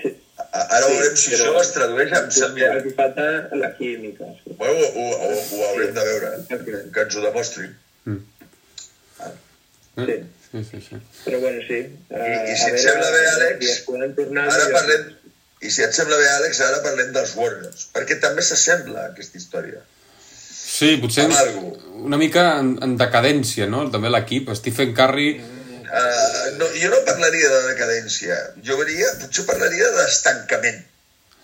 sí. 0.00 0.10
ara 0.50 0.82
sí, 0.82 0.90
veurem 0.90 1.16
si 1.22 1.36
això 1.36 1.54
es 1.60 1.70
tradueix 1.76 2.16
en 2.18 2.28
ser 2.34 2.48
el 2.48 2.56
millor 2.58 2.80
aquí 2.80 2.94
falta 2.98 3.28
la 3.62 3.70
química 3.78 4.32
sí. 4.40 4.56
bueno, 4.58 4.74
ho, 4.74 5.06
ho, 5.06 5.06
ho, 5.28 5.38
ho 5.38 5.64
haurem 5.68 5.92
sí. 5.92 5.96
de 6.00 6.08
veure 6.10 6.32
eh? 6.34 6.60
que 6.96 7.06
ens 7.06 7.18
ho 7.20 7.24
demostrin 7.28 7.76
mm. 8.10 8.20
ah. 9.22 9.34
sí 10.02 10.18
Sí, 10.54 10.62
sí, 10.70 10.80
sí. 10.88 10.96
Però 11.24 11.40
bueno, 11.40 11.58
sí. 11.66 11.80
Uh, 12.10 12.14
I, 12.14 12.52
I 12.52 12.54
si 12.54 12.68
et 12.70 12.76
sembla 12.78 13.08
bé, 13.10 13.22
Àlex, 13.26 13.78
ara 14.38 14.66
parlem... 14.70 15.08
I 15.66 15.70
si 15.72 15.82
et 15.82 15.96
sembla 15.96 16.18
bé, 16.20 16.28
Àlex, 16.30 16.60
ara 16.62 16.78
parlem 16.84 17.08
dels 17.16 17.32
Warriors, 17.34 17.88
perquè 17.90 18.20
també 18.22 18.44
s'assembla 18.46 19.08
aquesta 19.08 19.40
història. 19.40 19.82
Sí, 20.46 20.92
potser 21.02 21.24
una 22.06 22.20
mica 22.20 22.44
en, 22.60 22.76
en 22.86 22.94
decadència, 23.00 23.66
no? 23.70 23.88
També 23.90 24.12
l'equip, 24.14 24.52
Stephen 24.60 24.94
Curry... 24.94 25.32
Uh, 25.42 26.46
no, 26.60 26.68
jo 26.78 26.92
no 26.92 27.02
parlaria 27.06 27.50
de 27.50 27.58
decadència, 27.72 28.38
jo 28.66 28.78
veria, 28.78 29.10
potser 29.24 29.44
parlaria 29.50 29.90
d'estancament, 29.96 30.80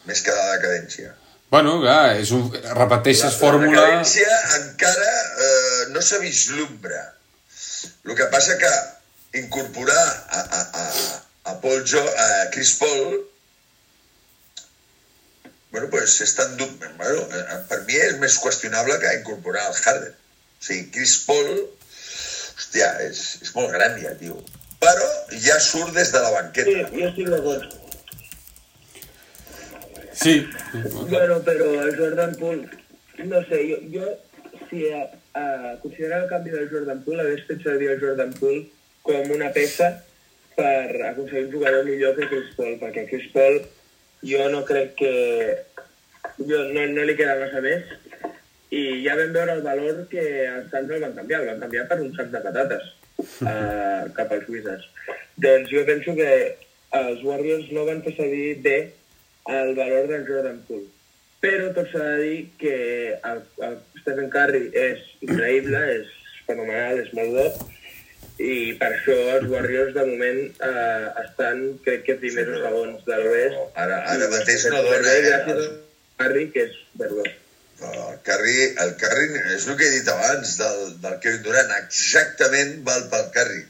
més 0.07 0.23
que 0.27 0.35
de 0.39 0.47
decadència. 0.53 1.17
Bueno, 1.51 1.81
clar, 1.83 2.15
és 2.23 2.31
un, 2.39 2.47
repeteixes 2.79 3.35
la, 3.35 3.43
fórmula... 3.43 3.75
La 3.75 3.91
decadència 3.91 4.39
encara 4.61 5.13
uh, 5.19 5.85
no 5.97 6.07
s'ha 6.07 6.23
vislumbra. 6.23 7.05
El 8.07 8.15
que 8.15 8.31
passa 8.31 8.55
que 8.61 8.71
incorporar 9.35 10.07
a, 10.31 10.41
a, 10.41 10.61
a, 10.83 10.87
a 11.53 11.61
Paul 11.61 11.85
jo, 11.87 12.01
a 12.03 12.51
Chris 12.51 12.75
Paul 12.81 13.31
bueno, 15.71 15.89
pues 15.89 16.21
és 16.21 16.35
tan 16.35 16.57
dur... 16.57 16.69
Bueno, 16.99 17.21
eh, 17.31 17.59
per 17.71 17.85
mi 17.87 17.95
és 17.95 18.17
més 18.19 18.39
qüestionable 18.43 18.97
que 19.03 19.13
incorporar 19.21 19.69
el 19.71 19.77
Harden. 19.79 20.17
O 20.17 20.65
sigui, 20.67 20.89
Chris 20.97 21.15
Paul, 21.27 21.53
hòstia, 22.59 22.89
és, 23.07 23.21
és 23.45 23.53
molt 23.55 23.71
gran 23.77 23.95
ja, 24.03 24.17
tio. 24.19 24.41
Però 24.83 25.07
ja 25.45 25.61
surt 25.63 25.95
des 25.95 26.11
de 26.11 26.25
la 26.25 26.33
banqueta. 26.35 26.75
Sí, 26.75 26.99
jo 26.99 27.07
estic 27.11 27.31
d'acord. 27.31 27.79
Sí. 30.21 30.35
Bueno, 31.07 31.39
però 31.47 31.71
el 31.85 31.95
Jordan 31.97 32.35
Poole, 32.41 32.67
no 33.31 33.41
sé, 33.47 33.63
jo, 33.71 33.79
jo 33.95 34.11
si 34.69 34.91
a, 34.91 35.07
a 35.39 35.45
considerar 35.85 36.25
el 36.25 36.29
canvi 36.35 36.53
del 36.57 36.69
Jordan 36.73 37.05
Poole, 37.07 37.25
hagués 37.25 37.47
fet 37.47 37.63
servir 37.63 37.95
el 37.95 38.03
Jordan 38.03 38.35
Poole 38.43 38.67
com 39.07 39.35
una 39.35 39.51
peça 39.57 39.91
per 40.57 41.01
aconseguir 41.11 41.47
un 41.47 41.53
jugador 41.55 41.85
millor 41.87 42.17
que 42.17 42.29
Chris 42.29 42.55
Paul, 42.57 42.77
perquè 42.81 43.07
Chris 43.09 43.29
Paul 43.35 43.61
jo 44.27 44.49
no 44.53 44.65
crec 44.69 44.97
que... 45.01 45.15
Jo 46.41 46.59
no, 46.73 46.87
no 46.89 47.03
li 47.05 47.17
queda 47.17 47.37
massa 47.41 47.61
més 47.65 47.89
i 48.71 48.83
ja 49.05 49.17
vam 49.19 49.33
veure 49.35 49.57
el 49.59 49.63
valor 49.65 50.05
que 50.11 50.23
els 50.47 50.71
Suns 50.71 50.93
el 50.95 51.03
van 51.03 51.17
canviar, 51.17 51.41
el 51.43 51.51
van 51.51 51.63
canviar 51.65 51.87
per 51.91 51.99
un 52.05 52.13
sac 52.17 52.31
de 52.33 52.41
patates 52.45 52.87
uh, 53.43 54.07
cap 54.17 54.31
als 54.37 54.47
Wizards. 54.49 54.87
Doncs 55.43 55.73
jo 55.73 55.83
penso 55.89 56.15
que 56.17 56.31
els 57.01 57.25
Warriors 57.27 57.69
no 57.75 57.85
van 57.89 58.03
fer 58.07 58.15
servir 58.17 58.61
bé 58.65 58.79
el 59.51 59.75
valor 59.75 60.09
del 60.13 60.25
Jordan 60.29 60.63
Poole. 60.69 60.89
Però 61.41 61.71
tot 61.77 61.89
s'ha 61.91 62.07
de 62.15 62.23
dir 62.23 62.41
que 62.61 62.75
el, 63.17 63.43
el 63.67 63.77
Stephen 64.03 64.31
Curry 64.33 64.67
és 64.77 65.05
increïble, 65.25 65.83
és 65.97 66.17
fenomenal, 66.47 67.01
és 67.01 67.13
molt 67.17 67.37
bo, 67.37 67.71
i 68.41 68.57
per 68.81 68.89
això 68.95 69.17
els 69.37 69.47
Warriors 69.51 69.93
de 69.97 70.07
moment 70.09 70.41
eh, 70.69 71.07
estan, 71.25 71.63
crec 71.85 72.07
que 72.07 72.17
primers 72.23 72.55
o 72.57 72.61
segons 72.65 73.05
de 73.07 73.21
l'oest. 73.21 73.61
Ara, 73.85 74.01
ara 74.15 74.29
mateix 74.33 74.67
no 74.73 74.83
dona, 74.87 74.99
eh? 75.13 75.23
gràcies 75.27 75.63
a 75.67 75.71
Curry, 76.21 76.47
que 76.55 76.67
és 76.69 76.79
verdó. 77.01 77.25
No, 77.81 77.91
el 78.13 78.19
Curry, 78.27 78.57
el 78.85 78.95
Curry, 79.01 79.29
és 79.57 79.67
el 79.67 79.79
que 79.81 79.89
he 79.89 79.97
dit 79.99 80.09
abans, 80.13 80.55
del, 80.61 80.81
del 81.05 81.19
Kevin 81.25 81.45
Durant, 81.47 81.75
exactament 81.81 82.79
val 82.89 83.07
pel 83.13 83.29
Curry. 83.37 83.65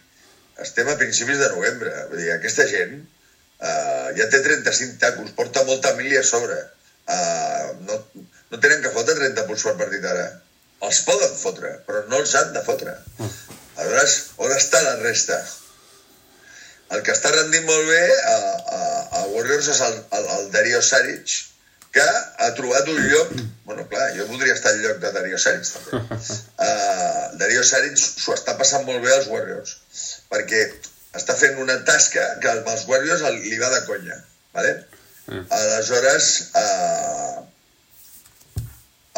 Estem 0.67 0.91
a 0.93 0.99
principis 1.01 1.39
de 1.41 1.51
novembre, 1.55 1.93
vull 2.11 2.23
dir, 2.23 2.33
aquesta 2.35 2.67
gent 2.71 2.99
uh, 3.01 4.11
ja 4.19 4.27
té 4.33 4.43
35 4.45 4.99
tacos, 5.03 5.33
porta 5.39 5.65
molta 5.69 5.95
mili 5.99 6.19
a 6.19 6.25
sobre. 6.27 6.59
Uh, 7.11 7.71
no, 7.87 8.01
no 8.51 8.61
tenen 8.61 8.83
que 8.85 8.93
fotre 8.95 9.17
30 9.19 9.47
punts 9.49 9.67
per 9.69 9.79
partit 9.81 10.05
ara. 10.11 10.27
Els 10.87 11.01
poden 11.07 11.33
fotre, 11.37 11.75
però 11.87 12.05
no 12.11 12.21
els 12.23 12.35
han 12.39 12.55
de 12.57 12.63
fotre. 12.67 12.97
Aleshores, 13.81 14.16
on 14.45 14.53
està 14.53 14.81
la 14.85 14.97
resta? 15.01 15.38
El 16.95 17.05
que 17.07 17.14
està 17.14 17.31
rendint 17.33 17.64
molt 17.69 17.87
bé 17.88 18.03
a, 18.29 18.35
a, 18.77 18.81
a 19.21 19.23
Warriors 19.31 19.71
és 19.73 19.81
el, 19.87 19.97
el, 20.19 20.27
el 20.37 20.51
Dario 20.53 20.83
Saric, 20.83 21.37
que 21.95 22.05
ha 22.05 22.51
trobat 22.59 22.90
un 22.90 23.01
lloc... 23.12 23.33
Bueno, 23.71 23.87
clar, 23.90 24.09
jo 24.16 24.27
voldria 24.27 24.57
estar 24.57 24.73
al 24.75 24.81
lloc 24.83 24.99
de 25.03 25.12
Dario 25.14 25.38
Saric, 25.38 25.69
també. 25.71 26.19
Uh, 26.59 27.25
Dario 27.43 27.64
Saric 27.66 27.97
s'ho 28.01 28.35
està 28.35 28.57
passant 28.59 28.85
molt 28.88 29.05
bé 29.05 29.14
als 29.14 29.31
Warriors, 29.31 29.77
perquè 30.33 30.64
està 31.16 31.38
fent 31.38 31.59
una 31.62 31.79
tasca 31.87 32.27
que 32.43 32.51
amb 32.53 32.69
els 32.75 32.87
Warriors 32.90 33.23
li 33.38 33.59
va 33.62 33.71
de 33.73 33.85
conya, 33.87 34.19
¿vale? 34.57 34.75
Aleshores, 35.31 36.31
uh, 36.59 37.47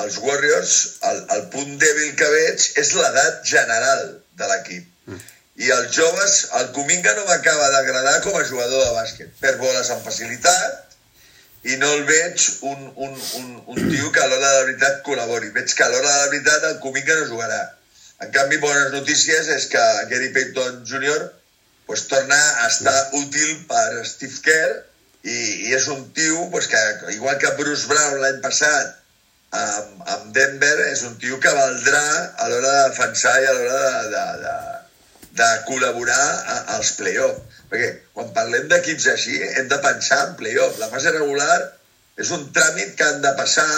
els 0.04 0.18
Warriors, 0.20 0.76
el, 1.08 1.24
el 1.38 1.48
punt 1.54 1.78
dèbil 1.80 2.12
que 2.20 2.28
veig 2.36 2.68
és 2.84 2.92
l'edat 2.98 3.40
general 3.48 4.21
de 4.38 4.48
l'equip. 4.50 5.18
I 5.62 5.68
els 5.74 5.90
joves, 5.94 6.38
el 6.58 6.70
Cominga 6.76 7.12
no 7.18 7.26
m'acaba 7.28 7.68
d'agradar 7.74 8.14
com 8.24 8.38
a 8.38 8.46
jugador 8.48 8.86
de 8.86 8.94
bàsquet. 8.96 9.34
Per 9.42 9.58
boles 9.60 9.90
amb 9.92 10.06
facilitat 10.06 10.96
i 11.68 11.76
no 11.78 11.90
el 11.98 12.06
veig 12.08 12.46
un, 12.70 12.88
un, 12.96 13.12
un, 13.40 13.50
un 13.74 13.82
tio 13.90 14.10
que 14.14 14.22
a 14.22 14.30
l'hora 14.30 14.48
de 14.48 14.56
la 14.56 14.64
veritat 14.70 15.02
col·labori. 15.06 15.52
Veig 15.54 15.76
que 15.76 15.84
a 15.84 15.90
l'hora 15.92 16.08
de 16.08 16.16
la 16.22 16.32
veritat 16.32 16.66
el 16.70 16.80
Cominga 16.82 17.18
no 17.20 17.28
jugarà. 17.34 17.60
En 18.24 18.32
canvi, 18.34 18.58
bones 18.62 18.90
notícies 18.94 19.50
és 19.52 19.68
que 19.70 19.84
Gary 20.10 20.32
Payton 20.34 20.82
Jr. 20.88 21.28
Pues, 21.86 22.06
torna 22.08 22.38
a 22.64 22.68
estar 22.70 23.10
útil 23.12 23.66
per 23.68 24.06
Steve 24.08 24.38
Kerr 24.46 24.78
i, 25.28 25.68
i 25.68 25.74
és 25.76 25.88
un 25.92 26.06
tio 26.16 26.46
pues, 26.50 26.66
que, 26.72 26.80
igual 27.12 27.36
que 27.42 27.50
Bruce 27.58 27.90
Brown 27.90 28.16
l'any 28.22 28.38
passat 28.40 29.01
amb, 29.60 30.04
amb 30.14 30.30
Denver, 30.36 30.76
és 30.90 31.02
un 31.08 31.18
tio 31.22 31.38
que 31.42 31.52
valdrà 31.56 32.04
a 32.38 32.48
l'hora 32.50 32.72
de 32.76 32.86
defensar 32.92 33.34
i 33.42 33.48
a 33.48 33.56
l'hora 33.58 33.80
de, 33.82 34.06
de, 34.14 34.24
de, 34.44 34.54
de 35.40 35.50
col·laborar 35.68 36.22
a, 36.22 36.56
als 36.78 36.94
play-off. 37.00 37.60
Perquè 37.72 37.90
quan 38.16 38.32
parlem 38.36 38.68
d'equips 38.72 39.10
així 39.12 39.38
hem 39.50 39.68
de 39.68 39.80
pensar 39.84 40.22
en 40.28 40.34
play-off. 40.40 40.80
La 40.80 40.90
fase 40.92 41.12
regular 41.14 41.60
és 42.20 42.32
un 42.36 42.48
tràmit 42.56 42.96
que 42.96 43.08
han 43.08 43.22
de 43.24 43.32
passar 43.38 43.68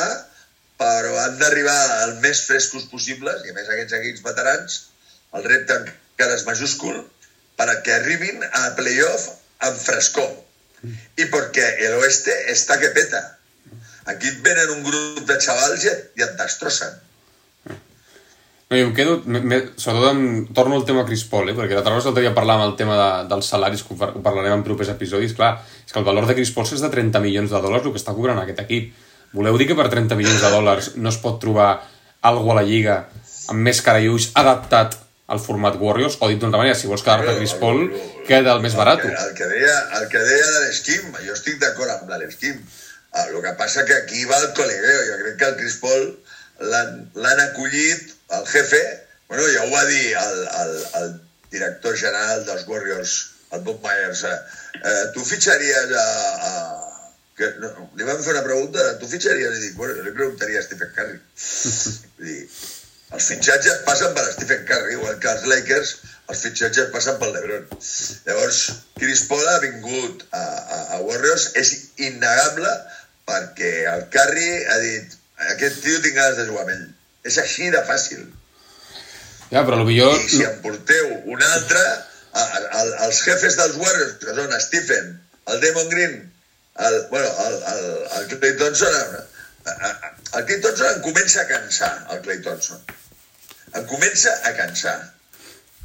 però 0.80 1.12
han 1.22 1.36
d'arribar 1.38 1.80
al 2.02 2.16
més 2.24 2.42
frescos 2.48 2.88
possibles 2.90 3.44
i 3.44 3.52
a 3.52 3.56
més 3.56 3.68
aquests 3.70 3.96
equips 4.00 4.24
veterans 4.26 4.80
el 5.38 5.46
repte 5.46 5.76
encara 5.78 6.38
és 6.38 6.46
majúscul 6.48 6.96
perquè 7.60 7.94
arribin 7.98 8.42
a 8.50 8.64
playoff 8.78 9.28
amb 9.68 9.78
frescor 9.78 10.32
i 11.22 11.28
perquè 11.30 11.68
el 11.86 11.94
oeste 12.00 12.34
està 12.52 12.78
que 12.82 12.90
peta 12.96 13.22
aquí 14.10 14.28
et 14.32 14.40
venen 14.44 14.70
un 14.76 14.82
grup 14.86 15.24
de 15.28 15.36
xavals 15.40 15.84
i 15.84 15.90
et, 15.92 16.06
i 16.20 16.26
et 16.26 16.36
destrossen 16.40 17.00
No, 18.70 18.78
jo 18.80 18.86
em 18.88 18.94
quedo, 18.96 19.18
me, 19.28 19.40
me, 19.44 19.58
sobretot 19.76 20.14
em, 20.14 20.46
torno 20.56 20.76
al 20.78 20.86
tema 20.88 21.02
Chris 21.04 21.22
Paul, 21.28 21.50
eh? 21.50 21.54
perquè 21.54 21.76
l'altra 21.76 21.92
vegada 21.92 22.08
l'altre 22.08 22.22
dia 22.24 22.32
parlàvem 22.34 22.62
el 22.70 22.76
tema 22.78 22.94
de, 22.96 23.08
dels 23.28 23.50
salaris, 23.52 23.82
que 23.84 23.92
ho, 23.92 23.98
par- 24.00 24.14
ho 24.16 24.22
parlarem 24.24 24.54
en 24.56 24.62
propers 24.64 24.88
episodis, 24.94 25.34
clar, 25.36 25.50
és 25.84 25.92
que 25.92 26.00
el 26.00 26.06
valor 26.08 26.24
de 26.26 26.34
Chris 26.38 26.50
Paul 26.56 26.64
és 26.72 26.80
de 26.80 26.88
30 26.90 27.20
milions 27.20 27.52
de 27.52 27.60
dòlars 27.60 27.84
el 27.84 27.92
que 27.92 28.00
està 28.00 28.14
cobrant 28.16 28.40
aquest 28.40 28.62
equip. 28.64 28.88
Voleu 29.36 29.58
dir 29.60 29.66
que 29.68 29.76
per 29.76 29.90
30 29.92 30.16
milions 30.16 30.40
de 30.40 30.50
dòlars 30.54 30.94
no 30.96 31.12
es 31.12 31.18
pot 31.20 31.36
trobar 31.44 31.68
algú 32.24 32.54
a 32.54 32.56
la 32.62 32.64
Lliga 32.64 32.96
amb 33.52 33.60
més 33.68 33.82
cara 33.84 34.00
i 34.00 34.08
ulls 34.08 34.30
adaptat 34.40 34.96
al 35.28 35.44
format 35.44 35.76
Warriors? 35.78 36.16
O 36.24 36.32
dit 36.32 36.40
d'una 36.40 36.56
manera, 36.56 36.74
si 36.78 36.88
vols 36.88 37.04
quedar-te 37.04 37.34
a 37.34 37.36
Chris 37.36 37.52
Paul, 37.60 37.84
queda 38.26 38.56
el 38.56 38.64
més 38.64 38.74
barat. 38.80 39.04
El 39.04 39.12
que, 39.12 39.28
el 39.28 39.36
que 39.42 39.50
deia, 39.52 39.76
el 40.00 40.08
que 40.08 40.24
deia 40.24 40.48
de 40.56 40.64
l'Esquim, 40.64 41.12
jo 41.28 41.36
estic 41.36 41.60
d'acord 41.60 41.92
amb 41.98 42.16
l'Esquim. 42.16 42.56
El 43.22 43.40
que 43.42 43.52
passa 43.58 43.84
que 43.86 43.94
aquí 43.94 44.24
va 44.26 44.38
el 44.42 44.52
colegueo. 44.58 45.02
Jo 45.10 45.18
crec 45.22 45.36
que 45.38 45.50
el 45.50 45.56
Chris 45.60 45.76
Paul 45.82 46.06
l'han 46.70 47.42
acollit, 47.48 48.14
el 48.38 48.46
jefe, 48.46 48.80
bueno, 49.28 49.46
ja 49.54 49.64
ho 49.64 49.70
va 49.70 49.84
dir 49.86 50.16
el, 50.20 50.40
el, 50.62 50.74
el 51.00 51.12
director 51.50 51.96
general 51.96 52.44
dels 52.46 52.66
Warriors, 52.68 53.14
el 53.52 53.60
Bob 53.66 53.82
Myers, 53.82 54.24
eh, 54.24 54.38
eh, 54.82 55.04
tu 55.14 55.24
fitxaries 55.24 55.94
a... 55.98 56.08
a 56.50 56.54
que, 57.34 57.48
no, 57.58 57.68
li 57.98 58.06
van 58.06 58.20
fer 58.22 58.30
una 58.36 58.44
pregunta, 58.46 58.82
tu 59.00 59.08
fitxaries? 59.10 59.58
I 59.58 59.62
dic, 59.66 59.76
bueno, 59.78 59.96
li 60.06 60.12
preguntaria 60.14 60.60
a 60.60 60.66
Stephen 60.66 60.92
Curry. 60.94 61.16
Vull 62.18 62.28
dir, 62.28 62.42
els 63.14 63.30
fitxatges 63.30 63.80
passen 63.86 64.14
per 64.14 64.26
Stephen 64.36 64.62
Curry, 64.68 64.94
igual 64.98 65.18
que 65.22 65.32
els 65.32 65.46
Lakers, 65.50 65.94
els 66.30 66.44
fitxatges 66.46 66.92
passen 66.94 67.18
pel 67.18 67.34
LeBron. 67.34 67.66
Llavors, 68.28 68.60
Chris 69.00 69.24
Paul 69.30 69.48
ha 69.50 69.58
vingut 69.66 70.22
a, 70.30 70.44
a, 70.44 70.78
a 70.96 71.00
Warriors, 71.02 71.50
és 71.58 71.74
innegable 72.06 72.70
perquè 73.28 73.72
el 73.92 74.06
Curry 74.12 74.50
ha 74.70 74.78
dit 74.82 75.18
aquest 75.54 75.80
tio 75.84 76.00
tinc 76.04 76.16
ganes 76.16 76.40
de 76.40 76.48
jugar 76.48 76.64
amb 76.64 76.74
ell. 76.74 76.88
És 77.24 77.38
així 77.40 77.70
de 77.72 77.80
fàcil. 77.88 78.24
Ja, 79.50 79.62
però 79.64 79.80
potser... 79.80 80.10
I 80.24 80.30
si 80.32 80.42
em 80.46 80.58
porteu 80.64 81.10
un 81.32 81.44
altre, 81.46 81.82
a, 82.34 82.42
a, 82.42 82.60
a, 82.60 82.84
els 83.06 83.22
jefes 83.24 83.56
dels 83.60 83.78
Warriors, 83.80 84.18
que 84.22 84.36
són 84.36 84.54
Stephen, 84.60 85.14
el 85.52 85.62
Damon 85.62 85.88
Green, 85.92 86.18
el, 86.84 87.00
bueno, 87.10 87.30
el, 87.46 87.56
el, 87.72 87.84
el 88.18 88.28
Clay 88.34 88.56
Thompson, 88.58 88.94
el 89.64 90.44
Clay 90.44 90.60
Thompson 90.60 90.90
em 90.90 91.02
comença 91.04 91.42
a 91.42 91.48
cansar, 91.48 91.92
el 92.12 92.22
Clay 92.26 92.40
Thompson. 92.44 92.80
Em 93.74 93.86
comença 93.90 94.32
a 94.44 94.54
cansar. 94.58 94.96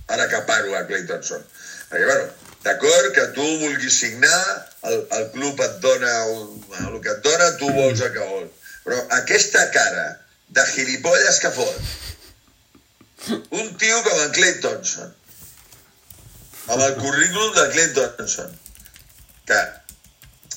Ara 0.09 0.25
que 0.29 0.41
paro 0.49 0.73
a 0.75 0.85
Clay 0.89 1.05
Thompson. 1.09 1.43
Perquè, 1.91 2.05
bueno, 2.09 2.48
d'acord 2.65 3.11
que 3.15 3.25
tu 3.35 3.45
vulguis 3.61 3.99
signar, 4.01 4.41
el, 4.89 5.01
el 5.17 5.25
club 5.35 5.61
et 5.63 5.77
dona 5.83 6.13
un, 6.33 6.47
el 6.85 6.99
que 7.03 7.13
et 7.13 7.23
dona, 7.25 7.51
tu 7.61 7.71
vols 7.75 8.03
el 8.05 8.13
que 8.15 8.27
vols. 8.31 8.71
Però 8.85 8.99
aquesta 9.19 9.65
cara 9.75 10.07
de 10.55 10.65
gilipolles 10.73 11.39
que 11.43 11.51
fot, 11.55 13.35
un 13.59 13.73
tio 13.81 13.99
com 14.05 14.21
en 14.23 14.31
Clay 14.35 14.55
Thompson, 14.63 15.11
amb 16.69 16.85
el 16.85 16.95
currículum 17.01 17.53
de 17.57 17.67
Clay 17.75 17.91
Thompson, 17.97 18.55
que, 19.49 19.59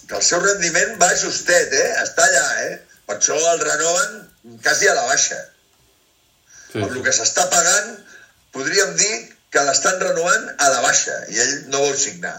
que 0.09 0.17
el 0.19 0.25
seu 0.27 0.43
rendiment 0.45 0.97
va 1.03 1.11
justet, 1.19 1.73
eh? 1.73 1.89
Està 2.05 2.27
allà, 2.29 2.47
eh? 2.69 2.79
Per 3.09 3.19
això 3.19 3.37
el 3.53 3.63
renoven 3.65 4.19
quasi 4.63 4.89
a 4.89 4.97
la 4.99 5.07
baixa. 5.11 5.39
Sí, 6.73 6.81
Amb 6.81 6.91
el 6.91 7.03
que 7.05 7.15
s'està 7.15 7.47
pagant, 7.53 7.95
podríem 8.57 8.95
dir 9.01 9.15
que 9.53 9.63
l'estan 9.67 9.99
renovant 10.01 10.47
a 10.65 10.69
la 10.73 10.81
baixa 10.85 11.17
i 11.33 11.39
ell 11.43 11.55
no 11.73 11.83
vol 11.85 11.97
signar. 12.01 12.39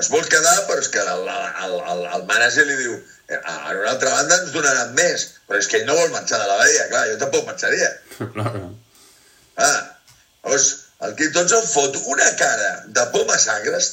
Es 0.00 0.08
vol 0.12 0.24
quedar, 0.28 0.54
però 0.68 0.80
és 0.82 0.88
que 0.92 1.00
el, 1.00 1.28
el, 1.66 1.74
el, 1.92 2.00
el 2.16 2.24
manager 2.28 2.64
li 2.68 2.76
diu 2.82 2.94
"Eh, 3.28 3.38
a 3.38 3.72
una 3.74 3.90
altra 3.94 4.10
banda 4.12 4.36
ens 4.42 4.52
donaran 4.54 4.92
més, 4.98 5.24
però 5.48 5.58
és 5.60 5.68
que 5.70 5.78
ell 5.80 5.86
no 5.88 5.96
vol 5.98 6.10
marxar 6.14 6.38
de 6.42 6.48
la 6.50 6.58
Badia, 6.60 6.88
clar, 6.92 7.04
jo 7.12 7.16
tampoc 7.22 7.46
marxaria. 7.48 7.88
Clar, 8.18 8.28
clar. 8.34 8.70
Ah, 9.56 9.78
llavors, 10.44 10.66
el 11.06 11.14
Keith 11.16 11.32
Thompson 11.36 11.64
fot 11.72 11.96
una 12.12 12.28
cara 12.40 12.70
de 12.98 13.04
poma 13.14 13.38
sagres. 13.40 13.88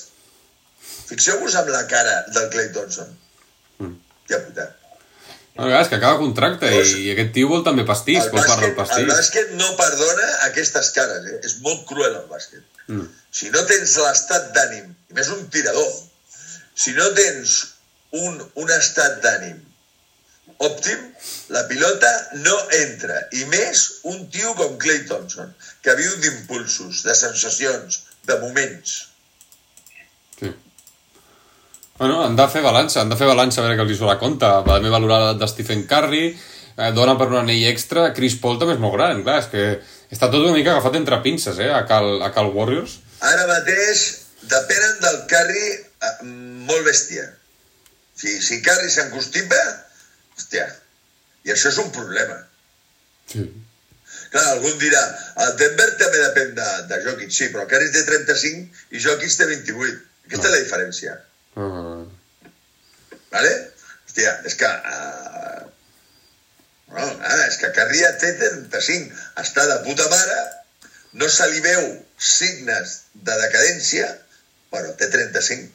Fixeu-vos 1.08 1.56
amb 1.60 1.72
la 1.72 1.86
cara 1.88 2.18
del 2.36 2.50
Clay 2.52 2.70
Thompson. 2.76 3.10
Mm. 3.80 3.96
Ja 4.32 4.40
puta. 4.44 4.68
No, 5.56 5.68
és 5.70 5.90
que 5.90 6.00
acaba 6.00 6.18
contracte 6.18 6.66
i, 6.66 6.72
Llavors, 6.72 6.94
i 6.98 7.12
aquest 7.14 7.34
tio 7.36 7.50
vol 7.52 7.62
també 7.66 7.84
pastís, 7.86 8.24
El 8.24 8.32
vol 8.34 8.42
part 8.42 8.64
del 8.64 8.74
bàsquet, 8.74 8.74
el 8.74 8.80
pastís. 8.80 9.12
bàsquet 9.12 9.52
no 9.60 9.68
perdona 9.78 10.30
aquestes 10.48 10.90
cares, 10.96 11.28
eh? 11.30 11.42
És 11.46 11.60
molt 11.66 11.84
cruel 11.90 12.16
el 12.16 12.26
bàsquet. 12.32 12.64
Mm. 12.88 13.06
Si 13.34 13.52
no 13.54 13.62
tens 13.70 13.94
l'estat 14.02 14.50
d'ànim, 14.56 14.90
i 15.12 15.20
més 15.20 15.30
un 15.36 15.46
tirador, 15.54 15.92
si 16.74 16.96
no 16.98 17.06
tens 17.20 17.54
un, 18.18 18.42
un 18.64 18.74
estat 18.80 19.22
d'ànim 19.22 19.62
òptim, 20.64 21.00
la 21.54 21.64
pilota 21.70 22.12
no 22.46 22.56
entra. 22.80 23.20
I 23.38 23.46
més 23.52 23.84
un 24.10 24.28
tio 24.34 24.54
com 24.60 24.78
Clay 24.82 25.04
Thompson, 25.10 25.54
que 25.84 25.96
viu 26.00 26.14
d'impulsos, 26.24 27.04
de 27.06 27.16
sensacions, 27.18 28.04
de 28.30 28.38
moments. 28.42 28.96
Bueno, 32.00 32.24
han 32.26 32.36
de 32.36 32.48
fer 32.50 32.64
balança, 32.66 33.02
han 33.02 33.12
de 33.12 33.18
fer 33.20 33.28
balança 33.30 33.62
a 33.62 33.66
veure 33.66 33.78
què 33.78 33.86
els 33.86 33.94
hi 33.94 34.00
surt 34.00 34.16
a 34.16 34.20
compte. 34.22 34.50
També 34.66 34.90
valorar 34.94 35.20
l'edat 35.22 35.42
de 35.44 35.50
Stephen 35.52 35.84
Curry, 35.90 36.26
eh, 36.78 36.92
donen 36.98 37.20
per 37.20 37.28
un 37.30 37.40
anell 37.44 37.68
extra, 37.70 38.08
Chris 38.18 38.38
Paul 38.42 38.58
també 38.62 38.78
és 38.78 38.82
molt 38.82 38.96
gran, 38.98 39.22
clar, 39.26 39.40
és 39.44 39.50
que 39.52 39.66
està 40.16 40.30
tot 40.30 40.42
una 40.42 40.56
mica 40.58 40.74
agafat 40.74 40.98
entre 41.00 41.22
pinces, 41.26 41.60
eh, 41.62 41.70
a 41.70 41.84
Cal, 41.90 42.16
a 42.26 42.32
Cal 42.34 42.50
Warriors. 42.56 42.98
Ara 43.30 43.46
mateix 43.50 44.04
depenen 44.50 44.96
del 45.04 45.20
Curry 45.32 45.68
eh, 45.70 46.16
molt 46.70 46.88
bèstia. 46.88 47.28
Si, 48.18 48.40
si 48.42 48.62
Curry 48.66 48.90
s'encostipa, 48.94 49.60
hòstia, 50.38 50.66
i 51.46 51.54
això 51.54 51.70
és 51.70 51.78
un 51.84 51.92
problema. 51.94 52.40
Sí. 53.30 53.46
Clar, 54.34 54.48
algú 54.56 54.72
em 54.72 54.80
dirà, 54.82 55.02
el 55.46 55.54
Denver 55.62 55.92
també 56.00 56.24
depèn 56.24 56.56
de, 56.58 56.72
de 56.90 57.00
Jokic, 57.06 57.30
sí, 57.38 57.52
però 57.54 57.68
Curry 57.70 57.92
té 57.94 58.02
35 58.08 58.98
i 58.98 59.04
Jokic 59.04 59.38
té 59.38 59.50
28. 59.52 60.02
Aquesta 60.26 60.50
és 60.50 60.56
la 60.56 60.64
diferència. 60.64 61.16
Uh, 61.56 62.04
¿Vale? 63.34 63.54
Hòstia, 64.08 64.34
és 64.50 64.58
que... 64.60 64.70
Uh, 64.70 65.64
no, 66.94 67.06
ah, 67.06 67.46
és 67.48 67.58
que 67.62 67.72
ja 67.98 68.12
té 68.22 68.34
35, 68.38 69.16
està 69.42 69.66
de 69.70 69.80
puta 69.88 70.06
mare, 70.12 70.40
no 71.18 71.30
se 71.30 71.48
li 71.50 71.62
veu 71.66 71.88
signes 72.18 73.00
de 73.14 73.38
decadència, 73.42 74.10
però 74.74 74.94
té 74.98 75.10
35. 75.14 75.72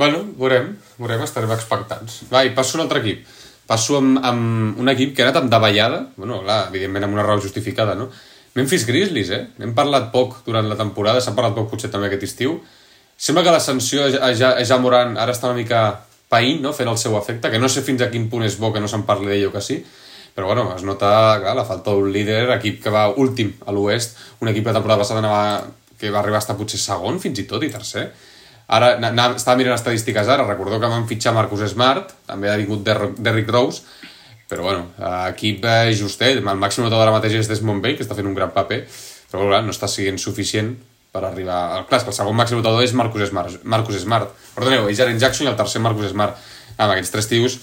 Bueno, 0.00 0.24
veurem, 0.40 0.74
veurem, 0.98 1.22
estarem 1.24 1.52
expectants. 1.54 2.22
Va, 2.32 2.44
i 2.44 2.52
passo 2.56 2.76
a 2.76 2.80
un 2.80 2.84
altre 2.86 3.02
equip. 3.02 3.24
Passo 3.68 3.96
amb, 4.00 4.20
amb 4.26 4.80
un 4.82 4.92
equip 4.92 5.14
que 5.14 5.22
ha 5.22 5.28
anat 5.28 5.42
amb 5.42 5.52
davallada, 5.52 6.02
bueno, 6.16 6.40
clar, 6.44 6.66
evidentment 6.72 7.06
amb 7.06 7.16
una 7.16 7.24
raó 7.26 7.40
justificada, 7.40 7.94
no? 7.96 8.10
Memphis 8.56 8.84
Grizzlies, 8.88 9.30
eh? 9.32 9.42
N'hem 9.60 9.72
parlat 9.76 10.10
poc 10.12 10.40
durant 10.48 10.66
la 10.68 10.76
temporada, 10.80 11.22
s'ha 11.24 11.36
parlat 11.36 11.56
poc 11.56 11.70
potser 11.70 11.92
també 11.92 12.10
aquest 12.10 12.26
estiu. 12.28 12.58
Sembla 13.22 13.44
que 13.46 13.52
l'ascensió 13.54 14.08
a, 14.08 14.32
ja, 14.34 14.56
a 14.58 14.64
ja 14.66 14.78
Moran 14.82 15.14
ara 15.20 15.30
està 15.34 15.46
una 15.46 15.58
mica 15.60 15.82
païnt, 16.32 16.62
no?, 16.64 16.72
fent 16.74 16.88
el 16.90 16.98
seu 16.98 17.14
efecte, 17.18 17.52
que 17.52 17.60
no 17.62 17.68
sé 17.70 17.84
fins 17.86 18.02
a 18.02 18.08
quin 18.10 18.24
punt 18.32 18.42
és 18.42 18.56
bo 18.58 18.72
que 18.74 18.80
no 18.82 18.88
se'n 18.90 19.04
parli 19.06 19.30
d'ell 19.30 19.46
o 19.46 19.52
que 19.54 19.62
sí, 19.62 19.76
però 20.34 20.48
bueno, 20.48 20.64
es 20.74 20.82
nota 20.82 21.38
clar, 21.38 21.54
la 21.54 21.66
falta 21.68 21.94
d'un 21.94 22.10
líder, 22.10 22.48
equip 22.56 22.80
que 22.82 22.90
va 22.90 23.04
últim 23.14 23.52
a 23.68 23.74
l'oest, 23.76 24.18
un 24.42 24.50
equip 24.50 24.66
la 24.66 24.74
temporada 24.74 25.04
passada 25.04 25.22
anava, 25.22 25.70
que 26.00 26.10
va 26.10 26.18
arribar 26.18 26.40
a 26.40 26.42
estar 26.42 26.56
potser 26.58 26.80
segon 26.82 27.20
fins 27.22 27.38
i 27.38 27.46
tot 27.46 27.62
i 27.62 27.70
tercer. 27.70 28.08
Ara, 28.72 28.96
na, 28.98 29.12
na, 29.14 29.28
estava 29.38 29.60
mirant 29.60 29.76
estadístiques 29.76 30.26
ara, 30.26 30.48
recordeu 30.48 30.80
que 30.82 30.90
van 30.90 31.06
fitxar 31.06 31.34
Marcus 31.36 31.62
Smart, 31.70 32.10
també 32.26 32.50
ha 32.50 32.56
vingut 32.58 32.82
Der- 32.82 33.12
Derrick 33.18 33.52
Rose, 33.52 33.84
però 34.50 34.66
bueno, 34.66 34.88
equip 35.28 35.62
justet, 35.94 36.40
el 36.42 36.58
màxim 36.58 36.82
notador 36.82 37.06
ara 37.06 37.14
mateix 37.14 37.38
és 37.38 37.50
Desmond 37.52 37.84
Bay, 37.84 37.94
que 37.94 38.02
està 38.02 38.18
fent 38.18 38.26
un 38.26 38.34
gran 38.34 38.50
paper, 38.50 38.82
però 39.30 39.46
clar, 39.46 39.62
no 39.62 39.70
està 39.70 39.86
sent 39.86 40.18
suficient 40.18 40.74
per 41.12 41.26
arribar... 41.28 41.84
Clar, 41.88 42.00
és 42.00 42.06
que 42.06 42.12
el 42.12 42.16
segon 42.16 42.36
màxim 42.36 42.58
notador 42.58 42.84
és 42.84 42.94
Marcus 42.96 43.28
Smart, 43.28 43.60
Marcus 43.68 44.00
Smart. 44.00 44.32
Perdoneu, 44.56 44.88
és 44.88 44.98
Jaren 44.98 45.20
Jackson 45.20 45.46
i 45.46 45.52
el 45.52 45.58
tercer 45.58 45.82
Marcus 45.84 46.10
Smart. 46.14 46.40
Amb 46.78 46.94
aquests 46.94 47.12
tres 47.12 47.28
tios, 47.28 47.58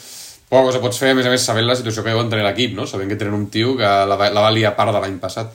poca 0.51 0.67
cosa 0.67 0.81
pots 0.83 1.01
fer, 1.01 1.15
a 1.15 1.17
més 1.17 1.25
a 1.25 1.33
més, 1.33 1.43
sabent 1.45 1.65
la 1.65 1.77
situació 1.77 2.05
que 2.05 2.13
deuen 2.13 2.29
tenir 2.29 2.45
l'equip, 2.45 2.77
no? 2.77 2.85
Sabent 2.89 3.09
que 3.09 3.17
tenen 3.17 3.37
un 3.37 3.47
tio 3.53 3.73
que 3.79 3.89
la, 3.89 4.17
la 4.19 4.45
va 4.45 4.53
liar 4.53 4.75
part 4.77 4.93
de 4.93 5.01
l'any 5.01 5.17
passat. 5.21 5.49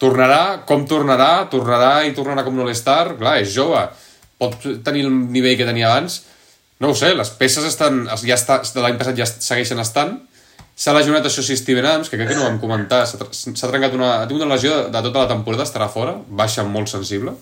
Tornarà, 0.00 0.64
com 0.68 0.88
tornarà, 0.88 1.46
tornarà 1.52 1.92
i 2.08 2.14
tornarà 2.16 2.42
com 2.44 2.56
no 2.56 2.64
l'estar, 2.66 3.14
clar, 3.20 3.36
és 3.44 3.52
jove, 3.54 3.84
pot 4.40 4.56
tenir 4.84 5.04
el 5.06 5.12
nivell 5.32 5.58
que 5.60 5.68
tenia 5.68 5.92
abans, 5.92 6.22
no 6.82 6.90
ho 6.90 6.96
sé, 6.98 7.12
les 7.14 7.30
peces 7.38 7.68
estan, 7.68 8.06
ja 8.24 8.34
està, 8.36 8.58
de 8.64 8.82
l'any 8.82 8.96
passat 9.00 9.20
ja 9.20 9.28
segueixen 9.28 9.80
estant, 9.80 10.16
s'ha 10.74 10.94
lesionat 10.96 11.26
això 11.26 11.42
sí 11.46 11.56
Steven 11.56 11.86
Adams, 11.86 12.10
que 12.10 12.18
crec 12.18 12.32
que 12.32 12.36
no 12.36 12.44
ho 12.44 12.48
vam 12.48 12.60
comentar, 12.62 13.04
s'ha 13.06 13.70
trencat 13.70 13.94
una, 13.94 14.20
ha 14.20 14.28
tingut 14.28 14.44
una 14.44 14.54
lesió 14.56 14.74
de, 14.76 14.86
de 14.94 15.02
tota 15.08 15.24
la 15.24 15.30
temporada, 15.30 15.66
estarà 15.66 15.88
fora, 15.90 16.16
baixa 16.28 16.66
molt 16.66 16.90
sensible, 16.90 17.36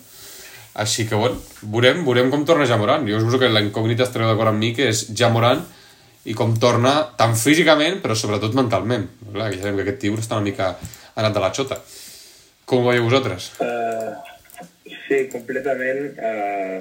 així 0.83 1.07
que 1.09 1.17
bueno, 1.17 1.39
veurem, 1.61 2.03
veurem 2.05 2.29
com 2.33 2.45
torna 2.45 2.67
Jamoran, 2.69 3.07
jo 3.09 3.21
suposo 3.21 3.41
que 3.41 3.49
la 3.49 3.61
incògnita 3.65 4.05
estareu 4.07 4.29
d'acord 4.29 4.53
amb 4.53 4.61
mi, 4.61 4.73
que 4.77 4.89
és 4.93 5.07
Jamoran, 5.17 5.65
i 6.23 6.33
com 6.37 6.53
torna 6.55 6.93
tant 7.19 7.33
físicament, 7.35 7.99
però 8.03 8.15
sobretot 8.15 8.53
mentalment, 8.55 9.09
clar, 9.25 9.49
que 9.49 9.57
ja 9.57 9.65
sabem 9.65 9.81
que 9.81 9.87
aquest 9.87 9.99
tio 10.05 10.19
està 10.21 10.37
una 10.37 10.47
mica 10.47 10.69
anat 11.19 11.35
de 11.35 11.43
la 11.43 11.51
xota. 11.55 11.81
Com 12.69 12.85
ho 12.85 12.91
veieu 12.93 13.09
vosaltres? 13.09 13.49
Uh, 13.59 14.13
sí, 14.85 15.25
completament. 15.33 16.15
Uh, 16.15 16.79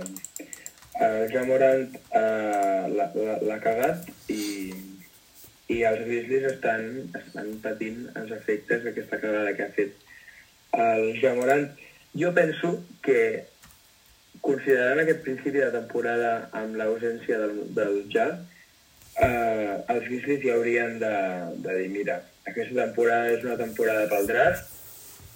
uh, 0.94 1.24
ja 1.32 1.42
Morant 1.48 1.88
uh, 2.14 2.86
l'ha 2.92 3.58
cagat 3.64 4.06
i, 4.30 4.70
i 5.72 5.82
els 5.88 6.02
Grizzlies 6.06 6.48
estan, 6.52 6.88
estan 7.18 7.54
patint 7.64 8.04
els 8.20 8.32
efectes 8.36 8.84
d'aquesta 8.84 9.20
cagada 9.22 9.54
que 9.56 9.66
ha 9.66 9.74
fet 9.76 9.96
el 10.78 11.08
ja 11.20 11.34
Morant. 11.38 11.68
Jo 12.18 12.32
penso 12.36 12.74
que, 13.04 13.44
considerant 14.44 15.00
aquest 15.02 15.22
principi 15.24 15.62
de 15.62 15.70
temporada 15.74 16.32
amb 16.58 16.76
l'ausència 16.80 17.38
del, 17.40 17.56
del 17.76 17.98
ja, 18.12 18.26
uh, 18.36 19.72
els 19.94 20.04
Grizzlies 20.08 20.44
ja 20.44 20.58
haurien 20.58 20.98
de, 21.00 21.14
de 21.64 21.78
dir, 21.80 21.88
mira, 21.94 22.20
aquesta 22.48 22.78
temporada 22.82 23.32
és 23.32 23.44
una 23.46 23.58
temporada 23.60 24.08
pel 24.12 24.28
draft, 24.28 24.72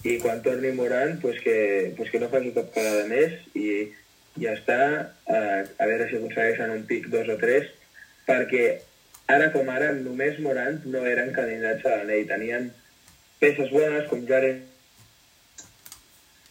i 0.07 0.19
quan 0.23 0.43
torni 0.43 0.73
Morant 0.77 1.21
pues 1.21 1.41
que, 1.43 1.93
pues 1.97 2.11
que 2.11 2.21
no 2.23 2.31
faci 2.31 2.53
cap 2.55 2.69
cagada 2.75 3.07
més 3.11 3.41
i 3.59 3.89
ja 4.39 4.53
està, 4.55 4.79
eh, 5.27 5.63
a 5.65 5.89
veure 5.89 6.07
si 6.09 6.19
aconsegueixen 6.19 6.75
un 6.75 6.85
pic 6.89 7.09
2 7.13 7.33
o 7.33 7.39
3 7.41 7.73
perquè 8.29 8.67
ara 9.35 9.51
com 9.55 9.69
ara 9.73 9.93
només 9.99 10.39
Morant 10.45 10.81
no 10.93 11.05
eren 11.07 11.33
candidats 11.37 11.85
a 11.87 11.99
l'anell. 11.99 12.27
Tenien 12.31 12.71
peces 13.43 13.71
bones 13.75 14.09
com 14.11 14.25
Jaren 14.31 14.65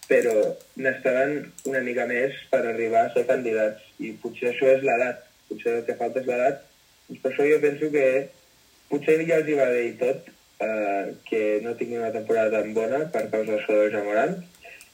però 0.06 0.36
n'estaven 0.78 1.40
una 1.66 1.82
mica 1.82 2.06
més 2.06 2.36
per 2.52 2.62
arribar 2.62 3.08
a 3.08 3.14
ser 3.14 3.26
candidats. 3.30 3.82
I 4.00 4.14
potser 4.22 4.52
això 4.52 4.70
és 4.76 4.86
l'edat. 4.86 5.24
Potser 5.50 5.80
el 5.80 5.86
que 5.88 5.98
falta 6.00 6.22
és 6.22 6.30
l'edat. 6.30 6.62
Doncs 7.08 7.22
per 7.24 7.32
això 7.32 7.48
jo 7.50 7.62
penso 7.64 7.90
que 7.94 8.06
potser 8.92 9.18
ja 9.26 9.40
els 9.42 9.50
hi 9.50 9.58
va 9.58 9.70
bé 9.74 9.82
i 9.88 9.96
tot 10.02 10.30
eh, 10.62 11.14
que 11.30 11.42
no 11.64 11.76
tinguin 11.80 12.04
una 12.04 12.14
temporada 12.14 12.60
tan 12.60 12.74
bona 12.78 13.02
per 13.14 13.26
causa 13.32 13.56
d'això 13.56 13.80
de 13.82 13.90
Jamorant 13.96 14.38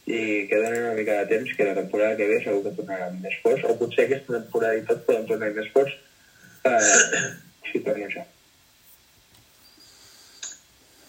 i 0.07 0.47
que 0.49 0.57
donen 0.57 0.87
una 0.87 0.97
mica 0.97 1.19
de 1.19 1.27
temps 1.35 1.53
que 1.57 1.67
la 1.67 1.77
temporada 1.77 2.17
que 2.17 2.27
ve 2.27 2.39
segur 2.43 2.63
que 2.65 2.75
tornaran 2.79 3.19
més 3.21 3.35
forts 3.43 3.67
o 3.67 3.77
potser 3.79 4.07
aquesta 4.07 4.39
temporada 4.39 4.79
i 4.79 4.85
tot 4.87 5.03
poden 5.07 5.27
tornar 5.29 5.51
més 5.55 5.69
forts 5.75 5.93
eh, 6.65 7.29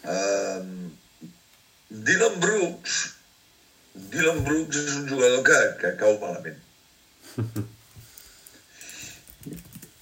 Um, 0.03 0.71
Dylan 1.89 2.41
Brooks 2.43 3.03
Dylan 3.95 4.41
Brooks 4.45 4.79
és 4.81 4.95
un 4.97 5.09
jugador 5.09 5.43
que, 5.47 5.59
que 5.81 5.91
cau 6.01 6.17
malament. 6.23 6.61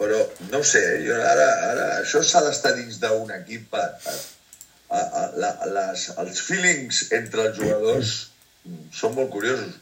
Però 0.01 0.21
no 0.53 0.61
sé, 0.65 0.83
jo 1.05 1.17
ara, 1.19 1.49
ara 1.71 1.87
això 1.99 2.23
s'ha 2.25 2.43
d'estar 2.47 2.73
dins 2.79 3.01
d'un 3.03 3.33
equip 3.35 3.67
per, 3.75 3.87
per, 4.05 4.17
a, 4.95 5.01
a, 5.01 5.25
la, 5.43 5.51
les, 5.75 6.07
els 6.23 6.43
feelings 6.47 7.03
entre 7.19 7.49
els 7.49 7.59
jugadors 7.59 8.15
són 9.01 9.17
molt 9.19 9.33
curiosos. 9.35 9.75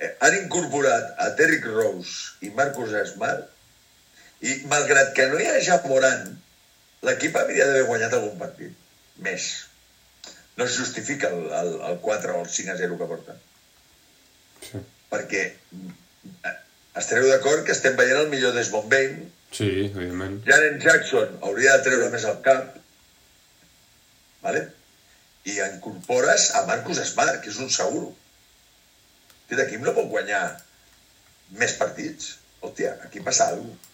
Eh, 0.00 0.12
Han 0.24 0.38
incorporat 0.40 1.12
a 1.20 1.30
Derrick 1.38 1.68
Rose 1.68 2.46
i 2.48 2.52
Marcus 2.56 2.96
Smart 3.12 3.53
i 4.44 4.56
malgrat 4.70 5.12
que 5.16 5.28
no 5.30 5.38
hi 5.40 5.46
ha 5.50 5.60
ja 5.66 5.78
Morant, 5.88 6.32
l'equip 7.08 7.36
hauria 7.40 7.68
d'haver 7.68 7.86
guanyat 7.90 8.16
algun 8.18 8.36
partit. 8.40 8.74
Més. 9.24 9.48
No 10.58 10.66
es 10.68 10.76
justifica 10.78 11.30
el, 11.34 11.46
el, 11.60 11.70
el 11.90 12.00
4 12.04 12.34
o 12.34 12.42
el 12.44 12.50
5 12.56 12.74
a 12.74 12.80
0 12.80 12.98
que 13.00 13.08
porten. 13.12 13.40
Sí. 14.64 14.82
Perquè 15.12 15.44
eh, 15.50 16.54
estareu 17.00 17.30
d'acord 17.30 17.64
que 17.66 17.74
estem 17.76 17.96
veient 17.98 18.20
el 18.24 18.30
millor 18.32 18.54
Desmond 18.56 18.90
Bain, 18.92 19.24
Sí, 19.54 19.68
evidentment. 19.86 20.40
Jaren 20.48 20.80
Jackson 20.82 21.36
hauria 21.46 21.76
de 21.76 21.84
treure 21.86 22.08
més 22.10 22.24
al 22.26 22.40
cap, 22.42 22.72
vale? 24.42 24.64
i 25.44 25.58
incorpores 25.60 26.48
a 26.58 26.64
Marcus 26.66 26.98
Smart, 27.04 27.40
que 27.44 27.52
és 27.52 27.58
un 27.62 27.70
seguro. 27.70 28.08
Aquest 29.44 29.66
equip 29.66 29.82
no 29.84 29.92
pot 29.96 30.08
guanyar 30.10 30.40
més 31.60 31.74
partits. 31.80 32.38
Hòstia, 32.64 32.94
aquí 33.06 33.20
passa 33.22 33.50
alguna 33.52 33.76
cosa. 33.76 33.93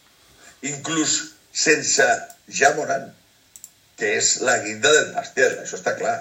Inclús 0.69 1.15
sense 1.53 2.07
ja 2.53 2.75
Morant, 2.77 3.09
que 3.97 4.15
és 4.19 4.41
la 4.47 4.59
guinda 4.65 4.91
del 4.93 5.13
pastel, 5.15 5.57
això 5.63 5.79
està 5.81 5.97
clar. 5.99 6.19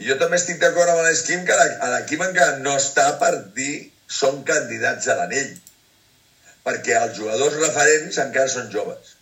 I 0.00 0.06
jo 0.08 0.16
també 0.20 0.38
estic 0.40 0.60
d'acord 0.62 0.88
amb 0.92 1.02
l'Esquim 1.04 1.42
que 1.48 1.56
la- 1.56 1.78
a 1.86 1.88
l'equip 1.94 2.22
encara 2.24 2.58
no 2.64 2.76
està 2.76 3.18
per 3.20 3.32
dir 3.56 3.90
són 4.08 4.42
candidats 4.48 5.08
a 5.08 5.16
l'anell 5.18 5.50
perquè 6.64 6.96
els 7.02 7.16
jugadors 7.18 7.54
referents 7.60 8.18
encara 8.24 8.48
són 8.48 8.70
joves. 8.72 9.14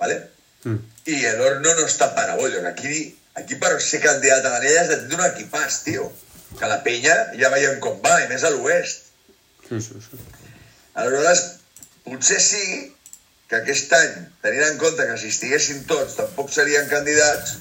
¿Vale? 0.00 0.16
Mm. 0.64 0.78
I 1.12 1.18
el 1.30 1.40
horno 1.40 1.74
no 1.74 1.84
està 1.86 2.10
para 2.14 2.36
bollos. 2.36 2.64
Aquí, 2.64 3.18
aquí 3.34 3.56
per 3.60 3.80
ser 3.80 4.00
candidat 4.04 4.44
a 4.44 4.54
l'anell 4.56 4.78
has 4.78 4.88
de 4.88 4.96
tenir 5.02 5.18
un 5.20 5.26
equipàs, 5.26 5.82
tio. 5.84 6.10
Que 6.58 6.68
la 6.70 6.82
penya 6.84 7.14
ja 7.40 7.50
veiem 7.52 7.80
com 7.84 8.00
va, 8.04 8.18
i 8.24 8.28
més 8.28 8.44
a 8.44 8.50
l'oest. 8.54 9.08
Sí, 9.68 9.80
sí, 9.80 10.00
sí. 10.08 10.20
Aleshores, 10.94 11.44
potser 12.06 12.40
sí 12.42 12.64
que 13.50 13.58
aquest 13.58 13.92
any, 13.96 14.12
tenint 14.44 14.66
en 14.68 14.78
compte 14.80 15.06
que 15.08 15.16
si 15.20 15.30
estiguessin 15.32 15.82
tots 15.90 16.16
tampoc 16.18 16.52
serien 16.54 16.86
candidats, 16.90 17.58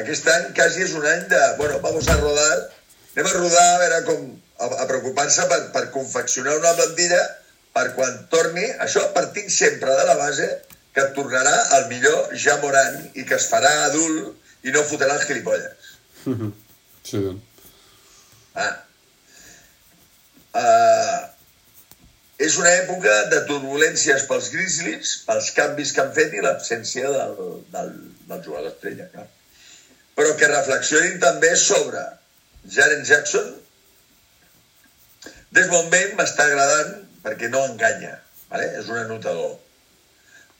aquest 0.00 0.28
any 0.32 0.48
quasi 0.56 0.84
és 0.86 0.94
un 0.98 1.06
any 1.06 1.26
de, 1.30 1.42
bueno, 1.60 1.78
vamos 1.84 2.08
a 2.08 2.16
rodar, 2.20 2.54
anem 3.14 3.30
a 3.30 3.34
rodar 3.36 3.64
a 3.66 3.80
veure 3.82 4.00
com, 4.08 4.24
a, 4.58 4.70
a 4.82 4.86
preocupar-se 4.90 5.46
per, 5.50 5.60
per 5.76 5.84
confeccionar 5.94 6.56
una 6.58 6.74
plantilla 6.78 7.20
per 7.74 7.88
quan 7.98 8.16
torni, 8.32 8.64
això 8.86 9.04
partint 9.14 9.50
sempre 9.50 9.94
de 9.98 10.06
la 10.08 10.16
base 10.18 10.48
que 10.94 11.02
et 11.02 11.14
tornarà 11.16 11.54
el 11.78 11.88
millor 11.90 12.34
ja 12.38 12.56
morant 12.62 13.00
i 13.18 13.26
que 13.28 13.36
es 13.36 13.48
farà 13.50 13.72
adult 13.88 14.66
i 14.66 14.72
no 14.74 14.84
fotrà 14.88 15.18
els 15.18 15.26
gilipolles. 15.30 15.96
Sí, 17.04 17.18
doncs. 17.20 17.42
Ah. 18.56 18.70
Uh, 20.56 21.33
és 22.42 22.56
una 22.58 22.70
època 22.80 23.12
de 23.30 23.40
turbulències 23.48 24.26
pels 24.30 24.50
Grizzlies, 24.54 25.14
pels 25.28 25.50
canvis 25.54 25.92
que 25.94 26.02
han 26.02 26.12
fet 26.16 26.34
i 26.34 26.42
l'absència 26.42 27.10
del, 27.14 27.36
del, 27.74 27.92
del 28.30 28.42
jugador 28.42 28.72
estrella, 28.72 29.06
clar. 29.12 29.28
Però 30.18 30.34
que 30.38 30.50
reflexionin 30.50 31.18
també 31.22 31.54
sobre 31.58 32.02
Jaren 32.70 33.04
Jackson. 33.06 33.50
Desmond 35.54 35.90
Bain 35.90 36.14
m'està 36.18 36.48
agradant 36.48 36.96
perquè 37.24 37.50
no 37.50 37.64
enganya, 37.70 38.16
vale? 38.50 38.70
és 38.80 38.90
un 38.90 39.00
anotador. 39.02 39.56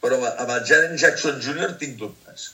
Però 0.02 0.20
amb 0.30 0.50
el 0.50 0.64
Jaren 0.68 0.98
Jackson 1.00 1.40
Jr. 1.42 1.74
tinc 1.80 1.98
dubtes. 2.00 2.52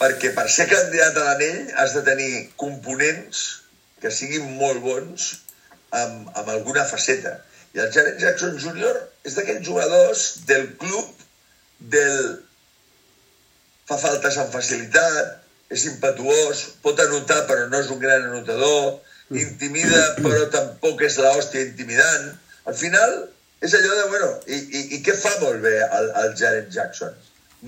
Perquè 0.00 0.32
per 0.36 0.46
ser 0.48 0.68
candidat 0.70 1.16
a 1.20 1.26
l'anell 1.26 1.72
has 1.82 1.94
de 1.96 2.04
tenir 2.06 2.30
components 2.60 3.44
que 4.00 4.12
siguin 4.14 4.46
molt 4.56 4.80
bons 4.84 5.30
amb, 5.92 6.30
amb 6.32 6.48
alguna 6.48 6.86
faceta. 6.88 7.36
I 7.74 7.82
el 7.84 7.90
Jaren 7.94 8.18
Jackson 8.18 8.56
Jr. 8.58 8.94
és 9.26 9.36
d'aquells 9.38 9.66
jugadors 9.66 10.24
del 10.48 10.66
club 10.80 11.26
del 11.94 12.24
fa 13.90 13.98
faltes 13.98 14.38
amb 14.42 14.52
facilitat, 14.54 15.38
és 15.70 15.86
impetuós, 15.86 16.64
pot 16.82 16.98
anotar 17.02 17.44
però 17.46 17.68
no 17.70 17.78
és 17.78 17.90
un 17.94 18.00
gran 18.02 18.26
anotador, 18.28 18.98
intimida 19.30 20.00
però 20.18 20.46
tampoc 20.50 21.02
és 21.06 21.18
l'hòstia 21.22 21.66
intimidant. 21.68 22.30
Al 22.70 22.76
final 22.78 23.16
és 23.62 23.74
allò 23.76 23.96
de, 23.96 24.06
bueno, 24.12 24.30
i, 24.46 24.56
i, 24.56 24.80
i 24.96 25.02
què 25.06 25.14
fa 25.18 25.32
molt 25.42 25.62
bé 25.62 25.76
el, 25.84 26.10
el 26.22 26.34
Jaren 26.38 26.70
Jackson? 26.74 27.14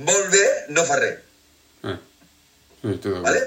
Molt 0.08 0.30
bé 0.32 0.46
no 0.72 0.86
fa 0.88 0.98
res, 1.02 1.20
Eh. 1.82 1.96
Sí, 2.82 2.88
estic 2.90 3.10
d'acord. 3.10 3.24
¿vale? 3.26 3.42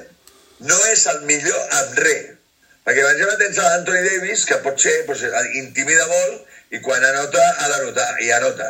No 0.70 0.78
és 0.92 1.06
el 1.12 1.22
millor 1.30 1.78
en 1.80 1.96
res. 2.00 2.35
Perquè 2.86 3.02
per 3.02 3.14
exemple 3.16 3.38
tens 3.42 3.60
l'Anthony 3.64 4.04
Davis, 4.06 4.44
que 4.46 4.60
pot 4.66 4.82
ser, 4.82 4.94
pues, 5.08 5.24
intimida 5.62 6.06
molt 6.10 6.76
i 6.76 6.82
quan 6.86 7.04
anota 7.04 7.42
ha 7.42 7.70
d'anotar, 7.72 8.12
i 8.22 8.30
anota. 8.36 8.68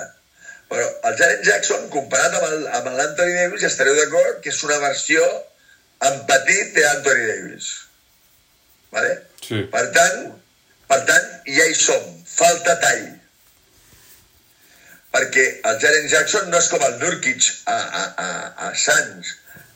Però 0.72 0.86
el 1.10 1.18
Jaren 1.20 1.44
Jackson, 1.46 1.90
comparat 1.94 2.38
amb 2.40 2.88
l'Anthony 2.96 3.36
Davis, 3.36 3.66
estareu 3.68 3.98
d'acord 3.98 4.40
que 4.44 4.54
és 4.54 4.64
una 4.68 4.80
versió 4.84 5.26
en 6.08 6.24
petit 6.30 6.72
d'Anthony 6.78 7.28
Davis. 7.28 7.70
Vale? 8.96 9.14
Sí. 9.44 9.62
Per 9.76 9.84
tant, 9.98 10.26
per 10.90 11.02
tant, 11.10 11.30
ja 11.58 11.68
hi 11.68 11.78
som. 11.78 12.10
Falta 12.36 12.76
tall. 12.82 13.06
Perquè 15.16 15.46
el 15.70 15.80
Jaren 15.84 16.08
Jackson 16.12 16.50
no 16.52 16.60
és 16.60 16.72
com 16.72 16.84
el 16.88 16.98
Nurkic 17.04 17.52
a, 17.72 17.76
a, 17.76 18.06
a, 18.24 18.30
a 18.68 18.72
Sants. 18.80 19.36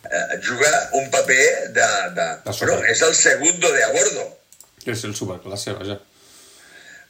Eh, 0.10 0.40
juga 0.42 0.70
un 0.98 1.10
paper 1.14 1.70
de... 1.76 1.88
de, 2.18 2.28
De 2.46 2.54
bueno, 2.66 2.84
és 2.90 3.02
el 3.06 3.16
segundo 3.16 3.72
de 3.72 3.84
a 3.86 3.90
bordo. 3.94 4.28
És 4.86 5.04
el 5.06 5.16
superclasse, 5.16 5.76
vaja. 5.78 6.00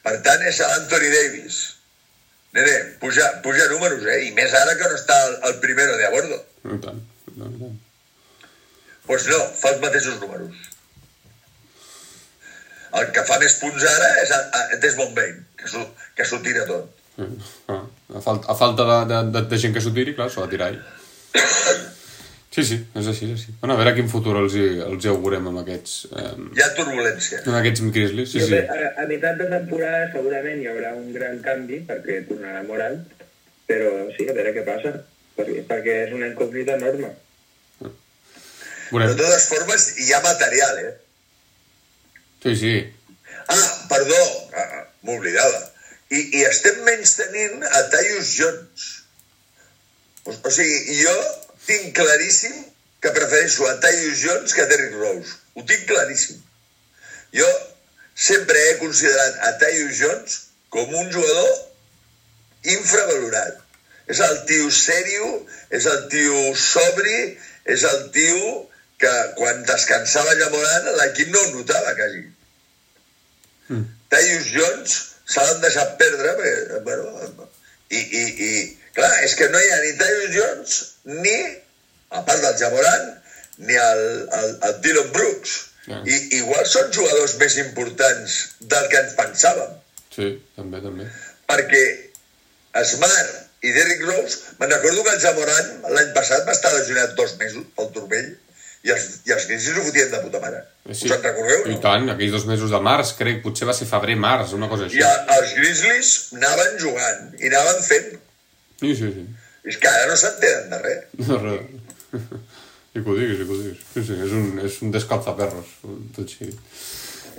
Per 0.04 0.16
tant, 0.24 0.42
és 0.48 0.58
l'Anthony 0.60 1.08
Davis. 1.14 1.60
Nene, 2.56 2.76
puja, 3.00 3.28
puja 3.44 3.68
números, 3.72 4.04
eh? 4.04 4.24
I 4.26 4.34
més 4.36 4.52
ara 4.58 4.74
que 4.76 4.88
no 4.90 4.98
està 4.98 5.16
el, 5.28 5.38
el 5.48 5.60
primero 5.64 5.96
de 5.96 6.08
a 6.08 6.10
bordo. 6.12 6.42
I 6.64 6.80
tant. 6.82 7.00
Tant. 7.30 7.54
Doncs 7.60 7.78
pues 9.10 9.24
no, 9.26 9.38
fa 9.58 9.72
els 9.72 9.80
mateixos 9.82 10.20
números. 10.22 10.68
El 13.00 13.08
que 13.14 13.24
fa 13.26 13.38
més 13.42 13.56
punts 13.58 13.86
ara 13.86 14.10
és 14.20 14.30
a, 14.34 14.38
a 14.54 14.78
Desmond 14.82 15.16
Bain, 15.16 15.40
que 15.58 15.70
s'ho 15.70 15.82
que 16.14 16.26
tira 16.44 16.66
tot. 16.68 16.92
Sí. 17.16 17.26
Ah, 17.72 17.82
a, 18.14 18.20
falta, 18.22 18.52
a 18.52 18.56
falta 18.58 18.86
de, 18.86 18.98
de, 19.10 19.22
de, 19.34 19.42
de 19.50 19.58
gent 19.62 19.74
que 19.74 19.82
s'ho 19.82 19.92
tiri, 19.96 20.14
clar, 20.14 20.28
s'ho 20.30 20.44
ha 20.44 20.46
de 20.46 20.54
tirar 20.54 20.70
ell. 20.74 20.82
Sí, 22.50 22.64
sí, 22.66 22.76
és 22.98 23.06
així, 23.06 23.28
és 23.30 23.36
així. 23.38 23.52
Bueno, 23.60 23.76
a 23.76 23.78
veure 23.78 23.92
quin 23.94 24.08
futur 24.10 24.32
els 24.40 24.56
hi, 24.58 24.64
els 24.82 25.04
hi 25.06 25.10
augurem 25.12 25.44
amb 25.46 25.60
aquests, 25.60 25.92
eh, 26.10 26.32
Hi 26.56 26.62
ha 26.64 26.68
turbulència. 26.74 27.38
amb 27.46 27.56
aquests 27.60 27.82
Grizzlies. 27.94 28.32
Sí, 28.32 28.40
Jo 28.42 28.48
sí. 28.50 28.58
a, 28.58 28.88
a 29.02 29.06
meitat 29.06 29.38
de 29.38 29.46
temporada 29.52 30.08
segurament 30.14 30.58
hi 30.62 30.66
haurà 30.72 30.90
un 30.98 31.12
gran 31.14 31.38
canvi 31.44 31.78
perquè 31.86 32.16
tornarà 32.26 32.64
Moral, 32.66 32.96
però 33.70 33.92
sí, 34.16 34.26
a 34.26 34.34
veure 34.34 34.54
què 34.56 34.64
passa, 34.66 34.92
perquè, 35.38 35.62
perquè 35.68 35.94
és 36.08 36.14
una 36.16 36.26
incògnita 36.32 36.74
enorme. 36.80 37.12
De 37.80 37.92
Veurem. 38.90 39.12
totes 39.14 39.44
formes, 39.52 39.84
hi 40.02 40.08
ha 40.12 40.18
material, 40.24 40.78
eh? 40.88 40.94
Sí, 42.42 42.56
sí. 42.58 42.72
Ah, 43.46 43.68
perdó, 43.92 44.18
ah, 44.58 44.80
m'oblidava. 45.06 45.60
I, 46.10 46.24
I 46.40 46.42
estem 46.48 46.82
menys 46.88 47.12
tenint 47.20 47.62
a 47.62 47.84
Tyus 47.94 48.32
Jones. 48.40 48.88
O, 50.26 50.34
o 50.34 50.50
sigui, 50.50 50.98
jo 51.04 51.14
tinc 51.70 51.94
claríssim 51.96 52.60
que 53.00 53.14
prefereixo 53.16 53.66
a 53.66 53.74
Tyus 53.80 54.20
Jones 54.20 54.52
que 54.52 54.62
a 54.62 54.68
Derrick 54.70 54.96
Rose. 55.00 55.36
Ho 55.56 55.64
tinc 55.64 55.86
claríssim. 55.88 56.40
Jo 57.34 57.48
sempre 58.14 58.58
he 58.68 58.78
considerat 58.82 59.38
a 59.48 59.52
Tyus 59.62 59.98
Jones 60.02 60.38
com 60.74 60.94
un 61.02 61.10
jugador 61.12 61.50
infravalorat. 62.76 63.60
És 64.10 64.20
el 64.26 64.40
tio 64.48 64.66
sèrio, 64.74 65.28
és 65.70 65.86
el 65.86 66.08
tio 66.10 66.40
sobri, 66.58 67.20
és 67.70 67.84
el 67.86 68.10
tio 68.14 68.66
que 69.00 69.12
quan 69.38 69.62
descansava 69.68 70.34
Llamorant 70.36 70.90
l'equip 70.98 71.30
no 71.32 71.40
ho 71.40 71.52
notava 71.54 71.94
quasi. 71.96 72.26
Mm. 73.70 73.86
Tyus 74.12 74.50
Jones 74.50 74.98
se 75.30 75.46
l'han 75.46 75.62
deixat 75.62 75.94
perdre 76.00 76.34
perquè, 76.40 76.82
bueno, 76.84 77.48
i, 77.88 78.00
i, 78.02 78.24
i 78.48 78.52
clar, 78.96 79.12
és 79.24 79.34
que 79.38 79.48
no 79.52 79.60
hi 79.62 79.70
ha 79.74 79.80
ni 79.84 79.92
Tyus 80.00 80.30
Jones 80.36 80.76
ni, 81.24 81.36
a 82.10 82.22
part 82.26 82.42
del 82.44 82.56
Jamoran 82.60 83.08
ni 83.66 83.74
el, 83.76 84.04
el, 84.40 84.54
el 84.68 84.78
Dylan 84.86 85.12
Brooks 85.16 85.58
Ja. 85.90 85.96
i 86.04 86.16
igual 86.36 86.66
són 86.68 86.90
jugadors 86.92 87.32
més 87.40 87.54
importants 87.58 88.34
del 88.60 88.84
que 88.92 88.98
ens 89.00 89.14
pensàvem 89.16 89.70
Sí, 90.14 90.26
també, 90.54 90.78
també. 90.84 91.06
perquè 91.48 91.80
Smart 92.86 93.64
i 93.66 93.72
Derrick 93.74 94.04
Rose, 94.06 94.54
me'n 94.60 94.70
recordo 94.70 95.02
que 95.04 95.14
el 95.16 95.20
Jamoran 95.24 95.72
l'any 95.96 96.12
passat 96.14 96.46
va 96.46 96.52
estar 96.54 96.70
lesionat 96.76 97.16
dos 97.18 97.34
mesos 97.40 97.64
pel 97.76 97.88
turmell 97.96 98.28
i 98.86 98.92
els, 98.94 99.06
i 99.28 99.34
els 99.34 99.48
Grizzlies 99.48 99.80
ho 99.80 99.82
fotien 99.88 100.12
de 100.12 100.20
puta 100.24 100.38
mare. 100.40 100.62
Sí. 100.92 101.08
Us 101.10 101.16
en 101.16 101.24
recordeu? 101.24 101.64
I 101.68 101.74
No? 101.74 101.80
tant, 101.84 102.06
aquells 102.14 102.32
dos 102.36 102.46
mesos 102.48 102.70
de 102.72 102.80
març, 102.86 103.10
crec, 103.18 103.42
potser 103.44 103.66
va 103.68 103.74
ser 103.76 103.88
febrer-març, 103.90 104.54
una 104.56 104.68
cosa 104.70 104.86
així. 104.86 105.00
I 105.00 105.04
a, 105.04 105.10
els 105.36 105.52
Grizzlies 105.58 106.12
anaven 106.38 106.78
jugant 106.80 107.26
i 107.40 107.50
anaven 107.50 107.82
fent. 107.88 108.14
Sí, 108.80 108.94
sí, 108.96 109.10
sí. 109.12 109.24
És 109.70 109.76
que 109.76 109.88
ara 109.90 110.08
no 110.08 110.16
s'entenen 110.16 110.70
de 110.72 110.78
res. 110.82 111.28
No, 111.28 111.38
res. 111.42 111.60
I 112.96 113.02
que 113.04 113.06
ho 113.06 113.14
diguis, 113.14 113.38
i 113.38 113.44
que 113.46 113.52
ho 113.54 113.58
diguis. 113.60 113.82
Sí, 113.94 114.02
sí, 114.08 114.16
és 114.26 114.32
un, 114.34 114.46
és 114.66 114.78
un 114.82 114.90
descalzaperros, 114.94 115.74
tot 116.16 116.24
així. 116.24 116.48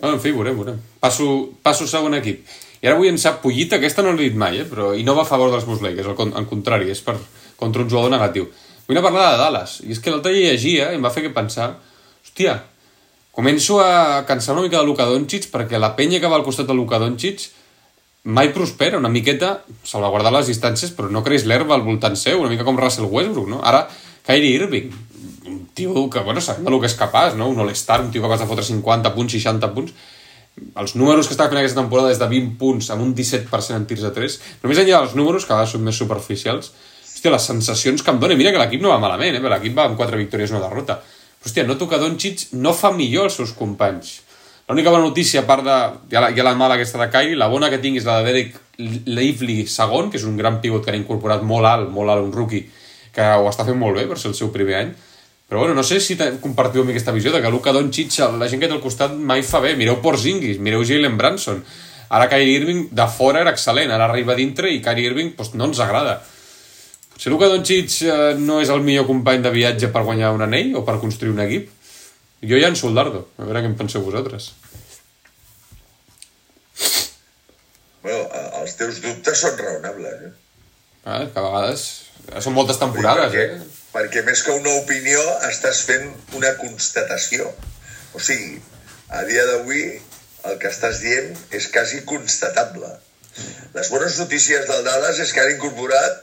Bueno, 0.01 0.15
en 0.15 0.21
fi, 0.23 0.31
veurem, 0.33 0.55
veurem. 0.61 0.77
Passo, 1.01 1.25
passo 1.65 1.85
segon 1.89 2.15
equip. 2.17 2.45
I 2.81 2.87
ara 2.89 2.95
avui 2.97 3.11
en 3.11 3.19
sap 3.21 3.41
Pollita, 3.43 3.77
aquesta 3.77 4.01
no 4.05 4.13
l'he 4.15 4.29
dit 4.29 4.37
mai, 4.39 4.61
eh? 4.63 4.67
però, 4.69 4.91
i 4.97 5.03
no 5.05 5.13
va 5.17 5.25
a 5.25 5.29
favor 5.29 5.51
dels 5.53 5.65
Bulls 5.67 5.83
Lakers, 5.85 6.07
al, 6.13 6.15
con- 6.17 6.31
al 6.39 6.47
contrari, 6.49 6.87
és 6.93 7.01
per, 7.05 7.17
contra 7.59 7.83
un 7.83 7.89
jugador 7.91 8.09
negatiu. 8.13 8.47
Vull 8.87 8.97
anar 8.97 9.03
a 9.03 9.09
parlar 9.11 9.25
de 9.33 9.41
Dallas, 9.43 9.75
i 9.85 9.91
és 9.93 9.99
que 10.01 10.09
l'altre 10.13 10.31
dia 10.33 10.53
llegia 10.55 10.87
i 10.93 10.97
em 10.97 11.03
va 11.05 11.11
fer 11.13 11.21
que 11.27 11.33
pensar, 11.35 11.67
hòstia, 12.25 12.55
començo 13.35 13.77
a 13.83 14.23
cansar 14.27 14.55
una 14.55 14.63
mica 14.65 14.79
de 14.81 14.87
Luka 14.87 15.05
Doncic 15.07 15.45
perquè 15.53 15.77
la 15.79 15.91
penya 15.99 16.19
que 16.23 16.31
va 16.31 16.39
al 16.39 16.47
costat 16.47 16.67
de 16.71 16.73
Luka 16.79 16.97
Doncic 16.99 17.45
mai 18.23 18.51
prospera, 18.53 18.99
una 19.01 19.09
miqueta 19.09 19.63
salvaguardar 19.87 20.33
les 20.35 20.51
distàncies, 20.51 20.93
però 20.93 21.09
no 21.09 21.23
creus 21.25 21.47
l'herba 21.49 21.75
al 21.75 21.85
voltant 21.85 22.15
seu, 22.19 22.41
una 22.41 22.51
mica 22.51 22.65
com 22.67 22.77
Russell 22.77 23.09
Westbrook, 23.09 23.49
no? 23.49 23.61
Ara, 23.65 23.87
Kyrie 24.27 24.59
Irving, 24.59 24.91
un 25.49 25.61
tio 25.73 26.07
que, 26.09 26.21
bueno, 26.21 26.41
sabem 26.41 26.67
del 26.67 26.79
que 26.79 26.89
és 26.91 26.97
capaç, 26.99 27.33
no? 27.39 27.49
Un 27.49 27.63
all-star, 27.63 28.01
un 28.05 28.11
tio 28.13 28.21
capaç 28.21 28.43
de 28.43 28.49
fotre 28.51 28.65
50 28.67 29.13
punts, 29.15 29.37
60 29.39 29.71
punts, 29.73 29.95
els 30.75 30.93
números 30.99 31.27
que 31.27 31.35
està 31.35 31.47
fent 31.49 31.61
aquesta 31.61 31.79
temporada 31.79 32.11
és 32.11 32.19
de 32.19 32.27
20 32.29 32.57
punts 32.59 32.89
amb 32.93 33.03
un 33.05 33.13
17% 33.17 33.77
en 33.77 33.85
tirs 33.89 34.03
de 34.03 34.11
3 34.13 34.33
però 34.59 34.71
més 34.71 34.81
enllà 34.81 34.99
dels 34.99 35.15
números, 35.17 35.45
que 35.47 35.55
a 35.55 35.65
són 35.69 35.85
més 35.85 35.97
superficials 35.97 36.71
hòstia, 36.71 37.31
les 37.31 37.47
sensacions 37.47 38.03
que 38.03 38.11
em 38.11 38.19
dona 38.19 38.37
mira 38.39 38.51
que 38.51 38.59
l'equip 38.59 38.83
no 38.83 38.91
va 38.91 38.99
malament, 39.01 39.37
eh? 39.37 39.41
l'equip 39.55 39.77
va 39.77 39.87
amb 39.87 39.99
4 39.99 40.19
victòries 40.19 40.51
i 40.51 40.57
una 40.57 40.65
derrota 40.67 40.99
però, 41.01 41.47
hòstia, 41.47 41.65
noto 41.69 41.87
que 41.89 42.01
Doncic 42.01 42.51
no 42.59 42.75
fa 42.77 42.91
millor 42.93 43.29
els 43.29 43.39
seus 43.39 43.55
companys 43.57 44.19
l'única 44.71 44.93
bona 44.93 45.03
notícia, 45.03 45.43
a 45.43 45.47
part 45.47 45.65
de 45.67 45.77
ja 46.13 46.23
la, 46.23 46.31
ja 46.35 46.47
la 46.47 46.55
mala 46.57 46.79
aquesta 46.79 46.99
de 47.01 47.09
Kyrie, 47.13 47.37
la 47.37 47.51
bona 47.51 47.69
que 47.69 47.81
tinc 47.83 47.99
és 47.99 48.07
la 48.07 48.19
de 48.19 48.31
Derek 48.31 48.57
Lively 48.79 49.67
segon, 49.67 50.09
que 50.09 50.17
és 50.17 50.25
un 50.25 50.39
gran 50.39 50.61
pivot 50.63 50.83
que 50.85 50.93
han 50.93 50.99
incorporat 51.01 51.45
molt 51.45 51.69
alt, 51.69 51.91
molt 51.93 52.13
alt, 52.13 52.25
un 52.25 52.33
rookie 52.33 52.65
que 53.11 53.21
ho 53.37 53.47
està 53.51 53.67
fent 53.67 53.77
molt 53.77 53.99
bé 53.99 54.07
per 54.07 54.17
ser 54.17 54.31
el 54.31 54.37
seu 54.39 54.51
primer 54.55 54.77
any 54.79 54.91
però 55.51 55.65
bueno, 55.65 55.75
no 55.75 55.83
sé 55.83 55.97
si 55.99 56.15
compartiu 56.39 56.85
amb 56.85 56.93
aquesta 56.93 57.11
visió 57.11 57.31
de 57.33 57.41
que 57.43 57.49
Luka 57.51 57.73
Doncic, 57.75 58.15
la 58.39 58.47
gent 58.47 58.61
que 58.61 58.69
té 58.71 58.75
al 58.77 58.79
costat 58.79 59.11
mai 59.11 59.41
fa 59.43 59.59
bé. 59.59 59.73
Mireu 59.75 59.97
Porzingis, 59.99 60.61
mireu 60.63 60.85
Jalen 60.87 61.17
Branson, 61.19 61.59
Ara 62.11 62.27
Kyrie 62.27 62.59
Irving 62.59 62.89
de 62.91 63.05
fora 63.07 63.39
era 63.39 63.53
excel·lent, 63.55 63.91
ara 63.95 64.09
arriba 64.09 64.35
dintre 64.35 64.67
i 64.67 64.81
Kyrie 64.83 65.07
Irving 65.07 65.31
doncs, 65.37 65.53
no 65.55 65.69
ens 65.69 65.79
agrada. 65.79 66.17
Potser 67.13 67.31
Luka 67.31 67.47
Doncic 67.47 68.01
eh, 68.03 68.33
no 68.35 68.59
és 68.59 68.71
el 68.73 68.83
millor 68.83 69.07
company 69.07 69.39
de 69.45 69.53
viatge 69.53 69.87
per 69.95 70.03
guanyar 70.03 70.33
un 70.35 70.43
anell 70.43 70.75
o 70.75 70.83
per 70.87 70.97
construir 70.99 71.31
un 71.31 71.39
equip. 71.45 71.69
Jo 72.41 72.57
ja 72.57 72.71
en 72.71 72.77
soldardo, 72.79 73.27
a 73.37 73.45
veure 73.45 73.61
què 73.61 73.69
en 73.69 73.77
penseu 73.77 74.01
vosaltres. 74.01 74.51
Bueno, 78.01 78.23
eh, 78.25 78.47
els 78.61 78.77
teus 78.79 79.01
dubtes 79.03 79.43
són 79.43 79.59
raonables, 79.59 80.23
eh? 80.25 80.31
Ah, 81.05 81.25
que 81.27 81.37
a 81.37 81.45
vegades... 81.45 81.83
Són 82.41 82.53
moltes 82.53 82.77
temporades, 82.77 83.33
perquè, 83.33 83.45
eh? 83.57 83.85
perquè 83.91 84.21
més 84.25 84.41
que 84.45 84.53
una 84.53 84.73
opinió 84.79 85.21
estàs 85.47 85.81
fent 85.89 86.05
una 86.37 86.51
constatació. 86.59 87.47
O 88.13 88.21
sigui, 88.21 88.59
a 89.09 89.23
dia 89.29 89.45
d'avui 89.49 89.85
el 90.49 90.59
que 90.61 90.69
estàs 90.69 91.01
dient 91.01 91.33
és 91.57 91.67
quasi 91.73 92.03
constatable. 92.09 92.89
Les 93.73 93.89
bones 93.93 94.17
notícies 94.21 94.67
del 94.69 94.85
Dallas 94.85 95.21
és 95.23 95.33
que 95.33 95.41
han 95.43 95.55
incorporat 95.55 96.21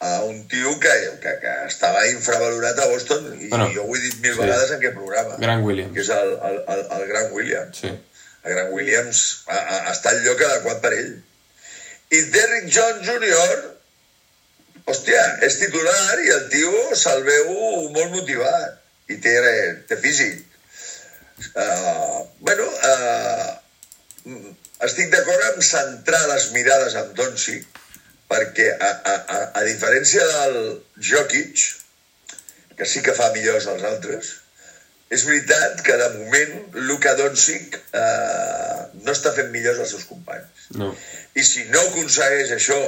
a 0.00 0.22
un 0.22 0.46
tio 0.46 0.78
que, 0.78 0.94
que, 1.22 1.32
que 1.42 1.54
estava 1.66 2.04
infravalorat 2.06 2.78
a 2.78 2.86
Boston 2.86 3.32
i 3.40 3.48
Bueno, 3.48 3.66
jo 3.74 3.84
ho 3.84 3.96
he 3.96 4.02
dit 4.04 4.20
mil 4.22 4.34
sí. 4.34 4.40
vegades 4.40 4.70
en 4.70 4.76
aquest 4.78 4.94
programa. 4.94 5.38
Grant 5.42 5.64
Williams. 5.66 5.94
Que 5.94 6.04
és 6.04 6.10
el, 6.14 6.34
el, 6.50 6.60
el, 6.74 6.84
el 6.96 7.08
Grant 7.08 7.32
Williams. 7.34 7.80
Sí. 7.82 7.90
El 8.44 8.54
Grant 8.54 8.70
Williams 8.76 9.22
a, 9.48 9.56
a, 9.58 9.80
està 9.94 10.12
al 10.14 10.22
lloc 10.26 10.44
adequat 10.46 10.84
per 10.84 10.92
ell. 11.00 11.16
I 12.14 12.20
Derrick 12.34 12.70
Jones 12.72 13.02
Jr., 13.08 13.56
hòstia, 14.88 15.24
és 15.44 15.58
titular 15.60 16.20
i 16.24 16.30
el 16.36 16.46
tio 16.52 16.84
se'l 16.96 17.26
veu 17.26 17.50
molt 17.92 18.14
motivat 18.14 18.78
i 19.12 19.18
té, 19.24 19.34
té 19.90 19.98
físic. 20.00 20.44
Uh, 21.58 22.22
bueno, 22.46 22.70
uh, 22.86 24.46
estic 24.86 25.10
d'acord 25.12 25.44
amb 25.50 25.66
centrar 25.66 26.22
les 26.30 26.48
mirades 26.54 26.96
en 27.02 27.12
Doncic 27.18 27.66
perquè 28.28 28.68
a, 28.74 28.90
a, 28.90 29.14
a, 29.36 29.38
a 29.60 29.64
diferència 29.66 30.24
del 30.34 30.58
Jokic, 31.10 31.64
que 32.78 32.86
sí 32.86 33.02
que 33.02 33.16
fa 33.16 33.32
millors 33.34 33.66
els 33.72 33.84
altres, 33.88 34.34
és 35.08 35.24
veritat 35.24 35.80
que 35.84 35.96
de 35.96 36.08
moment 36.18 36.80
Luka 36.88 37.14
Doncic 37.16 37.78
eh, 37.96 38.80
no 39.00 39.14
està 39.14 39.32
fent 39.36 39.48
millors 39.54 39.80
els 39.84 39.94
seus 39.94 40.04
companys. 40.08 40.66
No. 40.76 40.90
I 41.34 41.44
si 41.48 41.64
no 41.72 41.80
aconsegueix 41.88 42.52
això, 42.58 42.78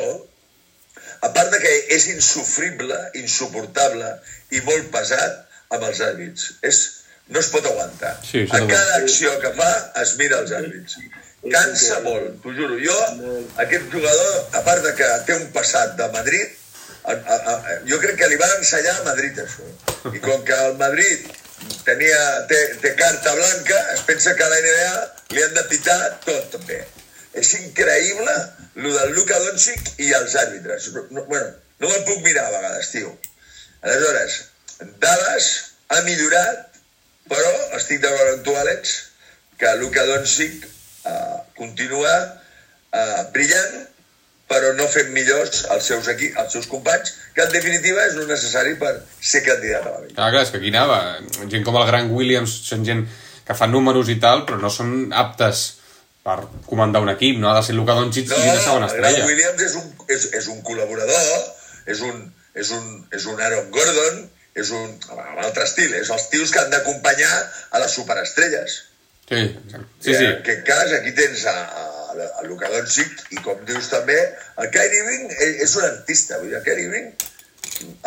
a 1.25 1.31
part 1.33 1.53
de 1.55 1.61
que 1.63 1.73
és 1.97 2.11
insufrible, 2.13 2.99
insuportable 3.23 4.11
i 4.57 4.61
molt 4.69 4.91
pesat 4.93 5.41
amb 5.73 5.87
els 5.89 6.03
àrbits. 6.05 6.51
És, 6.67 6.83
no 7.33 7.41
es 7.41 7.49
pot 7.53 7.67
aguantar. 7.71 8.13
Sí, 8.27 8.45
a 8.45 8.61
cada 8.69 9.01
acció 9.01 9.33
que 9.41 9.53
fa 9.57 9.71
es 10.03 10.17
mira 10.21 10.43
els 10.45 10.53
àrbits. 10.61 10.99
Cansa 11.41 12.01
molt, 12.05 12.35
t'ho 12.43 12.53
juro. 12.53 12.77
Jo, 12.85 12.97
aquest 13.65 13.87
jugador, 13.93 14.33
a 14.59 14.61
part 14.67 14.85
de 14.85 14.93
que 14.99 15.07
té 15.27 15.37
un 15.39 15.47
passat 15.55 15.95
de 15.97 16.09
Madrid, 16.13 16.57
a, 17.09 17.15
a, 17.15 17.37
a, 17.53 17.77
jo 17.89 17.97
crec 18.03 18.19
que 18.21 18.29
li 18.29 18.37
va 18.41 18.49
ensenyar 18.59 18.99
a 18.99 19.07
Madrid 19.07 19.39
això. 19.41 19.69
I 20.13 20.21
com 20.21 20.43
que 20.45 20.59
el 20.67 20.77
Madrid 20.81 21.31
tenia, 21.87 22.19
té, 22.51 22.59
té 22.83 22.93
carta 22.99 23.33
blanca, 23.39 23.79
es 23.95 24.05
pensa 24.09 24.35
que 24.37 24.45
a 24.45 24.51
la 24.53 24.59
NBA 24.67 24.91
li 25.37 25.45
han 25.47 25.57
de 25.57 25.65
pitar 25.71 25.99
tot 26.27 26.51
també. 26.57 26.83
És 27.41 27.55
increïble 27.57 28.35
el 28.77 28.91
del 28.99 29.15
Luka 29.17 29.39
Doncic 29.47 29.95
i 30.05 30.11
els 30.19 30.37
àrbitres. 30.43 30.91
No, 30.93 31.07
no, 31.17 31.25
bueno, 31.31 31.55
no 31.81 31.89
me'l 31.89 32.05
puc 32.09 32.21
mirar 32.27 32.49
a 32.49 32.53
vegades, 32.59 32.91
tio. 32.93 33.15
Aleshores, 33.81 34.37
Dallas 35.01 35.49
ha 35.89 36.03
millorat, 36.05 36.77
però 37.33 37.55
estic 37.79 38.05
d'acord 38.05 38.35
amb 38.35 38.45
tu, 38.45 38.57
Àlex, 38.61 38.95
que 39.61 39.73
Luka 39.81 40.05
Doncic 40.09 40.69
eh, 41.07 41.39
continua 41.59 42.13
eh, 42.93 43.23
brillant, 43.35 43.81
però 44.51 44.73
no 44.75 44.87
fent 44.91 45.13
millors 45.15 45.65
els 45.71 45.89
seus, 45.93 46.09
equip, 46.11 46.37
els 46.43 46.55
seus 46.57 46.67
companys, 46.71 47.13
que 47.37 47.45
en 47.45 47.53
definitiva 47.55 48.05
és 48.09 48.17
un 48.19 48.27
necessari 48.27 48.75
per 48.81 48.97
ser 49.23 49.45
candidat 49.47 49.87
a 49.87 49.93
la 49.93 50.01
Lliga. 50.03 50.17
Clar, 50.17 50.31
clar, 50.35 50.47
és 50.47 50.51
que 50.51 50.59
aquí 50.59 50.73
anava. 50.75 51.03
Gent 51.53 51.67
com 51.67 51.79
el 51.79 51.87
Grant 51.87 52.11
Williams 52.17 52.57
són 52.67 52.83
gent 52.89 53.05
que 53.47 53.57
fa 53.59 53.71
números 53.71 54.11
i 54.11 54.19
tal, 54.23 54.43
però 54.49 54.59
no 54.59 54.73
són 54.75 55.15
aptes 55.15 55.63
per 56.27 56.37
comandar 56.67 57.05
un 57.05 57.13
equip. 57.15 57.39
No 57.39 57.51
ha 57.51 57.57
de 57.61 57.63
ser 57.67 57.79
Luka 57.79 57.95
Doncic 57.99 58.29
No, 58.31 58.43
i 58.43 58.51
una 58.51 58.67
segona 58.67 58.91
estrella. 58.91 59.25
Williams 59.31 59.65
és 59.69 59.79
un, 59.79 59.89
és, 60.11 60.29
és 60.43 60.51
un 60.53 60.61
col·laborador, 60.67 61.49
és 61.95 62.03
un, 62.11 62.21
és, 62.55 62.75
un, 62.77 62.93
és 63.17 63.27
un 63.31 63.41
Aaron 63.41 63.71
Gordon, 63.75 64.23
és 64.61 64.71
un, 64.75 64.93
amb 65.15 65.43
altre 65.47 65.65
estil, 65.65 65.95
és 65.95 66.11
els 66.11 66.29
tios 66.33 66.51
que 66.51 66.63
han 66.63 66.75
d'acompanyar 66.75 67.33
a 67.71 67.83
les 67.85 67.95
superestrelles. 67.95 68.81
Sí, 69.31 69.57
sí, 70.01 70.15
sí. 70.15 70.25
En 70.25 70.33
aquest 70.41 70.65
cas, 70.67 70.93
aquí 70.93 71.13
tens 71.15 71.45
a, 71.47 71.55
a, 71.55 72.29
a 72.41 72.43
Luka 72.49 72.69
Doncic 72.73 73.21
i, 73.31 73.39
com 73.45 73.61
dius 73.69 73.91
també, 73.93 74.17
el 74.59 74.71
Kyrie 74.75 75.05
Irving 75.05 75.31
és, 75.37 75.61
és 75.69 75.77
un 75.79 75.87
artista. 75.87 76.41
Vull 76.41 76.51
dir, 76.51 76.59
el 76.59 76.65
Kyrie 76.67 76.89
Irving, 76.89 77.13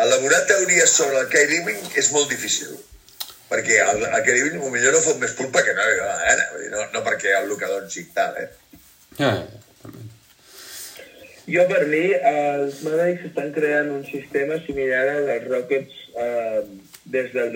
elaborar 0.04 0.42
teories 0.50 0.92
sobre 0.92 1.22
el 1.22 1.30
Kyrie 1.32 1.62
Irving 1.62 1.96
és 1.96 2.12
molt 2.12 2.28
difícil. 2.28 2.76
Perquè 3.48 3.80
el, 3.86 4.04
el 4.04 4.26
Kyrie 4.28 4.50
Irving 4.50 4.68
potser 4.68 4.92
no 4.92 5.02
fot 5.08 5.20
més 5.24 5.36
culpa 5.40 5.64
que 5.64 5.76
no 5.78 5.90
gana. 6.02 6.48
Vull 6.52 6.66
dir, 6.66 6.70
no, 6.76 6.86
no 6.92 7.04
perquè 7.08 7.36
el 7.40 7.48
Luka 7.48 7.72
Doncic 7.72 8.12
tal, 8.16 8.36
eh? 8.44 8.50
Ja, 9.16 9.32
ja. 9.32 9.62
Jo, 11.44 11.64
per 11.68 11.82
mi, 11.90 12.06
els 12.28 12.78
Mavericks 12.86 13.26
estan 13.28 13.50
creant 13.52 13.90
un 13.92 14.04
sistema 14.08 14.56
similar 14.64 15.02
al 15.12 15.26
dels 15.28 15.50
Rockets 15.50 15.98
eh, 16.16 16.62
des 17.12 17.34
del 17.34 17.52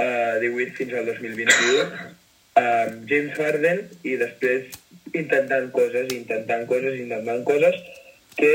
2018 0.00 0.76
fins 0.78 0.94
al 0.98 1.08
2021, 1.10 1.86
amb 2.60 3.08
James 3.10 3.38
Harden 3.38 3.82
i 4.06 4.16
després 4.20 4.70
intentant 5.12 5.70
coses, 5.74 6.12
intentant 6.14 6.66
coses, 6.70 6.98
intentant 7.00 7.42
coses 7.48 7.80
que 8.38 8.54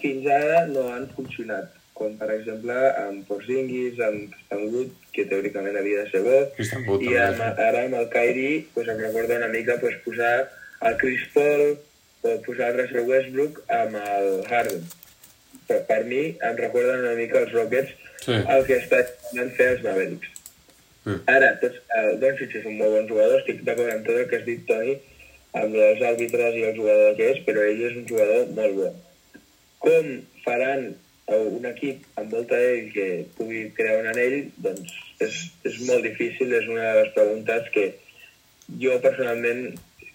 fins 0.00 0.26
ara 0.26 0.66
no 0.70 0.88
han 0.92 1.06
funcionat, 1.16 1.70
com 1.96 2.16
per 2.20 2.30
exemple 2.34 2.76
amb 3.04 3.22
Porzingis, 3.28 4.00
amb 4.02 4.34
Christian 4.34 4.66
Wood, 4.72 4.96
que 5.14 5.26
teòricament 5.30 5.78
havia 5.78 6.02
de 6.04 6.10
ser 6.10 6.22
bo, 6.26 6.40
i 7.00 7.14
amb, 7.20 7.40
ara 7.40 7.86
amb 7.86 7.98
el 8.00 8.10
Kyrie 8.12 8.64
pues, 8.74 8.88
em 8.88 9.00
recorda 9.00 9.40
una 9.40 9.52
mica 9.52 9.78
pues, 9.80 9.96
posar 10.04 10.34
el 10.82 10.98
Chris 11.00 11.24
Paul 11.34 11.76
o 12.22 12.36
posar 12.46 12.72
el 12.72 12.82
Russell 12.82 13.08
Westbrook 13.08 13.62
amb 13.70 13.98
el 14.02 14.30
Harden. 14.48 14.84
Per, 15.68 15.78
per 15.88 16.00
mi 16.08 16.22
em 16.42 16.56
recorden 16.58 17.04
una 17.04 17.14
mica 17.18 17.40
els 17.44 17.52
Rockets 17.54 17.98
Sí. 18.22 18.32
el 18.32 18.66
que 18.68 18.76
intentant 18.78 19.50
fer 19.56 19.68
els 19.74 19.80
Mavericks. 19.82 20.31
Mm. 21.04 21.22
Ara, 21.34 21.54
tots, 21.62 21.78
el 21.98 22.18
Doncic 22.22 22.58
és 22.60 22.66
un 22.68 22.76
molt 22.78 22.94
bon 22.96 23.08
jugador, 23.10 23.40
estic 23.40 23.62
d'acord 23.66 23.90
amb 23.90 24.04
tot 24.06 24.20
el 24.20 24.28
que 24.30 24.38
has 24.38 24.44
dit, 24.46 24.66
Toni, 24.68 24.98
amb 25.58 25.78
els 25.86 26.02
àrbitres 26.12 26.58
i 26.58 26.66
el 26.68 26.76
jugador 26.76 27.16
que 27.18 27.30
és, 27.32 27.40
però 27.46 27.64
ell 27.68 27.80
és 27.88 27.96
un 28.00 28.06
jugador 28.08 28.52
molt 28.58 28.76
bo. 28.78 28.90
Com 29.82 30.12
faran 30.44 30.86
eh, 30.92 31.40
un 31.42 31.66
equip 31.72 32.06
amb 32.20 32.36
molta 32.36 32.60
ell 32.68 32.92
que 32.94 33.08
pugui 33.38 33.64
crear 33.76 33.98
un 34.00 34.12
anell, 34.12 34.38
doncs 34.64 34.94
és, 35.26 35.40
és 35.68 35.80
molt 35.88 36.06
difícil, 36.06 36.54
és 36.54 36.70
una 36.70 36.86
de 36.86 37.00
les 37.00 37.10
preguntes 37.16 37.72
que 37.74 37.88
jo 38.82 38.94
personalment 39.02 39.66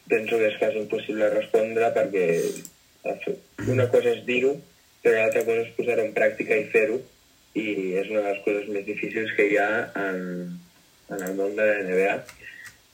penso 0.07 0.39
que 0.39 0.47
és 0.47 0.57
quasi 0.61 0.79
impossible 0.79 1.29
respondre 1.33 1.91
perquè 1.95 2.25
una 3.67 3.87
cosa 3.91 4.13
és 4.15 4.23
dir-ho, 4.27 4.53
però 5.03 5.19
l'altra 5.19 5.43
cosa 5.47 5.65
és 5.65 5.75
posar-ho 5.75 6.05
en 6.07 6.15
pràctica 6.15 6.55
i 6.55 6.67
fer-ho, 6.71 7.01
i 7.57 7.67
és 7.99 8.09
una 8.11 8.23
de 8.23 8.31
les 8.31 8.41
coses 8.45 8.71
més 8.71 8.85
difícils 8.87 9.33
que 9.35 9.47
hi 9.51 9.59
ha 9.61 9.69
en, 10.05 10.23
en 11.09 11.23
el 11.23 11.35
món 11.37 11.55
de 11.57 11.67
la 11.67 11.79
NBA. 11.85 12.15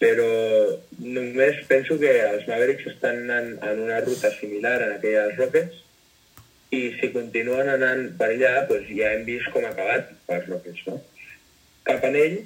Però 0.03 0.28
només 0.99 1.61
penso 1.70 1.97
que 2.01 2.11
els 2.28 2.47
Mavericks 2.49 2.89
estan 2.91 3.24
anant 3.24 3.53
en 3.70 3.82
una 3.86 4.01
ruta 4.03 4.32
similar 4.36 4.80
a 4.82 4.91
aquella 4.97 5.28
dels 5.28 5.39
Rockets 5.39 5.80
i 6.74 6.82
si 6.97 7.11
continuen 7.14 7.70
anant 7.70 8.07
per 8.20 8.32
allà, 8.34 8.53
doncs 8.70 8.89
ja 8.97 9.14
hem 9.14 9.24
vist 9.28 9.51
com 9.53 9.66
ha 9.66 9.72
acabat 9.72 10.09
els 10.36 10.49
Rockets, 10.49 10.82
no? 10.89 10.99
Cap 11.88 12.03
en 12.09 12.18
ell 12.20 12.38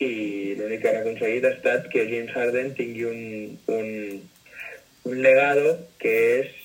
i 0.00 0.12
l'únic 0.58 0.82
que 0.82 0.90
han 0.90 1.02
aconseguit 1.02 1.46
ha 1.46 1.54
estat 1.56 1.88
que 1.92 2.06
James 2.08 2.32
Harden 2.34 2.72
tingui 2.76 3.06
un, 3.08 3.20
un, 3.76 3.88
un 5.10 5.22
legado 5.26 5.76
que 6.02 6.14
és 6.40 6.56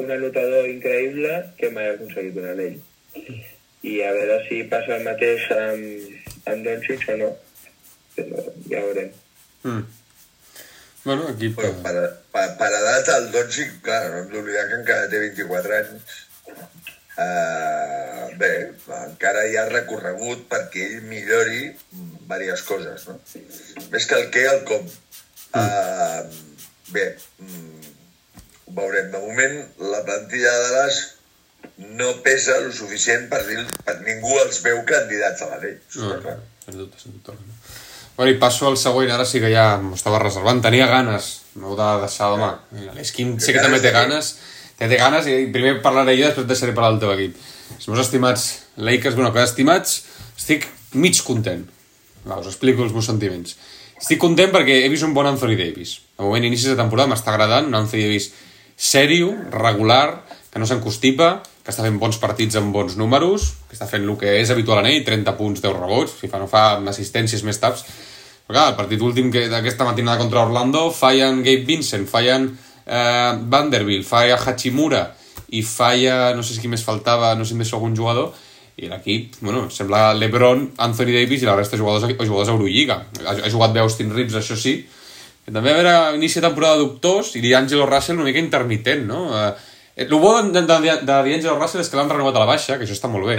un 0.00 0.10
anotador 0.10 0.68
increïble 0.70 1.38
que 1.58 1.70
mai 1.74 1.90
ha 1.90 1.96
aconseguit 1.98 2.38
un 2.40 2.48
anell. 2.54 2.78
I 3.82 3.94
a 4.06 4.12
veure 4.16 4.38
si 4.48 4.62
passa 4.70 4.96
el 4.96 5.04
mateix 5.06 5.44
amb, 5.54 6.21
no. 7.18 7.32
Però 8.16 8.46
ja 8.68 8.82
ho 8.82 8.86
veurem. 8.88 9.12
Mm. 9.64 9.84
Bueno, 11.04 11.28
aquí... 11.28 11.48
Bueno, 11.48 11.82
per, 11.82 11.94
per, 12.34 12.44
per 12.58 12.70
edat, 12.78 13.08
el 13.16 13.30
Doncic, 13.34 13.80
clar, 13.86 14.02
no 14.10 14.20
hem 14.20 14.28
d'oblidar 14.30 14.68
que 14.70 14.78
encara 14.80 15.08
té 15.10 15.22
24 15.22 15.78
anys. 15.78 16.18
Uh, 17.12 18.28
bé, 18.40 18.52
encara 18.98 19.42
hi 19.50 19.58
ha 19.60 19.66
recorregut 19.68 20.46
perquè 20.48 20.86
ell 20.86 21.08
millori 21.10 21.66
diverses 21.92 22.62
coses, 22.68 23.08
no? 23.10 23.18
Més 23.92 24.06
que 24.08 24.20
el 24.20 24.30
què, 24.32 24.44
el 24.52 24.62
com. 24.68 24.86
Uh, 25.52 26.22
bé, 26.94 27.08
mm, 27.42 27.90
ho 28.68 28.76
veurem. 28.78 29.10
De 29.12 29.24
moment, 29.26 29.58
la 29.92 30.04
plantilla 30.06 30.54
de 30.62 30.70
les 30.76 31.02
no 31.98 32.12
pesa 32.24 32.56
el 32.62 32.72
suficient 32.72 33.28
per 33.30 33.42
dir 33.46 33.62
per 33.84 33.98
ningú 34.06 34.34
els 34.44 34.62
veu 34.64 34.82
candidats 34.88 35.42
a 35.42 35.50
l'anell. 35.52 35.78
No, 35.96 36.12
No, 36.12 36.20
no, 36.22 36.36
sens 36.64 36.78
dubte, 36.78 37.02
sens 37.02 37.14
dubte. 37.16 37.36
Bueno, 38.16 38.30
i 38.32 38.38
passo 38.38 38.68
al 38.68 38.76
següent, 38.76 39.10
ara 39.10 39.24
sí 39.24 39.40
que 39.40 39.50
ja 39.50 39.78
m'ho 39.80 39.96
estava 39.96 40.20
reservant. 40.20 40.60
Tenia 40.62 40.86
ganes, 40.86 41.30
m'heu 41.56 41.74
de 41.78 41.88
deixar, 42.04 42.28
home. 42.34 42.50
L'Esquim 42.96 43.38
sé 43.40 43.54
que 43.56 43.62
també 43.64 43.80
té 43.80 43.90
ganes. 43.94 44.34
Té, 44.78 44.88
té 44.88 44.98
ganes 45.00 45.26
i 45.30 45.46
primer 45.54 45.78
parlaré 45.84 46.14
jo, 46.18 46.28
després 46.28 46.48
deixaré 46.50 46.74
parlar 46.76 46.92
el 46.94 47.00
teu 47.02 47.12
equip. 47.14 47.38
Els 47.78 47.88
meus 47.88 48.02
estimats 48.04 48.48
Lakers, 48.76 49.16
bueno, 49.16 49.32
que 49.32 49.42
estimats, 49.42 50.02
estic 50.36 50.68
mig 50.92 51.18
content. 51.24 51.64
Va, 52.28 52.36
us 52.38 52.50
explico 52.52 52.84
els 52.84 52.92
meus 52.94 53.08
sentiments. 53.08 53.56
Estic 53.98 54.20
content 54.22 54.52
perquè 54.52 54.82
he 54.84 54.90
vist 54.92 55.06
un 55.06 55.14
bon 55.16 55.26
Anthony 55.26 55.56
Davis. 55.58 55.96
De 56.18 56.26
moment, 56.26 56.44
inicis 56.46 56.72
de 56.72 56.78
temporada 56.78 57.10
m'està 57.10 57.32
agradant, 57.32 57.68
un 57.70 57.78
Anthony 57.80 58.04
Davis 58.06 58.28
sèrio, 58.76 59.32
regular, 59.54 60.22
que 60.52 60.60
no 60.60 60.68
s'encostipa, 60.68 61.36
que 61.62 61.70
està 61.70 61.84
fent 61.86 61.98
bons 62.02 62.18
partits 62.18 62.58
amb 62.58 62.74
bons 62.74 62.96
números, 62.98 63.52
que 63.68 63.76
està 63.76 63.86
fent 63.90 64.04
el 64.04 64.16
que 64.18 64.36
és 64.40 64.50
habitual 64.50 64.82
en 64.82 64.90
ell, 64.90 65.04
30 65.06 65.36
punts, 65.38 65.62
10 65.62 65.76
rebots, 65.78 66.16
si 66.18 66.30
fa, 66.30 66.40
no 66.42 66.48
fa 66.50 66.64
assistències 66.90 67.44
més 67.46 67.60
taps. 67.62 67.84
Però 68.46 68.56
clar, 68.56 68.68
el 68.72 68.78
partit 68.78 69.02
últim 69.02 69.30
que 69.34 69.46
d'aquesta 69.50 69.86
matinada 69.86 70.18
contra 70.20 70.42
Orlando 70.42 70.88
fallen 70.90 71.44
Gabe 71.46 71.66
Vincent, 71.68 72.08
fallen 72.10 72.48
eh, 72.50 73.32
Vanderbilt, 73.54 74.06
falla 74.08 74.40
Hachimura 74.40 75.04
i 75.54 75.62
falla, 75.62 76.32
no 76.34 76.42
sé 76.42 76.58
qui 76.58 76.70
més 76.72 76.82
faltava, 76.82 77.36
no 77.38 77.46
sé 77.46 77.54
si 77.54 77.60
deixo 77.60 77.78
algun 77.78 77.94
jugador, 77.94 78.32
i 78.80 78.88
l'equip, 78.88 79.36
bueno, 79.44 79.66
sembla 79.70 80.14
LeBron, 80.16 80.64
Anthony 80.82 81.12
Davis 81.12 81.44
i 81.44 81.46
la 81.46 81.54
resta 81.58 81.76
de 81.76 81.82
jugadors, 81.82 82.08
jugadors 82.16 82.50
Eurolliga. 82.50 83.02
Ha, 83.20 83.36
ha 83.44 83.50
jugat 83.52 83.74
bé 83.74 83.82
Austin 83.84 84.10
Reeves, 84.16 84.38
això 84.40 84.56
sí, 84.58 84.78
també 85.44 85.72
a 85.72 85.76
veure, 85.76 85.92
inici 86.16 86.40
de 86.40 86.46
temporada 86.46 86.80
dubtós 86.80 87.34
i 87.36 87.42
D'Angelo 87.44 87.86
Russell 87.88 88.16
una 88.16 88.28
mica 88.28 88.40
intermitent, 88.40 89.04
no? 89.08 89.26
Eh, 89.34 89.50
el 89.96 90.08
bo 90.08 90.32
de, 90.40 90.62
de, 90.62 90.62
de 91.04 91.04
D'Angelo 91.04 91.58
Russell 91.58 91.82
és 91.82 91.90
que 91.92 91.98
l'han 91.98 92.10
renovat 92.10 92.36
a 92.38 92.44
la 92.44 92.48
baixa, 92.48 92.78
que 92.78 92.86
això 92.86 92.96
està 92.96 93.10
molt 93.12 93.28
bé. 93.28 93.36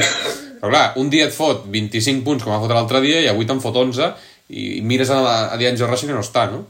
Però 0.60 0.70
clar, 0.70 0.86
un 1.02 1.10
dia 1.10 1.26
et 1.28 1.34
fot 1.34 1.66
25 1.72 2.24
punts, 2.26 2.46
com 2.46 2.54
va 2.54 2.62
fotre 2.62 2.78
l'altre 2.78 3.02
dia, 3.02 3.24
i 3.24 3.32
avui 3.32 3.48
te'n 3.50 3.62
fot 3.64 3.80
11, 3.82 4.12
i, 4.54 4.80
mires 4.86 5.10
a, 5.10 5.20
a 5.50 5.58
D'Angelo 5.58 5.90
Russell 5.90 6.14
que 6.14 6.18
no 6.20 6.24
està, 6.26 6.46
no? 6.52 6.64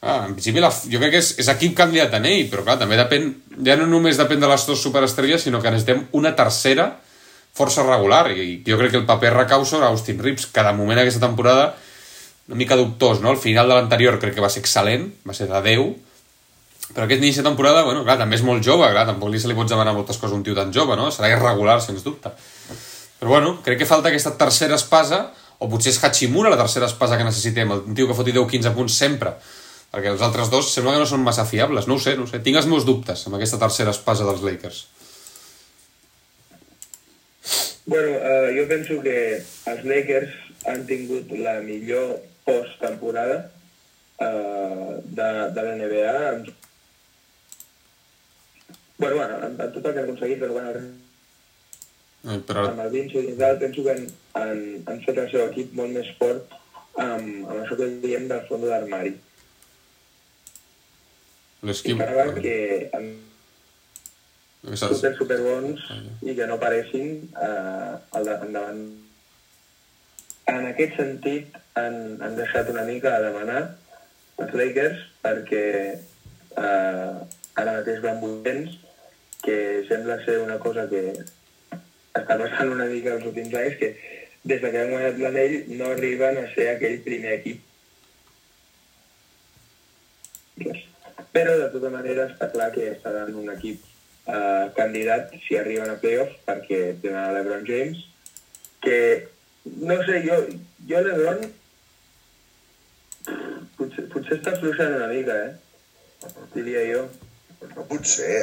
Ah, 0.00 0.24
en 0.24 0.32
principi, 0.32 0.62
la, 0.64 0.70
jo 0.70 0.96
crec 1.02 1.12
que 1.12 1.20
és, 1.20 1.34
és 1.42 1.50
equip 1.52 1.74
candidat 1.76 2.14
en 2.16 2.24
ell, 2.30 2.46
però 2.48 2.62
clar, 2.64 2.78
també 2.80 2.96
depèn, 2.96 3.28
ja 3.66 3.76
no 3.76 3.90
només 3.90 4.16
depèn 4.16 4.40
de 4.40 4.48
les 4.48 4.64
dues 4.64 4.80
superestrelles, 4.80 5.44
sinó 5.44 5.60
que 5.60 5.74
necessitem 5.74 6.06
una 6.16 6.32
tercera 6.38 6.88
força 7.52 7.84
regular, 7.84 8.30
i 8.32 8.62
jo 8.64 8.78
crec 8.80 8.94
que 8.94 9.00
el 9.02 9.08
paper 9.08 9.34
recau 9.34 9.66
sobre 9.68 9.90
Austin 9.90 10.22
Reeves, 10.22 10.46
que 10.48 10.64
de 10.64 10.72
moment 10.78 11.02
aquesta 11.02 11.26
temporada 11.26 11.74
una 12.50 12.56
mica 12.56 12.78
dubtós, 12.78 13.20
no? 13.20 13.30
El 13.30 13.38
final 13.38 13.68
de 13.68 13.76
l'anterior 13.76 14.16
crec 14.18 14.34
que 14.34 14.42
va 14.42 14.50
ser 14.50 14.62
excel·lent, 14.64 15.04
va 15.28 15.36
ser 15.36 15.46
de 15.50 15.60
10, 15.62 15.84
però 16.94 17.06
aquest 17.06 17.22
inici 17.22 17.38
de 17.38 17.46
temporada, 17.46 17.84
bueno, 17.86 18.02
clar, 18.06 18.16
també 18.18 18.38
és 18.38 18.42
molt 18.46 18.64
jove, 18.66 18.88
clar, 18.90 19.06
tampoc 19.06 19.30
li 19.30 19.40
se 19.40 19.50
li 19.50 19.56
pots 19.58 19.70
demanar 19.70 19.94
moltes 19.94 20.18
coses 20.18 20.34
a 20.34 20.38
un 20.38 20.42
tio 20.46 20.56
tan 20.58 20.72
jove, 20.74 20.96
no? 20.98 21.10
Serà 21.14 21.30
irregular, 21.30 21.78
sens 21.84 22.02
dubte. 22.06 22.32
Però 23.20 23.34
bueno, 23.36 23.58
crec 23.64 23.82
que 23.82 23.88
falta 23.88 24.10
aquesta 24.10 24.34
tercera 24.40 24.78
espasa, 24.80 25.28
o 25.60 25.68
potser 25.70 25.92
és 25.92 26.00
Hachimura 26.02 26.50
la 26.50 26.58
tercera 26.58 26.88
espasa 26.88 27.18
que 27.20 27.26
necessitem, 27.26 27.70
un 27.76 27.94
tio 27.94 28.08
que 28.08 28.16
foti 28.16 28.34
10-15 28.34 28.72
punts 28.74 28.96
sempre, 28.96 29.34
perquè 29.92 30.10
els 30.10 30.22
altres 30.24 30.50
dos 30.50 30.70
sembla 30.72 30.94
que 30.96 31.02
no 31.02 31.08
són 31.10 31.22
massa 31.22 31.44
fiables, 31.46 31.86
no 31.86 31.98
ho 31.98 32.02
sé, 32.02 32.16
no 32.16 32.24
ho 32.24 32.30
sé. 32.30 32.40
Tinc 32.42 32.58
els 32.58 32.68
meus 32.70 32.86
dubtes 32.88 33.26
amb 33.26 33.38
aquesta 33.38 33.60
tercera 33.60 33.94
espasa 33.94 34.26
dels 34.26 34.42
Lakers. 34.46 34.80
Bueno, 37.90 38.16
uh, 38.18 38.48
jo 38.54 38.66
penso 38.70 39.00
que 39.02 39.16
els 39.72 39.86
Lakers 39.86 40.34
han 40.70 40.84
tingut 40.86 41.30
la 41.38 41.58
millor 41.64 42.18
post-temporada 42.46 43.38
uh, 44.22 44.98
de, 45.04 45.30
de 45.56 45.64
la 45.66 45.76
NBA 45.80 46.16
amb 46.30 46.50
Bueno, 49.00 49.16
bueno, 49.16 49.38
amb, 49.40 49.60
amb 49.64 49.72
tot 49.74 49.86
el 49.86 49.94
que 49.94 49.98
han 49.98 50.04
aconseguit, 50.06 50.42
però 50.42 50.52
bueno, 50.56 50.90
Eh, 52.20 52.36
però... 52.44 52.66
amb 52.68 52.82
el 52.84 52.90
Vinci 52.92 53.22
i 53.30 53.36
tal, 53.38 53.56
penso 53.60 53.82
que 53.84 53.94
han, 53.94 54.02
han, 54.36 54.58
han 54.92 54.98
fet 55.06 55.18
el 55.22 55.30
seu 55.32 55.46
equip 55.46 55.72
molt 55.78 55.94
més 55.96 56.08
fort 56.18 56.52
amb, 57.00 57.46
amb 57.48 57.56
això 57.62 57.78
que 57.78 57.88
diem 58.02 58.26
del 58.28 58.42
fons 58.48 58.66
d'armari. 58.68 59.14
I 61.60 61.70
L'esquim... 61.70 62.00
cada 62.00 62.26
que 62.36 62.56
amb 62.96 64.76
super, 64.76 65.14
super 65.16 65.38
bons 65.40 65.86
i 66.20 66.36
que 66.36 66.48
no 66.48 66.60
paressin 66.60 67.14
eh, 67.32 67.92
al 68.18 68.28
endavant. 68.34 68.84
En 70.50 70.68
aquest 70.68 70.96
sentit, 70.98 71.56
han, 71.80 71.96
han 72.20 72.36
deixat 72.36 72.68
una 72.72 72.84
mica 72.84 73.14
a 73.16 73.24
demanar 73.24 73.62
els 74.40 74.54
Lakers 74.60 75.08
perquè 75.24 75.64
eh, 75.96 77.10
ara 77.60 77.76
mateix 77.78 78.00
van 78.04 78.20
vuitens, 78.20 78.76
que 79.44 79.84
sembla 79.88 80.18
ser 80.24 80.38
una 80.44 80.58
cosa 80.62 80.86
que 80.90 81.02
està 81.16 82.36
passant 82.36 82.72
una 82.74 82.88
mica 82.90 83.14
els 83.16 83.26
últims 83.30 83.54
anys, 83.56 83.76
que 83.80 83.90
des 84.44 84.62
de 84.62 84.70
que 84.70 84.80
han 84.82 84.92
guanyat 84.92 85.20
l'anell 85.20 85.56
no 85.78 85.90
arriben 85.94 86.40
a 86.40 86.46
ser 86.54 86.70
aquell 86.74 87.00
primer 87.06 87.36
equip. 87.38 87.66
Però, 91.30 91.56
de 91.56 91.68
tota 91.72 91.90
manera, 91.92 92.26
està 92.28 92.50
clar 92.52 92.70
que 92.74 92.90
estaran 92.90 93.34
un 93.38 93.52
equip 93.52 93.84
eh, 94.26 94.66
candidat 94.76 95.34
si 95.44 95.56
arriben 95.56 95.92
a 95.92 95.98
playoffs 96.02 96.40
perquè 96.48 96.80
tenen 97.02 97.20
a 97.22 97.32
l'Ebron 97.36 97.64
James, 97.68 98.02
que, 98.84 98.98
no 99.84 100.00
sé, 100.08 100.22
jo, 100.26 100.40
jo 100.90 101.02
l'Ebron 101.04 101.44
potser, 103.78 104.06
potser 104.12 104.38
està 104.38 104.56
fluixant 104.58 104.96
una 104.96 105.10
mica, 105.12 105.36
eh? 105.46 106.32
Diria 106.56 106.84
jo. 106.90 107.04
No 107.76 107.86
pot 107.88 108.08
ser. 108.08 108.34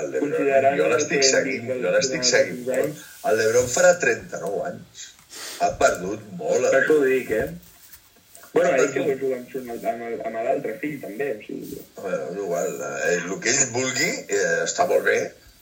El 0.00 0.10
Lebron, 0.10 0.78
jo 0.78 0.88
l'estic 0.90 1.22
seguint, 1.26 1.68
jo 1.82 1.92
l'estic 1.94 2.24
seguint. 2.26 2.96
El 3.30 3.38
Lebron 3.40 3.68
farà 3.70 3.92
39 4.02 4.64
anys. 4.70 5.04
Ha 5.62 5.70
perdut 5.78 6.24
molt. 6.38 6.66
Per 6.66 6.80
això 6.80 6.98
ho 6.98 7.06
dic, 7.06 7.30
eh? 7.30 7.46
Bueno, 8.54 8.70
ell 8.78 8.90
que 8.94 9.02
vol 9.02 9.14
jugar 9.50 9.94
amb 10.28 10.36
l'altre 10.46 10.76
fill, 10.82 10.98
també, 11.02 11.30
o 11.34 11.40
sigui... 11.42 11.78
Bueno, 11.98 12.20
és 12.30 12.36
igual. 12.42 12.76
Eh, 12.88 13.14
el 13.16 13.32
que 13.42 13.50
ell 13.50 13.72
vulgui 13.74 14.10
eh, 14.10 14.60
està 14.62 14.86
molt 14.90 15.06
bé, 15.08 15.16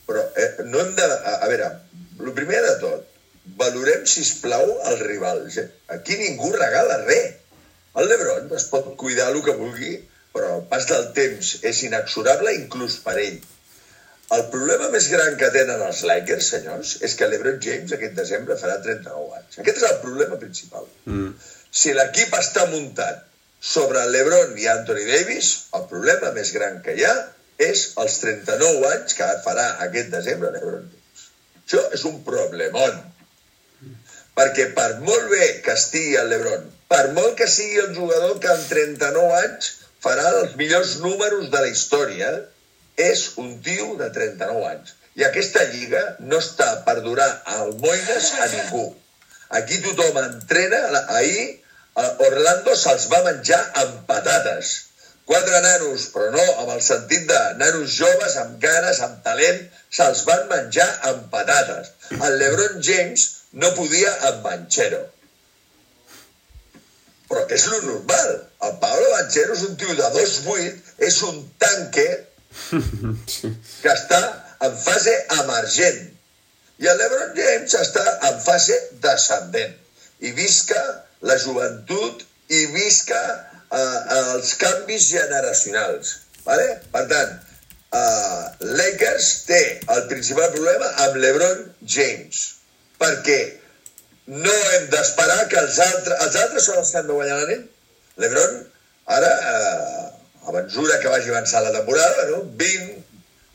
però 0.09 0.25
eh, 0.37 0.49
no 0.67 0.81
hem 0.81 0.91
de... 0.99 1.07
A, 1.15 1.33
a 1.39 1.49
veure, 1.49 1.69
el 2.21 2.35
primer 2.37 2.59
de 2.67 2.75
tot, 2.83 3.07
valorem, 3.61 4.05
si 4.09 4.25
plau 4.43 4.75
el 4.91 4.99
rival. 5.07 5.41
Aquí 5.95 6.19
ningú 6.21 6.51
regala 6.53 6.99
res. 7.05 7.39
El 7.97 8.09
Lebron 8.09 8.53
es 8.57 8.69
pot 8.69 8.93
cuidar 8.97 9.31
el 9.33 9.41
que 9.45 9.57
vulgui, 9.57 9.95
però 10.33 10.55
el 10.59 10.63
pas 10.69 10.85
del 10.89 11.09
temps 11.17 11.49
és 11.61 11.81
inexorable 11.89 12.53
inclús 12.57 12.99
per 13.05 13.17
ell. 13.21 13.41
El 14.31 14.45
problema 14.53 14.87
més 14.93 15.09
gran 15.11 15.35
que 15.37 15.49
tenen 15.53 15.81
els 15.85 16.01
Lakers, 16.07 16.47
senyors, 16.55 16.93
és 17.07 17.15
que 17.19 17.27
l'Ebron 17.27 17.59
James 17.65 17.91
aquest 17.95 18.15
desembre 18.17 18.57
farà 18.61 18.79
39 18.85 19.37
anys. 19.39 19.59
Aquest 19.59 19.81
és 19.81 19.85
el 19.89 19.99
problema 20.05 20.39
principal. 20.41 20.87
Mm. 21.05 21.33
Si 21.81 21.93
l'equip 21.97 22.33
està 22.39 22.65
muntat 22.71 23.25
sobre 23.73 24.05
l'Ebron 24.13 24.57
i 24.59 24.67
Anthony 24.71 25.03
Davis, 25.09 25.51
el 25.77 25.87
problema 25.91 26.31
més 26.37 26.51
gran 26.55 26.81
que 26.85 26.95
hi 26.97 27.05
ha 27.07 27.13
és 27.67 27.83
els 28.03 28.17
39 28.23 28.87
anys 28.89 29.17
que 29.19 29.29
farà 29.45 29.67
aquest 29.87 30.11
desembre 30.15 30.51
l'Ebron 30.55 30.87
James. 30.87 31.27
Això 31.63 31.83
és 31.99 32.05
un 32.09 32.21
problemon. 32.27 33.01
Perquè 34.39 34.71
per 34.77 34.89
molt 35.05 35.29
bé 35.29 35.45
que 35.65 35.75
estigui 35.77 36.17
el 36.17 36.31
l'Ebron, 36.33 36.65
per 36.89 37.05
molt 37.17 37.37
que 37.37 37.47
sigui 37.49 37.79
el 37.83 37.93
jugador 37.95 38.39
que 38.41 38.49
amb 38.53 38.65
39 38.71 39.37
anys 39.43 39.69
farà 40.03 40.25
els 40.39 40.57
millors 40.59 40.97
números 41.03 41.51
de 41.53 41.61
la 41.61 41.69
història, 41.69 42.31
és 42.97 43.23
un 43.41 43.55
tio 43.65 43.95
de 43.99 44.09
39 44.13 44.67
anys. 44.69 44.93
I 45.15 45.25
aquesta 45.27 45.63
lliga 45.69 46.01
no 46.19 46.39
està 46.41 46.69
per 46.85 47.01
durar 47.05 47.29
almoines 47.59 48.31
a 48.41 48.47
ningú. 48.53 48.87
Aquí 49.53 49.77
tothom 49.83 50.17
entrena. 50.23 50.79
Ahir 51.17 51.59
a 51.95 52.07
Orlando 52.27 52.73
se'ls 52.75 53.05
va 53.11 53.21
menjar 53.27 53.61
amb 53.83 54.01
patates. 54.09 54.73
Quatre 55.29 55.59
nanos, 55.63 56.09
però 56.11 56.31
no 56.33 56.43
amb 56.63 56.73
el 56.73 56.81
sentit 56.83 57.27
de 57.29 57.41
nanos 57.59 57.93
joves, 57.95 58.35
amb 58.41 58.57
ganes, 58.63 58.99
amb 59.05 59.21
talent, 59.23 59.61
se'ls 59.93 60.25
van 60.27 60.47
menjar 60.49 60.89
amb 61.11 61.29
patates. 61.31 61.93
El 62.17 62.39
LeBron 62.41 62.81
James 62.83 63.29
no 63.53 63.71
podia 63.77 64.11
amb 64.29 64.41
Banchero. 64.43 65.03
Però 67.29 67.45
que 67.47 67.55
és 67.55 67.69
lo 67.71 67.79
normal. 67.85 68.33
El 68.67 68.75
Pablo 68.81 69.13
Banchero 69.13 69.55
és 69.55 69.63
un 69.69 69.77
tio 69.79 69.95
de 70.01 70.09
2'8", 70.17 70.81
és 71.07 71.21
un 71.29 71.39
tanque 71.61 72.07
que 73.83 73.93
està 73.93 74.21
en 74.67 74.75
fase 74.79 75.13
emergent. 75.39 76.03
I 76.81 76.89
el 76.89 76.99
LeBron 76.99 77.33
James 77.37 77.75
està 77.79 78.03
en 78.29 78.37
fase 78.43 78.77
descendent. 79.03 79.73
I 80.23 80.31
visca 80.37 80.81
la 81.27 81.37
joventut 81.39 82.23
i 82.51 82.65
visca 82.75 83.21
eh, 83.23 83.99
els 84.19 84.53
canvis 84.61 85.09
generacionals. 85.11 86.17
Vale? 86.43 86.67
Per 86.93 87.03
tant, 87.11 87.35
eh, 87.99 88.45
Lakers 88.79 89.29
té 89.49 89.61
el 89.95 90.07
principal 90.11 90.51
problema 90.55 90.89
amb 91.07 91.19
LeBron 91.23 91.67
James. 91.95 92.43
Perquè 92.99 93.39
no 94.25 94.53
hem 94.71 94.89
d'esperar 94.91 95.47
que 95.51 95.59
els 95.59 95.79
altres... 95.83 96.19
Els 96.25 96.35
altres 96.41 96.67
són 96.67 96.81
els 96.81 96.91
que 96.91 96.99
han 97.01 97.07
de 97.09 97.15
guanyar 97.17 97.39
l'anell. 97.41 97.63
L'Ebron, 98.21 98.59
ara, 99.17 99.31
eh, 99.51 100.22
a 100.47 100.55
mesura 100.55 100.99
que 100.99 101.11
vagi 101.11 101.31
avançant 101.31 101.65
la 101.65 101.73
temporada, 101.75 102.29
no? 102.31 102.43
20 102.59 103.01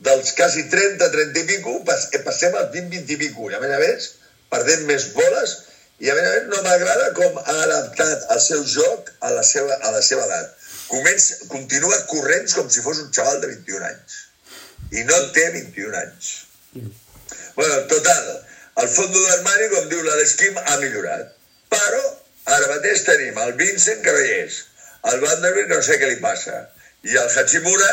dels 0.08 0.32
quasi 0.38 0.68
30, 0.70 1.10
30 1.10 1.40
i 1.40 1.46
pico, 1.52 1.78
eh, 1.82 2.20
passem 2.26 2.54
als 2.54 2.70
20, 2.72 2.88
20 2.96 3.12
i 3.12 3.20
pico. 3.24 3.50
I 3.50 3.58
a 3.58 3.62
més 3.62 3.74
a 3.74 3.80
més, 3.82 4.12
perdem 4.52 4.86
més 4.90 5.10
boles 5.16 5.56
I 5.98 6.10
a 6.10 6.14
més 6.14 6.26
a 6.28 6.34
més 6.34 6.44
no 6.46 6.60
m'agrada 6.62 7.06
com 7.16 7.38
ha 7.42 7.54
adaptat 7.64 8.28
el 8.34 8.40
seu 8.42 8.60
joc 8.72 9.08
a 9.26 9.32
la 9.34 9.42
seva, 9.46 9.78
a 9.82 9.90
la 9.90 10.02
seva 10.08 10.26
edat. 10.28 10.52
Comença, 10.86 11.38
continua 11.50 11.98
corrents 12.12 12.54
com 12.54 12.68
si 12.70 12.84
fos 12.84 13.00
un 13.02 13.10
xaval 13.16 13.40
de 13.42 13.50
21 13.50 13.88
anys. 13.88 14.20
I 14.94 15.02
no 15.08 15.18
té 15.34 15.48
21 15.56 15.98
anys. 15.98 16.30
Bueno, 17.56 17.80
total, 17.90 18.30
el 18.84 18.88
fondo 18.94 19.24
d'armari, 19.24 19.68
com 19.74 19.90
diu 19.90 20.06
l'Alesquim, 20.06 20.62
ha 20.62 20.78
millorat. 20.84 21.34
Però 21.74 22.04
ara 22.54 22.70
mateix 22.76 23.02
tenim 23.08 23.42
el 23.42 23.56
Vincent, 23.58 24.00
que 24.06 24.14
el 25.10 25.20
Vanderbilt, 25.24 25.68
no 25.74 25.82
sé 25.82 25.98
què 25.98 26.12
li 26.12 26.22
passa, 26.22 26.62
i 27.06 27.16
el 27.16 27.30
Hachimura, 27.30 27.92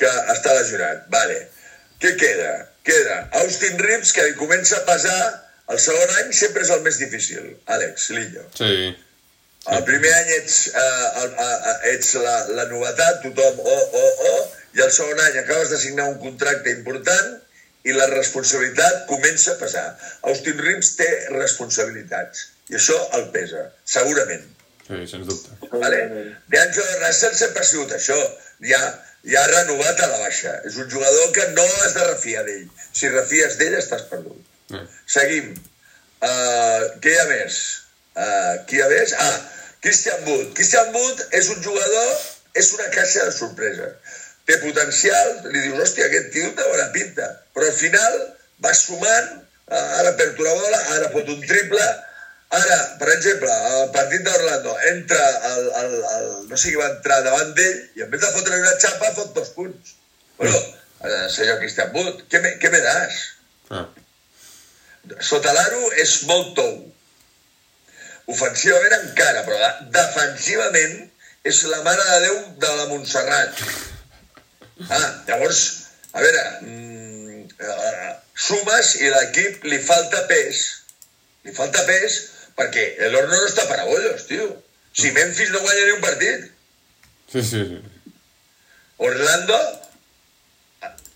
que 0.00 0.10
està 0.34 0.54
lesionat. 0.58 1.06
Vale. 1.12 1.40
Què 2.02 2.14
queda? 2.20 2.52
Queda 2.84 3.16
Austin 3.40 3.78
Reeves, 3.80 4.12
que 4.12 4.26
li 4.26 4.36
comença 4.36 4.76
a 4.76 4.86
pesar 4.88 5.20
el 5.72 5.80
segon 5.80 6.10
any 6.20 6.32
sempre 6.36 6.64
és 6.64 6.70
el 6.74 6.82
més 6.84 6.98
difícil. 7.00 7.46
Àlex, 7.76 8.10
Lillo. 8.16 8.44
Sí. 8.58 8.90
El 9.74 9.84
primer 9.88 10.10
any 10.12 10.32
ets, 10.34 10.58
uh, 10.76 11.06
el, 11.22 11.30
uh, 11.40 11.76
ets 11.94 12.10
la, 12.20 12.34
la 12.58 12.66
novetat, 12.68 13.22
tothom, 13.22 13.62
oh, 13.64 13.84
oh, 14.00 14.26
oh, 14.32 14.42
i 14.76 14.84
el 14.84 14.92
segon 14.92 15.22
any 15.24 15.38
acabes 15.40 15.72
de 15.72 15.78
signar 15.80 16.10
un 16.10 16.18
contracte 16.20 16.74
important 16.74 17.32
i 17.88 17.94
la 17.96 18.10
responsabilitat 18.12 19.06
comença 19.08 19.54
a 19.54 19.60
pesar. 19.62 19.86
Austin 20.28 20.60
Reeves 20.60 20.92
té 21.00 21.08
responsabilitats 21.32 22.50
i 22.72 22.76
això 22.76 22.98
el 23.16 23.30
pesa, 23.32 23.70
segurament. 23.96 24.44
Sí, 24.86 25.06
sens 25.08 25.26
dubte. 25.26 25.70
Vale? 25.72 26.00
D'Angelo 26.52 26.98
Russell 27.00 27.36
sempre 27.38 27.62
ha 27.62 27.68
sigut 27.68 27.92
això. 27.96 28.16
Ja, 28.68 28.80
ja 29.24 29.44
ha 29.44 29.52
renovat 29.52 30.00
a 30.04 30.10
la 30.10 30.18
baixa. 30.26 30.52
És 30.68 30.76
un 30.80 30.90
jugador 30.92 31.30
que 31.36 31.46
no 31.56 31.64
has 31.84 31.94
de 31.96 32.04
refiar 32.10 32.44
d'ell. 32.48 32.66
Si 32.92 33.08
refies 33.12 33.56
d'ell, 33.60 33.78
estàs 33.78 34.04
perdut. 34.10 34.42
Sí. 34.72 34.82
Seguim. 35.16 35.54
Uh, 36.24 36.84
què 37.00 37.14
hi 37.14 37.18
ha 37.20 37.26
més? 37.32 37.58
Uh, 38.14 38.54
qui 38.68 38.78
hi 38.78 38.84
ha 38.84 38.90
més? 38.92 39.16
Ah, 39.24 39.34
Christian 39.84 40.22
Wood. 40.28 40.52
Christian 40.58 40.92
Wood 40.92 41.24
és 41.40 41.50
un 41.52 41.64
jugador, 41.64 42.12
és 42.60 42.72
una 42.76 42.90
caixa 42.92 43.26
de 43.28 43.34
sorpreses. 43.36 44.20
Té 44.44 44.60
potencial, 44.60 45.34
li 45.48 45.60
dius, 45.64 45.80
hòstia, 45.80 46.10
aquest 46.10 46.32
tio 46.36 46.52
té 46.52 46.68
bona 46.68 46.90
pinta. 46.92 47.30
Però 47.56 47.68
al 47.68 47.76
final 47.76 48.18
va 48.64 48.72
sumant, 48.76 49.30
uh, 49.72 49.86
ara 50.02 50.12
perd 50.20 50.40
una 50.44 50.56
bola, 50.60 50.80
ara 50.98 51.12
fot 51.16 51.32
un 51.32 51.40
triple, 51.48 51.88
ara, 52.50 52.78
per 53.00 53.08
exemple, 53.14 53.50
al 53.50 53.90
partit 53.94 54.22
d'Orlando, 54.26 54.76
entra 54.90 55.24
el, 55.50 55.68
el, 55.80 55.94
el, 56.16 56.26
no 56.50 56.56
sé 56.56 56.70
qui 56.70 56.78
va 56.80 56.90
entrar 56.92 57.20
davant 57.24 57.52
d'ell 57.56 57.78
i 57.98 58.04
en 58.06 58.10
vez 58.12 58.20
de 58.22 58.32
fotre 58.36 58.58
una 58.60 58.74
xapa 58.80 59.12
fot 59.16 59.32
dos 59.34 59.48
punts. 59.56 59.94
Bueno, 60.38 60.58
eh, 61.04 61.28
senyor 61.30 61.58
Christian 61.62 61.90
Wood, 61.94 62.24
què 62.30 62.40
me, 62.44 62.54
què 62.62 62.70
me 62.70 62.80
das? 62.84 63.20
Ah. 63.70 63.86
Sota 65.20 65.52
l'aro 65.52 65.90
és 66.00 66.22
molt 66.28 66.54
tou. 66.56 66.76
Ofensivament 68.32 68.94
encara, 69.00 69.42
però 69.44 69.58
de- 69.60 69.90
defensivament 69.98 70.94
és 71.44 71.62
la 71.68 71.82
mare 71.84 72.04
de 72.08 72.20
Déu 72.24 72.38
de 72.62 72.70
la 72.78 72.86
Montserrat. 72.88 73.58
Ah, 74.88 75.10
llavors, 75.28 75.58
a 76.14 76.22
veure, 76.24 76.44
mm, 76.62 77.42
eh, 77.60 78.14
sumes 78.34 78.94
i 79.02 79.10
l'equip 79.12 79.64
li 79.68 79.78
falta 79.78 80.24
pes. 80.30 80.62
Li 81.44 81.52
falta 81.52 81.84
pes 81.84 82.16
perquè 82.58 82.84
l'Horno 83.10 83.36
no 83.36 83.46
està 83.48 83.66
per 83.70 83.80
a 83.82 83.86
bollos, 83.88 84.26
tio. 84.30 84.50
Si 84.94 85.10
Memphis 85.14 85.50
no 85.50 85.62
guanya 85.64 85.86
ni 85.86 85.96
un 85.96 86.04
partit, 86.04 86.50
Sí, 87.34 87.42
sí, 87.42 87.64
sí. 87.66 88.10
Orlando 89.02 89.56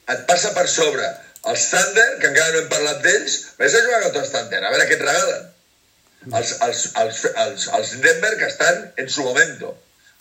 et 0.09 0.23
passa 0.27 0.51
per 0.57 0.67
sobre. 0.73 1.05
Els 1.49 1.67
Thunder, 1.71 2.07
que 2.19 2.31
encara 2.33 2.55
no 2.55 2.63
hem 2.63 2.71
parlat 2.73 3.05
d'ells, 3.05 3.37
vés 3.61 3.77
a 3.77 3.83
jugar 3.85 4.01
contra 4.07 4.23
els 4.25 4.33
Thunder, 4.35 4.63
a 4.65 4.73
veure 4.73 4.87
què 4.89 4.97
et 4.97 5.05
regalen. 5.05 5.45
Els, 6.33 6.55
els, 6.67 6.81
els, 7.03 7.21
els, 7.45 7.67
els 7.79 7.93
Denver, 8.03 8.33
que 8.41 8.49
estan 8.51 8.81
en 8.99 9.09
su 9.15 9.23
momento, 9.23 9.71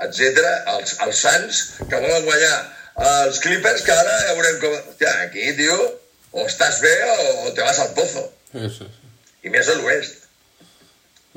etc. 0.06 0.44
Els, 0.76 0.94
els 1.08 1.24
Suns, 1.24 1.64
que 1.90 2.04
volen 2.04 2.28
guanyar. 2.28 2.60
Els 3.08 3.42
Clippers, 3.42 3.82
que 3.88 3.96
ara 3.96 4.14
ja 4.28 4.38
veurem 4.38 4.62
com... 4.62 4.78
Hòstia, 4.92 5.16
aquí, 5.26 5.50
tio, 5.58 5.80
o 6.38 6.46
estàs 6.46 6.80
bé 6.86 6.94
o, 7.10 7.18
o 7.48 7.56
te 7.58 7.66
vas 7.66 7.82
al 7.82 7.94
pozo. 7.98 8.28
sí, 8.54 8.70
sí, 8.70 8.86
sí. 8.86 9.12
I 9.48 9.52
més 9.54 9.68
a 9.70 9.76
l'oest. 9.82 10.17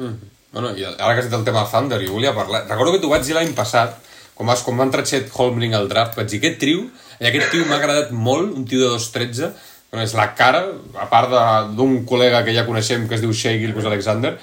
Mm. 0.00 0.30
Bueno, 0.50 0.72
i 0.74 0.82
ara 0.82 1.12
que 1.14 1.22
has 1.22 1.28
dit 1.28 1.36
el 1.36 1.44
tema 1.46 1.66
Thunder, 1.70 2.00
jo 2.02 2.16
volia 2.16 2.32
parlar... 2.34 2.64
Recordo 2.66 2.96
que 2.96 3.02
t'ho 3.02 3.10
vaig 3.12 3.22
dir 3.26 3.36
l'any 3.36 3.52
passat, 3.54 4.00
quan, 4.34 4.48
vas, 4.48 4.64
quan 4.66 4.80
va 4.80 4.86
entrar 4.88 5.04
Chet 5.06 5.28
Holmgren 5.30 5.76
al 5.78 5.86
draft, 5.90 6.16
vaig 6.18 6.30
dir, 6.32 6.40
aquest 6.40 6.58
trio, 6.62 6.88
i 7.20 7.28
aquest 7.28 7.52
tio 7.52 7.66
m'ha 7.68 7.78
agradat 7.78 8.10
molt, 8.10 8.56
un 8.56 8.64
tio 8.66 8.80
de 8.82 8.88
2'13, 8.96 9.52
bueno, 9.92 10.06
és 10.06 10.16
la 10.18 10.30
cara, 10.38 10.64
a 10.98 11.06
part 11.12 11.36
d'un 11.76 12.00
col·lega 12.08 12.42
que 12.46 12.56
ja 12.56 12.66
coneixem, 12.66 13.06
que 13.06 13.18
es 13.18 13.22
diu 13.22 13.34
Shea 13.36 13.60
Gilgus 13.60 13.86
Alexander, 13.86 14.34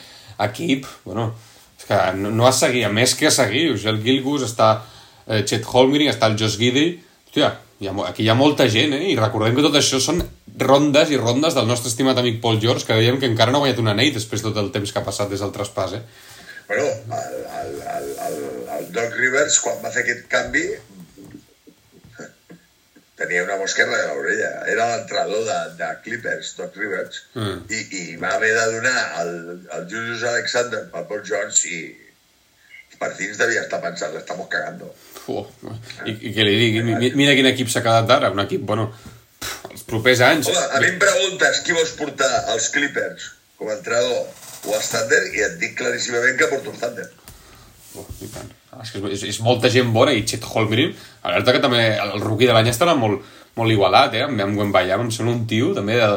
equip, 0.48 0.88
bueno, 1.04 1.32
és 1.76 1.90
que 1.90 2.00
no, 2.22 2.32
no 2.32 2.48
a 2.48 2.54
seguir, 2.56 2.86
a 2.88 2.94
més 2.94 3.18
que 3.18 3.28
a 3.28 3.34
seguir, 3.34 3.72
el 3.76 4.02
Gilgus 4.06 4.46
està 4.48 4.70
eh, 5.26 5.44
Chet 5.44 5.68
Holmgren, 5.68 6.14
està 6.14 6.32
el 6.32 6.38
Josh 6.40 6.56
Gidey, 6.62 6.94
hòstia, 7.28 7.52
hi 7.80 7.88
ha, 7.90 7.94
aquí 8.10 8.24
hi 8.26 8.30
ha 8.30 8.36
molta 8.38 8.68
gent, 8.74 8.94
eh? 8.98 9.04
I 9.12 9.16
recordem 9.20 9.56
que 9.58 9.66
tot 9.66 9.76
això 9.80 10.00
són 10.02 10.24
rondes 10.58 11.12
i 11.14 11.18
rondes 11.22 11.54
del 11.54 11.68
nostre 11.70 11.92
estimat 11.92 12.18
amic 12.18 12.40
Paul 12.42 12.58
George, 12.64 12.86
que 12.88 12.98
dèiem 12.98 13.20
que 13.22 13.30
encara 13.30 13.52
no 13.54 13.60
ha 13.60 13.66
guanyat 13.68 13.80
una 13.84 13.94
anell 13.94 14.14
després 14.16 14.42
de 14.42 14.50
tot 14.50 14.62
el 14.64 14.72
temps 14.74 14.92
que 14.92 15.00
ha 15.02 15.06
passat 15.06 15.30
des 15.30 15.44
del 15.46 15.54
traspàs, 15.54 15.94
eh? 16.00 16.04
Bueno, 16.68 16.84
el, 16.84 17.36
el, 17.62 17.76
el, 17.98 18.08
el, 18.28 18.40
el 18.78 18.88
Doc 18.96 19.14
Rivers, 19.22 19.60
quan 19.64 19.78
va 19.84 19.92
fer 19.94 20.02
aquest 20.04 20.26
canvi, 20.32 20.66
tenia 23.18 23.44
una 23.46 23.56
mosquerra 23.58 23.98
a 24.04 24.10
l'orella. 24.14 24.50
Era 24.70 24.88
l'entrenador 24.92 25.46
de, 25.48 25.56
de 25.80 25.88
Clippers, 26.04 26.52
Doc 26.58 26.76
Rivers, 26.78 27.24
Mm. 27.38 27.62
i, 27.74 27.80
i 28.02 28.18
va 28.22 28.34
haver 28.36 28.52
de 28.58 28.66
donar 28.76 28.98
el, 29.22 29.32
el 29.78 29.88
Julius 29.90 30.24
Alexander 30.24 30.84
per 30.94 31.06
Paul 31.10 31.24
Jones 31.26 31.64
i 31.70 31.80
partits 33.02 33.38
devia 33.40 33.62
estar 33.66 33.80
pensant, 33.84 34.16
estamos 34.20 34.48
cagando. 34.52 34.90
I, 36.06 36.14
I 36.30 36.34
què 36.36 36.46
li 36.48 36.56
digui? 36.62 36.84
Mi- 36.88 37.14
Mira 37.20 37.36
quin 37.38 37.50
equip 37.52 37.70
s'ha 37.72 37.82
quedat 37.86 38.10
ara, 38.18 38.30
un 38.34 38.40
equip, 38.44 38.64
bueno, 38.70 38.90
pff, 39.40 39.72
els 39.74 39.84
propers 39.90 40.22
anys... 40.28 40.50
Home, 40.52 40.66
a 40.78 40.82
mi 40.84 40.92
em 40.94 41.00
preguntes 41.02 41.62
qui 41.66 41.76
vols 41.78 41.94
portar 42.00 42.30
als 42.54 42.70
Clippers 42.76 43.32
com 43.58 43.70
a 43.72 43.76
entrenador 43.78 44.28
o 44.68 44.76
als 44.78 44.90
Thunder 44.94 45.24
i 45.34 45.44
et 45.48 45.58
dic 45.62 45.76
claríssimament 45.80 46.38
que 46.40 46.50
porto 46.52 46.72
els 46.74 46.80
Thunder. 46.84 47.08
Uf, 47.98 48.10
i 48.22 48.30
tant. 48.34 48.54
Ah, 48.72 48.84
És, 48.86 48.92
que 48.94 49.00
és, 49.10 49.24
és 49.34 49.40
molta 49.42 49.70
gent 49.74 49.90
bona 49.96 50.12
i 50.14 50.24
Chet 50.28 50.44
Holmgren, 50.46 50.92
alerta 51.26 51.54
que 51.56 51.62
també 51.64 51.84
el 51.98 52.20
rookie 52.22 52.46
de 52.50 52.54
l'any 52.54 52.68
estarà 52.70 52.94
molt, 53.00 53.24
molt 53.58 53.74
igualat, 53.74 54.14
eh? 54.20 54.26
Amb, 54.28 54.60
Wembayama, 54.60 55.08
em 55.08 55.14
sembla 55.16 55.34
un 55.38 55.48
tio 55.50 55.72
també 55.78 55.96
de... 55.98 56.10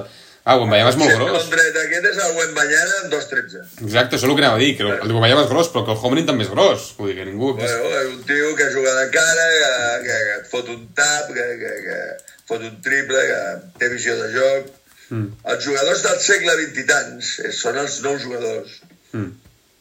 Ah, 0.44 0.56
Wembayama 0.56 0.90
és 0.90 0.96
molt 0.96 1.12
gros. 1.18 1.44
El 1.44 1.50
dret 1.52 1.76
aquest 1.82 2.06
és 2.10 2.18
el 2.24 2.32
Wembanyama 2.38 2.94
en 3.04 3.10
2-13. 3.12 3.60
Exacte, 3.84 4.16
això 4.16 4.24
és 4.24 4.30
el 4.30 4.36
que 4.38 4.42
anava 4.44 4.56
a 4.56 4.62
dir, 4.62 4.70
que 4.78 4.86
el, 4.86 4.92
el 5.04 5.12
Wembayama 5.12 5.42
és 5.44 5.50
gros, 5.52 5.68
però 5.74 5.82
que 5.84 5.92
el 5.94 6.00
Holmgren 6.00 6.26
també 6.30 6.46
és 6.46 6.52
gros. 6.54 6.86
Vull 6.98 7.10
dir 7.12 7.18
que 7.20 7.26
ningú... 7.28 7.50
Bueno, 7.58 7.90
és 8.00 8.08
un 8.14 8.22
tio 8.28 8.54
que 8.56 8.70
juga 8.72 8.94
de 8.96 9.04
cara, 9.14 9.46
que, 9.52 9.70
que, 10.06 10.16
que 10.30 10.38
et 10.40 10.48
fot 10.54 10.72
un 10.72 10.86
tap, 10.96 11.28
que, 11.36 11.46
que, 11.60 11.74
que 11.84 12.00
fot 12.48 12.64
un 12.70 12.80
triple, 12.86 13.20
que 13.30 13.42
té 13.82 13.92
visió 13.92 14.16
de 14.22 14.30
joc. 14.38 14.72
Mm. 15.10 15.28
Els 15.52 15.64
jugadors 15.68 16.02
del 16.08 16.18
segle 16.24 16.56
XX 16.64 16.82
i 16.84 16.88
tants 16.88 17.30
eh, 17.44 17.52
són 17.60 17.78
els 17.84 18.00
nous 18.06 18.24
jugadors. 18.24 18.80
Mm. 19.12 19.30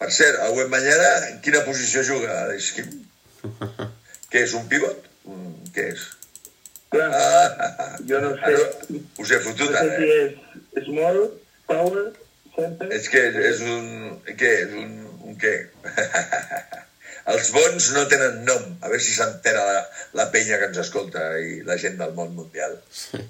Per 0.04 0.12
cert, 0.16 0.44
el 0.46 0.56
Wembanyama, 0.60 1.10
en 1.32 1.42
quina 1.46 1.64
posició 1.68 2.04
juga, 2.08 2.36
Alexim? 2.48 2.92
Què 4.32 4.44
és, 4.46 4.54
un 4.60 4.68
pivot? 4.70 5.08
Un, 5.30 5.54
què 5.74 5.92
és? 5.96 6.08
Clar, 6.90 7.06
Ah, 7.14 7.98
jo 8.10 8.18
no 8.24 8.32
sé. 8.34 8.48
ara 8.50 8.62
us 9.22 9.30
he 9.30 9.38
No 9.38 9.44
fotut, 9.46 9.70
sé 9.70 9.78
ara, 9.78 9.98
si 10.00 10.08
eh? 10.10 10.22
és 10.24 10.49
small, 10.78 11.22
power, 11.70 12.06
center... 12.56 12.92
És 12.96 13.10
que 13.14 13.24
és 13.52 13.64
un... 13.66 13.90
Què 14.30 14.52
és? 14.66 14.76
Un, 14.84 14.94
un 15.30 15.40
què? 15.42 15.56
Els 17.34 17.52
bons 17.54 17.90
no 17.96 18.06
tenen 18.12 18.40
nom. 18.48 18.70
A 18.82 18.90
veure 18.90 19.04
si 19.04 19.14
s'entera 19.16 19.66
la, 19.66 19.82
la 20.18 20.30
penya 20.34 20.58
que 20.62 20.70
ens 20.72 20.80
escolta 20.86 21.26
i 21.42 21.60
la 21.68 21.78
gent 21.82 22.00
del 22.00 22.16
món 22.18 22.34
mundial. 22.38 22.80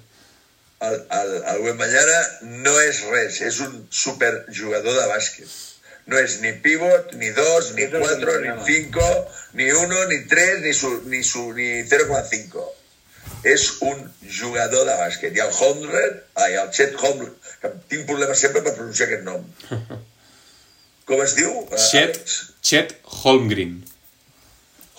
El, 0.80 0.94
el, 1.12 1.34
el 1.44 1.58
Wembanyama 1.60 2.20
no 2.64 2.70
és 2.80 3.02
res, 3.10 3.42
és 3.44 3.58
un 3.60 3.74
superjugador 3.92 4.94
de 4.96 5.02
bàsquet. 5.10 5.50
No 6.08 6.16
és 6.16 6.38
ni 6.40 6.54
pivot, 6.64 7.12
ni 7.20 7.28
dos, 7.36 7.74
ni 7.76 7.84
cuatro, 7.92 8.38
ni 8.40 8.54
cinco, 8.64 9.08
ni 9.60 9.68
uno, 9.76 10.06
ni 10.08 10.22
tres, 10.30 10.62
ni, 10.64 10.72
su, 10.72 10.94
ni, 11.12 11.20
su, 11.22 11.42
ni 11.52 11.68
0,5. 11.84 12.64
És 13.44 13.66
un 13.86 14.02
jugador 14.38 14.84
de 14.88 14.94
bàsquet. 15.00 15.36
I 15.36 15.40
el 15.46 15.52
Holmgren, 15.56 16.18
ai, 16.44 16.54
el 16.60 16.70
Chet 16.76 16.96
Holmgren, 17.00 17.32
que 17.62 17.70
tinc 17.92 18.06
problemes 18.08 18.42
sempre 18.42 18.62
per 18.66 18.74
pronunciar 18.76 19.08
aquest 19.08 19.24
nom. 19.28 19.46
Com 21.08 21.22
es 21.24 21.34
diu? 21.38 21.54
eh, 21.72 21.80
Chet? 21.90 22.34
Chet 22.62 22.92
Holmgren. 23.22 23.78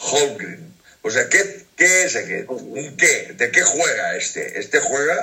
Holmgren. 0.09 0.67
Pues 1.01 1.17
aquest, 1.21 1.61
què 1.79 1.89
és 2.05 2.15
aquest? 2.19 2.49
Un 2.51 2.91
què? 2.99 3.13
¿De 3.37 3.49
qué 3.53 3.63
juega 3.65 4.15
este? 4.17 4.43
Este 4.59 4.81
juega 4.83 5.17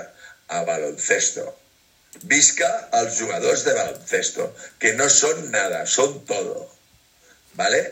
a 0.49 0.62
baloncesto. 0.64 1.44
Visca 2.24 2.68
als 2.99 3.18
jugadors 3.20 3.64
de 3.66 3.74
baloncesto, 3.76 4.49
que 4.80 4.94
no 4.99 5.07
són 5.12 5.51
nada, 5.53 5.84
són 5.86 6.16
todo. 6.26 6.64
¿Vale? 7.59 7.82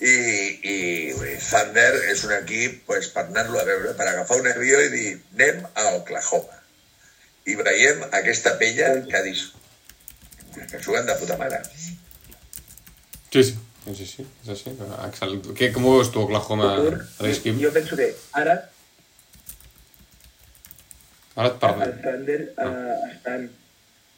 I, 0.00 0.14
i 0.66 0.76
Thunder 1.38 1.92
és 2.10 2.24
un 2.26 2.32
equip 2.34 2.80
pues, 2.88 3.06
per 3.14 3.26
anar-lo 3.28 3.60
a 3.60 3.64
veure, 3.68 3.92
per 3.98 4.08
agafar 4.10 4.40
un 4.40 4.48
avió 4.50 4.80
i 4.82 4.88
dir 4.92 5.10
anem 5.36 5.62
a 5.74 5.84
Oklahoma. 6.00 6.58
I 7.46 7.54
veiem 7.60 8.02
aquesta 8.10 8.56
penya 8.58 8.88
que 9.06 9.22
dius 9.28 9.52
que 10.54 10.80
juguen 10.82 11.06
de 11.06 11.14
puta 11.20 11.36
mare. 11.38 11.60
Sí, 13.30 13.42
sí. 13.42 13.54
Sí, 13.84 13.94
sí, 13.98 14.06
sí, 14.08 14.22
és 14.44 14.48
així. 14.54 14.70
Excel·lent. 15.04 15.48
Què, 15.58 15.66
com 15.74 15.84
ho 15.84 15.96
veus 15.98 16.08
tu, 16.14 16.22
Oklahoma, 16.24 16.70
Futur, 16.78 17.00
Riskim? 17.26 17.58
jo 17.60 17.70
penso 17.74 17.98
que 17.98 18.06
ara 18.40 18.54
Ara 21.34 21.48
et 21.50 21.56
parlo. 21.60 21.84
el 21.84 21.96
Thunder 22.00 22.40
eh, 22.64 22.94
estan 23.10 23.48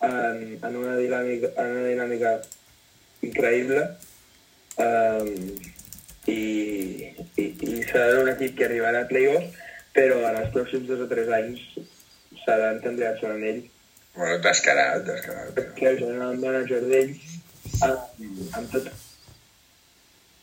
en, 0.07 0.43
en, 0.61 0.77
una 0.77 0.97
dinàmica, 1.01 1.49
en 1.63 1.71
una 1.79 1.87
dinàmica 1.89 2.33
increïble 3.25 3.87
um, 4.83 5.31
i, 6.27 6.41
i, 7.39 7.45
i 7.45 7.83
serà 7.91 8.21
un 8.23 8.33
equip 8.35 8.57
que 8.59 8.67
arribarà 8.69 9.05
a 9.05 9.11
playoffs 9.11 9.63
però 9.97 10.21
en 10.29 10.41
els 10.43 10.53
pròxims 10.55 10.89
dos 10.91 11.05
o 11.07 11.09
tres 11.11 11.31
anys 11.39 11.63
seran 12.45 12.83
candidats 12.85 13.25
a 13.25 13.33
l'anell 13.33 13.65
Bueno, 14.17 14.39
descarat, 14.45 15.03
descarat. 15.05 15.59
que 15.77 15.89
el 15.91 15.99
general 16.01 16.39
manager 16.41 16.81
d'ells 16.89 17.35
amb, 17.85 18.23
amb 18.57 18.71
tot 18.73 18.87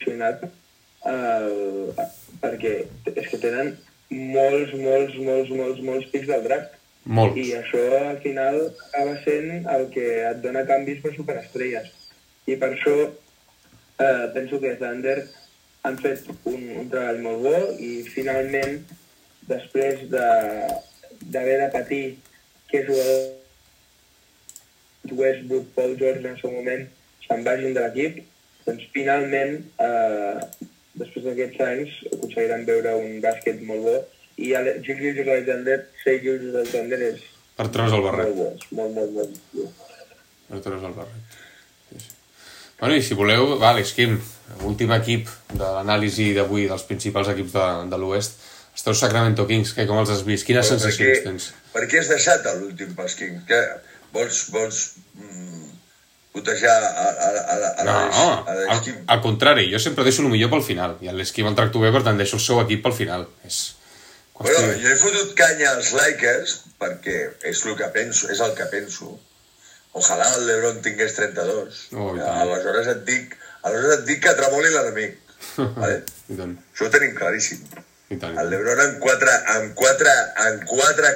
funcionat 0.03 0.43
eh, 0.45 2.05
perquè 2.43 2.73
és 3.15 3.27
que 3.31 3.39
tenen 3.41 3.73
molts, 4.13 4.73
molts, 4.77 5.15
molts, 5.17 5.49
molts, 5.57 5.81
molts 5.81 6.09
pics 6.13 6.29
del 6.29 6.43
draft 6.45 6.79
Molt. 7.17 7.35
i 7.35 7.49
això 7.57 7.81
al 7.97 8.19
final 8.23 8.59
acaba 8.69 9.15
sent 9.25 9.65
el 9.73 9.87
que 9.95 10.05
et 10.29 10.37
dona 10.43 10.61
canvis 10.69 11.01
per 11.03 11.11
superestrelles. 11.15 11.89
I 12.47 12.55
per 12.61 12.69
això 12.75 12.93
eh, 13.99 14.25
penso 14.33 14.59
que 14.59 14.75
Thunder 14.81 15.19
han 15.83 15.97
fet 15.99 16.25
un, 16.45 16.61
un 16.79 16.89
treball 16.89 17.19
molt 17.21 17.41
bo 17.43 17.55
i 17.79 18.03
finalment, 18.13 18.79
després 19.47 20.09
de- 20.09 20.81
d'haver 21.33 21.57
de, 21.61 21.69
patir 21.71 22.03
que 22.71 22.83
jugadors 22.87 23.41
Westbrook, 25.11 25.65
Paul 25.75 25.97
George 25.99 26.19
en 26.23 26.31
el 26.33 26.39
seu 26.41 26.51
moment 26.51 26.85
se'n 27.27 27.43
vagin 27.43 27.73
de 27.75 27.81
l'equip, 27.83 28.21
doncs 28.65 28.85
finalment, 28.95 29.57
eh, 29.83 30.39
després 30.95 31.25
d'aquests 31.27 31.59
anys, 31.67 31.97
aconseguiran 32.13 32.63
veure 32.67 32.95
un 33.01 33.19
bàsquet 33.23 33.61
molt 33.67 33.83
bo 33.83 33.95
i 34.37 34.53
el 34.57 34.69
Gil 34.85 34.97
Gilgis 35.01 35.27
Alexander, 35.27 35.77
ser 36.03 36.15
Gilgis 36.23 36.55
Alexander 36.55 36.99
és 37.11 37.21
Per 37.57 37.67
treure's 37.69 37.93
el 37.93 38.01
barret. 38.07 38.31
molt 38.31 38.35
bo, 38.71 38.91
molt, 38.95 38.95
molt, 38.95 39.11
molt. 39.53 39.81
Per 40.49 40.59
treure's 40.65 40.87
el 40.89 40.95
barret. 40.97 41.42
Bueno, 42.83 42.97
i 42.99 43.03
si 43.07 43.15
voleu, 43.15 43.53
va, 43.61 43.69
Alex 43.71 43.93
Kim, 43.95 44.17
últim 44.67 44.89
equip 44.91 45.29
de 45.55 45.63
l'anàlisi 45.77 46.33
d'avui 46.35 46.65
dels 46.67 46.83
principals 46.83 47.29
equips 47.31 47.53
de, 47.55 47.67
de 47.87 47.99
l'Oest. 48.01 48.41
Esteu 48.75 48.97
Sacramento 48.99 49.45
Kings, 49.47 49.71
que 49.77 49.85
com 49.87 50.01
els 50.01 50.11
has 50.11 50.25
vist? 50.27 50.43
Quines 50.43 50.67
Però 50.67 50.73
sensacions 50.75 50.99
per 50.99 51.15
què- 51.15 51.23
tens? 51.29 51.45
Per 51.71 51.85
què 51.87 52.01
has 52.01 52.11
deixat 52.11 52.49
l'últim 52.57 52.91
pels 52.97 53.15
Kings? 53.15 53.45
Que 53.47 53.61
vols, 54.11 54.41
vols 54.51 54.81
mm, 55.15 55.71
putejar 56.35 56.75
a, 56.75 57.07
a, 57.07 57.07
a, 57.29 57.55
a, 57.71 57.87
No, 57.87 57.95
a 57.95 58.59
al, 58.75 58.83
al 59.15 59.23
contrari, 59.29 59.69
jo 59.71 59.79
sempre 59.79 60.03
deixo 60.03 60.27
el 60.27 60.33
millor 60.35 60.51
pel 60.51 60.67
final, 60.67 60.99
i 60.99 61.07
l'Esquim 61.15 61.47
el 61.47 61.55
tracto 61.55 61.79
bé, 61.79 61.95
per 61.95 62.03
tant 62.03 62.19
deixo 62.19 62.35
el 62.35 62.43
seu 62.49 62.59
equip 62.67 62.83
pel 62.83 62.99
final. 62.99 63.29
És 63.47 63.63
qüestió... 64.35 64.59
Bueno, 64.59 64.75
jo 64.83 64.91
he 64.91 64.99
fotut 65.07 65.37
canya 65.39 65.71
als 65.77 65.95
Lakers 65.95 66.59
perquè 66.83 67.19
és 67.47 67.63
el 67.63 67.79
que 67.79 67.93
penso, 67.95 68.27
és 68.27 68.43
el 68.43 68.59
que 68.59 68.67
penso. 68.75 69.15
Ojalà 69.93 70.25
el 70.37 70.45
LeBron 70.47 70.81
tingués 70.81 71.13
32. 71.15 71.81
Oh, 71.93 72.13
tant. 72.17 72.39
aleshores 72.43 72.87
et 72.95 73.03
dic, 73.05 73.35
aleshores 73.61 73.99
et 73.99 74.05
dic 74.07 74.23
que 74.25 74.33
tremoli 74.39 74.71
l'enemic. 74.73 75.19
vale? 75.77 75.99
I 76.33 76.37
tant, 76.39 76.55
Això 76.73 76.87
ho 76.87 76.93
tenim 76.95 77.13
claríssim. 77.17 77.61
i 78.09 78.17
tant. 78.17 78.37
El 78.41 78.49
LeBron 78.49 78.81
en 78.87 78.95
quatre, 79.03 79.35
en 79.57 79.69
quatre, 79.77 80.13
en 80.47 80.63
quatre 80.69 81.11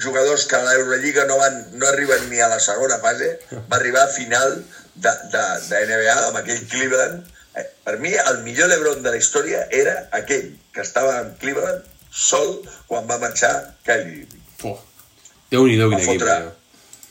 jugadors 0.00 0.44
que 0.46 0.56
a 0.56 0.62
l'Eurolliga 0.64 1.24
no, 1.26 1.36
van, 1.40 1.56
no 1.78 1.86
arriben 1.88 2.28
ni 2.30 2.38
a 2.40 2.48
la 2.48 2.60
segona 2.62 2.98
fase, 3.02 3.32
va 3.70 3.76
arribar 3.80 4.04
a 4.06 4.12
final 4.14 4.54
de, 4.94 5.10
de, 5.32 5.42
de 5.66 5.80
NBA 5.90 6.14
amb 6.28 6.38
aquell 6.44 6.62
Cleveland. 6.70 7.26
Eh, 7.58 7.66
Per 7.84 7.96
mi, 7.98 8.12
el 8.14 8.42
millor 8.46 8.70
LeBron 8.70 9.02
de 9.02 9.10
la 9.10 9.18
història 9.18 9.64
era 9.74 9.96
aquell 10.14 10.52
que 10.72 10.84
estava 10.86 11.16
en 11.24 11.32
Cleveland 11.42 11.82
sol 12.10 12.60
quan 12.86 13.10
va 13.10 13.18
marxar 13.22 13.50
Kylie. 13.86 14.28
Fuh. 14.62 14.76
Déu-n'hi-do, 15.50 15.88
quin 15.90 15.98
equip. 15.98 16.12
fotre. 16.22 16.38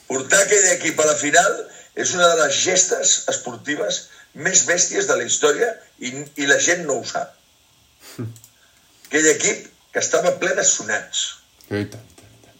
Portar 0.09 0.43
aquell 0.43 0.71
equip 0.73 0.99
a 0.99 1.07
la 1.09 1.17
final 1.17 1.59
és 1.99 2.13
una 2.17 2.29
de 2.31 2.37
les 2.43 2.61
gestes 2.63 3.15
esportives 3.31 4.05
més 4.45 4.63
bèsties 4.65 5.09
de 5.09 5.17
la 5.19 5.25
història 5.25 5.69
i, 5.99 6.13
i 6.41 6.47
la 6.49 6.59
gent 6.61 6.85
no 6.87 6.99
ho 6.99 7.05
sap. 7.05 7.35
Aquell 9.09 9.27
equip 9.33 9.67
que 9.93 10.01
estava 10.01 10.35
ple 10.41 10.53
de 10.57 10.65
sonats. 10.65 11.25
I 11.69 11.83
tant, 11.93 12.05
i 12.13 12.45
tant. 12.45 12.57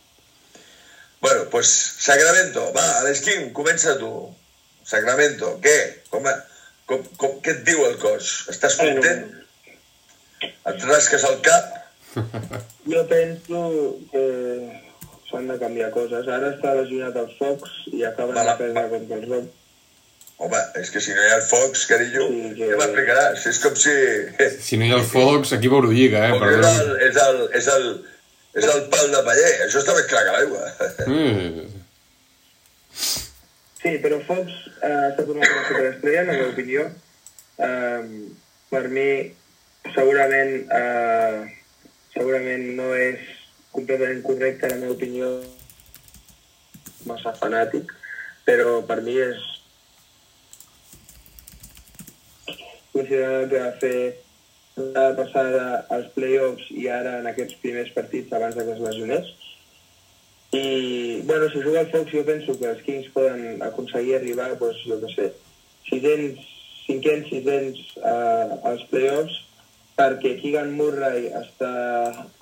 Bueno, 1.22 1.48
pues 1.54 1.72
Sacramento, 2.06 2.68
va, 2.76 2.86
Alesquim, 3.00 3.50
comença 3.54 3.98
tu. 4.02 4.12
Sacramento, 4.90 5.56
què? 5.64 5.78
Com, 6.10 6.26
com, 6.90 7.06
com, 7.22 7.38
què 7.46 7.54
et 7.58 7.66
diu 7.68 7.86
el 7.86 7.98
cos? 8.02 8.32
Estàs 8.54 8.78
content? 8.82 9.26
Et 10.42 10.86
rasques 10.90 11.26
el 11.30 11.42
cap? 11.46 11.76
Jo 12.90 13.04
penso 13.06 13.60
que 14.10 14.22
s'han 15.30 15.48
de 15.48 15.58
canviar 15.62 15.92
coses. 15.94 16.28
Ara 16.28 16.52
està 16.56 16.74
lesionat 16.78 17.16
els 17.22 17.34
Fox 17.40 17.70
i 17.94 18.04
acaben 18.08 18.36
Vale. 18.36 18.52
de 18.52 18.58
perdre 18.64 18.90
contra 18.96 19.18
els 19.22 19.30
Rocs. 19.30 19.56
Home, 20.40 20.60
és 20.80 20.90
que 20.94 21.02
si 21.04 21.12
no 21.12 21.20
hi 21.26 21.32
ha 21.34 21.36
el 21.42 21.44
Fox, 21.44 21.82
carinyo, 21.90 22.28
Sí, 22.30 22.54
que- 22.56 22.68
què 22.70 22.78
m'explicaràs? 22.80 23.46
És 23.50 23.58
com 23.60 23.76
si... 23.76 23.96
Si 24.64 24.78
no 24.80 24.86
hi 24.88 24.94
ha 24.94 25.00
el 25.02 25.04
Fox, 25.10 25.52
equip 25.58 25.74
a 25.74 25.82
Eurolliga, 25.82 26.22
eh? 26.30 26.32
Com 26.32 26.46
és, 26.48 26.70
el, 26.70 26.94
és, 27.10 27.18
el, 27.26 27.42
és, 27.60 27.68
el, 27.74 27.90
és 28.62 28.70
el 28.76 28.86
pal 28.94 29.12
de 29.12 29.24
paller. 29.28 29.50
Això 29.66 29.82
està 29.84 29.98
més 29.98 30.08
clar 30.08 30.24
que 30.30 30.38
l'aigua. 30.38 30.64
Mm. 31.08 31.68
Sí, 33.80 33.92
però 34.04 34.20
Fox 34.28 34.52
eh, 34.84 34.88
ha 34.92 35.10
estat 35.12 35.28
una 35.32 35.46
superestrella, 35.68 36.22
en 36.22 36.28
la 36.28 36.34
meva 36.40 36.50
opinió. 36.54 36.88
Eh, 37.60 38.02
per 38.72 38.82
mi, 38.96 39.08
segurament, 39.96 40.56
eh, 40.80 41.44
segurament 42.16 42.66
no 42.80 42.90
és 42.96 43.28
completament 43.80 44.22
correcte, 44.28 44.70
la 44.70 44.80
meva 44.82 44.96
opinió, 44.98 45.32
massa 47.08 47.34
fanàtic, 47.40 47.92
però 48.48 48.80
per 48.88 49.00
mi 49.06 49.16
és 49.24 49.46
considerant 52.94 53.48
que 53.52 53.62
va 53.64 53.72
fer 53.82 54.00
la 54.80 55.10
passada 55.16 55.64
als 55.96 56.08
playoffs 56.16 56.70
i 56.72 56.88
ara 56.92 57.18
en 57.20 57.28
aquests 57.30 57.60
primers 57.64 57.92
partits 57.96 58.34
abans 58.36 58.56
que 58.56 58.66
es 58.76 58.84
lesionés. 58.84 59.34
I, 60.52 61.22
bueno, 61.30 61.50
si 61.52 61.62
juga 61.62 61.84
al 61.84 61.92
Fox 61.92 62.12
jo 62.12 62.24
penso 62.26 62.56
que 62.58 62.72
els 62.72 62.82
Kings 62.86 63.12
poden 63.14 63.62
aconseguir 63.62 64.16
arribar, 64.18 64.50
doncs, 64.58 64.80
jo 64.88 64.98
què 65.04 65.12
sé, 65.14 65.28
sisens, 65.90 66.48
cinquens, 66.88 67.28
sisens 67.30 67.84
uh, 68.02 68.58
als 68.72 68.82
playoffs, 68.90 69.44
perquè 70.00 70.38
Keegan 70.40 70.72
Murray 70.80 71.28
està, 71.36 71.74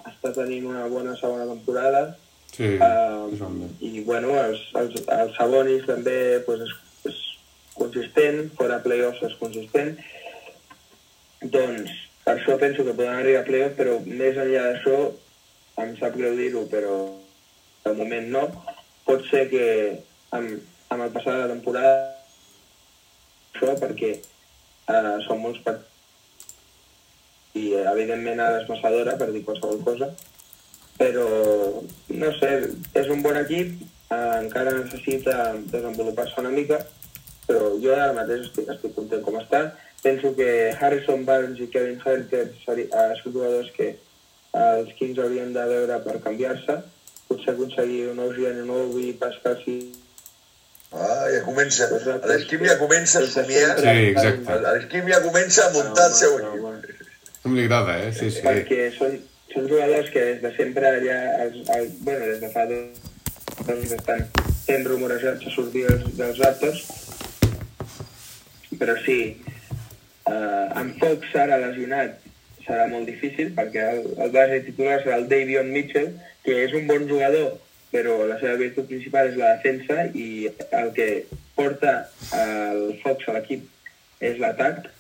està 0.06 0.32
tenint 0.36 0.70
una 0.70 0.86
bona 0.92 1.18
segona 1.18 1.50
temporada, 1.50 2.08
Sí, 2.58 2.64
bé. 2.64 3.68
I, 3.86 4.02
bueno, 4.02 4.34
els, 4.42 4.62
els, 4.80 4.96
els 5.14 5.36
Sabonis 5.38 5.84
també 5.86 6.40
pues, 6.46 6.64
és, 6.66 6.72
és 7.12 7.18
consistent, 7.78 8.48
fora 8.58 8.80
playoffs 8.82 9.22
és 9.28 9.36
consistent. 9.38 9.92
Doncs, 11.44 11.92
per 12.26 12.34
això 12.34 12.56
penso 12.58 12.86
que 12.86 12.96
poden 12.96 13.14
arribar 13.14 13.44
a 13.44 13.48
playoffs, 13.50 13.78
però 13.78 14.00
més 14.08 14.40
enllà 14.42 14.64
d'això, 14.72 14.98
em 15.84 15.94
sap 16.00 16.18
greu 16.18 16.34
dir-ho, 16.40 16.64
però 16.72 16.96
de 17.86 17.94
moment 18.00 18.32
no. 18.34 18.48
Pot 19.06 19.30
ser 19.30 19.46
que 19.52 19.68
amb, 20.34 20.58
amb 20.90 21.06
el 21.06 21.14
passar 21.14 21.36
de 21.36 21.44
la 21.44 21.52
temporada 21.54 21.94
això 23.54 23.78
perquè 23.78 24.16
eh, 24.18 25.14
són 25.28 25.46
molts 25.46 25.62
partits 25.66 25.97
i 27.56 27.74
eh, 27.74 27.86
evidentment 27.94 28.40
ara 28.44 28.62
és 28.62 28.70
massadora 28.70 29.16
per 29.20 29.32
dir 29.32 29.44
qualsevol 29.46 29.84
cosa 29.86 30.12
però 30.98 31.28
no 32.22 32.32
sé, 32.40 32.52
és 32.98 33.10
un 33.14 33.22
bon 33.22 33.38
equip 33.38 33.76
eh, 34.12 34.38
encara 34.42 34.76
necessita 34.80 35.54
desenvolupar-se 35.74 36.42
una 36.42 36.54
mica 36.54 36.82
però 37.48 37.72
jo 37.84 37.94
ara 37.96 38.16
mateix 38.18 38.48
estic, 38.48 38.68
estic 38.74 38.96
content 38.96 39.24
com 39.24 39.40
està 39.40 39.64
penso 40.04 40.34
que 40.36 40.50
Harrison 40.80 41.24
Barnes 41.26 41.62
i 41.64 41.70
Kevin 41.74 42.02
Herter 42.04 42.48
eh, 42.50 43.14
són 43.22 43.32
jugadors 43.32 43.72
que 43.78 43.94
eh, 43.94 44.68
els 44.80 44.92
Kings 45.00 45.22
haurien 45.24 45.54
de 45.56 45.70
veure 45.72 46.02
per 46.06 46.20
canviar-se 46.26 46.82
potser 47.28 47.54
aconseguir 47.54 48.08
un 48.12 48.20
OG 48.24 48.44
Anunobi, 48.52 49.14
Pascal 49.20 49.58
si 49.64 49.80
Ah, 50.88 51.28
ja 51.28 51.42
comença. 51.44 51.90
L'Esquim 52.30 52.62
ja 52.64 52.78
comença 52.80 53.20
a 53.20 53.28
somiar. 53.28 53.74
Sí, 53.76 53.96
exacte. 54.08 54.56
L'Esquim 54.64 55.10
ja 55.12 55.20
comença 55.26 55.66
a 55.66 55.74
muntar 55.74 56.06
el 56.08 56.16
seu 56.16 56.38
No, 56.38 56.54
equip. 56.54 56.67
Com 57.48 57.56
li 57.56 57.64
agrada, 57.64 57.94
eh? 58.04 58.08
Sí, 58.12 58.28
sí. 58.28 58.42
perquè 58.44 58.90
són, 58.92 59.14
són 59.48 59.70
jugadors 59.72 60.10
que 60.12 60.20
des 60.20 60.42
de 60.42 60.50
sempre 60.58 60.90
ja, 61.00 61.16
els, 61.46 61.62
el, 61.78 61.86
bueno, 62.04 62.26
des 62.28 62.42
de 62.42 62.50
fa 62.52 62.66
dos 62.68 63.70
anys 63.72 63.94
estan 63.96 64.26
sent 64.66 64.84
rumorejats 64.84 65.48
a 65.48 65.54
sortir 65.54 65.86
dels, 65.86 66.10
dels 66.18 66.42
Raptors, 66.44 66.82
però 68.82 68.98
sí, 69.06 69.16
eh, 70.28 70.66
amb 70.82 71.00
Fox 71.00 71.38
ara 71.40 71.62
lesionat 71.62 72.20
serà 72.66 72.90
molt 72.92 73.08
difícil 73.08 73.56
perquè 73.56 73.88
el, 73.94 74.04
el 74.26 74.36
base 74.36 74.60
titular 74.68 75.00
serà 75.06 75.22
el 75.22 75.30
Davion 75.32 75.72
Mitchell, 75.72 76.12
que 76.44 76.60
és 76.66 76.76
un 76.76 76.84
bon 76.92 77.08
jugador, 77.08 77.54
però 77.96 78.18
la 78.28 78.42
seva 78.44 78.60
virtut 78.60 78.92
principal 78.92 79.32
és 79.32 79.40
la 79.40 79.56
defensa 79.56 80.10
i 80.12 80.52
el 80.84 80.92
que 81.00 81.10
porta 81.56 81.96
el 82.44 82.90
Fox 83.06 83.32
a 83.32 83.40
l'equip 83.40 83.64
és 84.20 84.36
l'atac 84.44 84.92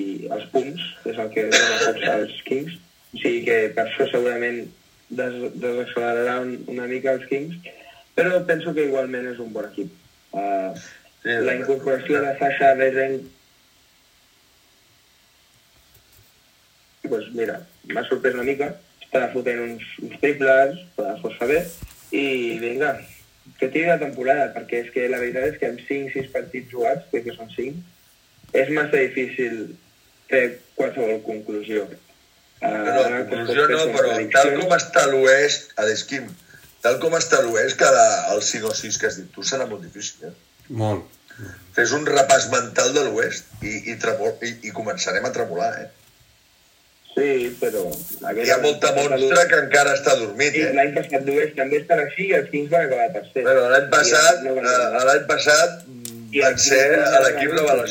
i 0.00 0.06
els 0.32 0.48
punts, 0.54 0.88
és 1.08 1.18
el 1.18 1.30
que 1.34 1.48
dona 1.50 1.82
Fox 1.84 2.08
als 2.14 2.40
Kings. 2.48 2.78
O 3.12 3.20
sigui 3.20 3.44
que 3.44 3.58
per 3.76 3.86
això 3.88 4.08
segurament 4.08 4.64
des, 5.12 5.38
desaccelerarà 5.60 6.40
un, 6.46 6.56
una 6.72 6.88
mica 6.88 7.16
els 7.18 7.28
Kings, 7.28 7.58
però 8.16 8.40
penso 8.48 8.72
que 8.72 8.88
igualment 8.88 9.28
és 9.34 9.40
un 9.42 9.52
bon 9.52 9.68
equip. 9.68 9.92
Uh, 10.32 10.72
Sí, 11.22 11.30
la 11.30 11.54
incorporació 11.54 12.18
de 12.20 12.30
Sasha 12.38 12.74
Resen 12.74 13.20
pues 17.02 17.28
mira, 17.36 17.60
m'ha 17.92 18.02
sorprès 18.08 18.34
una 18.34 18.46
mica, 18.46 18.72
està 19.04 19.26
fotent 19.34 19.60
uns, 19.62 19.84
uns 20.02 20.18
triples, 20.22 20.80
però 20.96 21.12
força 21.20 21.46
bé, 21.50 21.60
i 22.16 22.24
vinga, 22.62 22.94
que 23.60 23.68
tiri 23.68 23.90
la 23.90 24.00
temporada, 24.00 24.48
perquè 24.54 24.80
és 24.82 24.90
que 24.94 25.06
la 25.12 25.20
veritat 25.20 25.50
és 25.50 25.60
que 25.60 25.70
amb 25.70 25.82
5-6 25.90 26.30
partits 26.34 26.72
jugats, 26.72 27.06
crec 27.12 27.26
que 27.28 27.36
són 27.36 27.52
5, 27.54 27.82
és 28.62 28.72
massa 28.74 29.02
difícil 29.02 29.60
fer 30.32 30.44
qualsevol 30.78 31.20
conclusió. 31.26 31.86
Uh, 31.86 31.98
No, 32.62 33.08
no, 33.10 33.22
conclusió 33.30 33.66
no, 33.70 33.86
però 33.94 34.18
tal 34.34 34.52
com 34.60 34.76
està 34.76 35.08
l'oest, 35.10 35.72
a 35.76 35.86
l'Esquim, 35.88 36.28
tal 36.84 37.00
com 37.02 37.16
està 37.18 37.40
l'oest, 37.42 37.74
cada 37.80 38.04
el 38.34 38.42
5 38.46 38.70
o 38.70 38.76
6 38.78 39.00
que 39.00 39.08
has 39.10 39.18
dit 39.18 39.32
tu 39.34 39.42
serà 39.46 39.66
molt 39.70 39.82
difícil. 39.82 40.28
Eh? 40.30 40.36
Molt. 40.82 41.18
Fes 41.74 41.94
un 41.96 42.06
repàs 42.06 42.46
mental 42.52 42.92
de 42.94 43.02
l'oest 43.08 43.50
i, 43.64 43.74
i, 43.90 43.96
tremol, 43.98 44.36
i, 44.46 44.54
i 44.68 44.72
començarem 44.76 45.26
a 45.26 45.32
tremolar, 45.34 45.72
eh? 45.82 45.90
Sí, 47.12 47.56
però... 47.60 47.82
Hi 48.30 48.52
ha 48.54 48.58
molta 48.62 48.92
monstre 48.96 49.42
que 49.50 49.58
encara 49.66 49.96
està 49.98 50.14
dormit, 50.20 50.54
Sí, 50.54 50.62
eh? 50.64 50.70
l'any 50.76 50.94
passat 50.96 51.26
l'Oest 51.26 51.58
també 51.58 51.80
estan 51.82 52.00
així 52.06 52.28
i 52.30 52.36
els 52.38 52.46
Kings 52.52 52.70
van 52.72 52.86
acabar 52.86 53.08
tercer. 53.16 53.42
Bueno, 53.48 53.66
l'any 53.72 53.90
passat, 53.92 54.46
eh, 54.48 55.02
l'any 55.10 55.26
passat 55.28 55.74
van 55.88 56.54
aquí 56.54 56.64
ser 56.68 56.86
a 57.02 57.20
l'equip 57.26 57.52
acabar. 57.58 57.82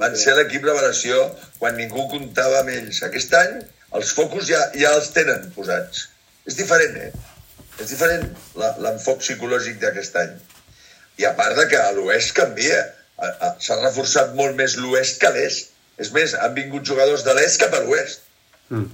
Van 0.00 0.16
ser 0.18 0.34
l'equip 0.38 0.64
revelació 0.66 1.20
quan 1.58 1.76
ningú 1.78 2.08
comptava 2.10 2.60
amb 2.62 2.72
ells. 2.74 3.02
Aquest 3.06 3.34
any 3.38 3.60
els 3.94 4.10
focus 4.16 4.48
ja, 4.48 4.60
ja 4.74 4.90
els 4.98 5.10
tenen 5.14 5.50
posats. 5.54 6.08
És 6.46 6.56
diferent, 6.58 6.96
eh? 6.98 7.12
És 7.80 7.90
diferent 7.90 8.26
la- 8.60 8.74
l'enfoc 8.82 9.20
psicològic 9.22 9.78
d'aquest 9.82 10.16
any. 10.22 10.34
I 11.18 11.24
a 11.28 11.32
part 11.38 11.56
de 11.56 11.68
que 11.70 11.78
a 11.78 11.92
l'oest 11.94 12.34
canvia. 12.36 12.82
S'ha 13.62 13.76
reforçat 13.80 14.32
molt 14.34 14.56
més 14.58 14.74
l'oest 14.82 15.20
que 15.22 15.30
l'est. 15.36 15.70
És 16.02 16.10
més, 16.12 16.34
han 16.34 16.54
vingut 16.54 16.82
jugadors 16.86 17.22
de 17.24 17.34
l'est 17.38 17.60
cap 17.62 17.74
a 17.78 17.80
l'oest. 17.84 18.24
Mm. 18.70 18.88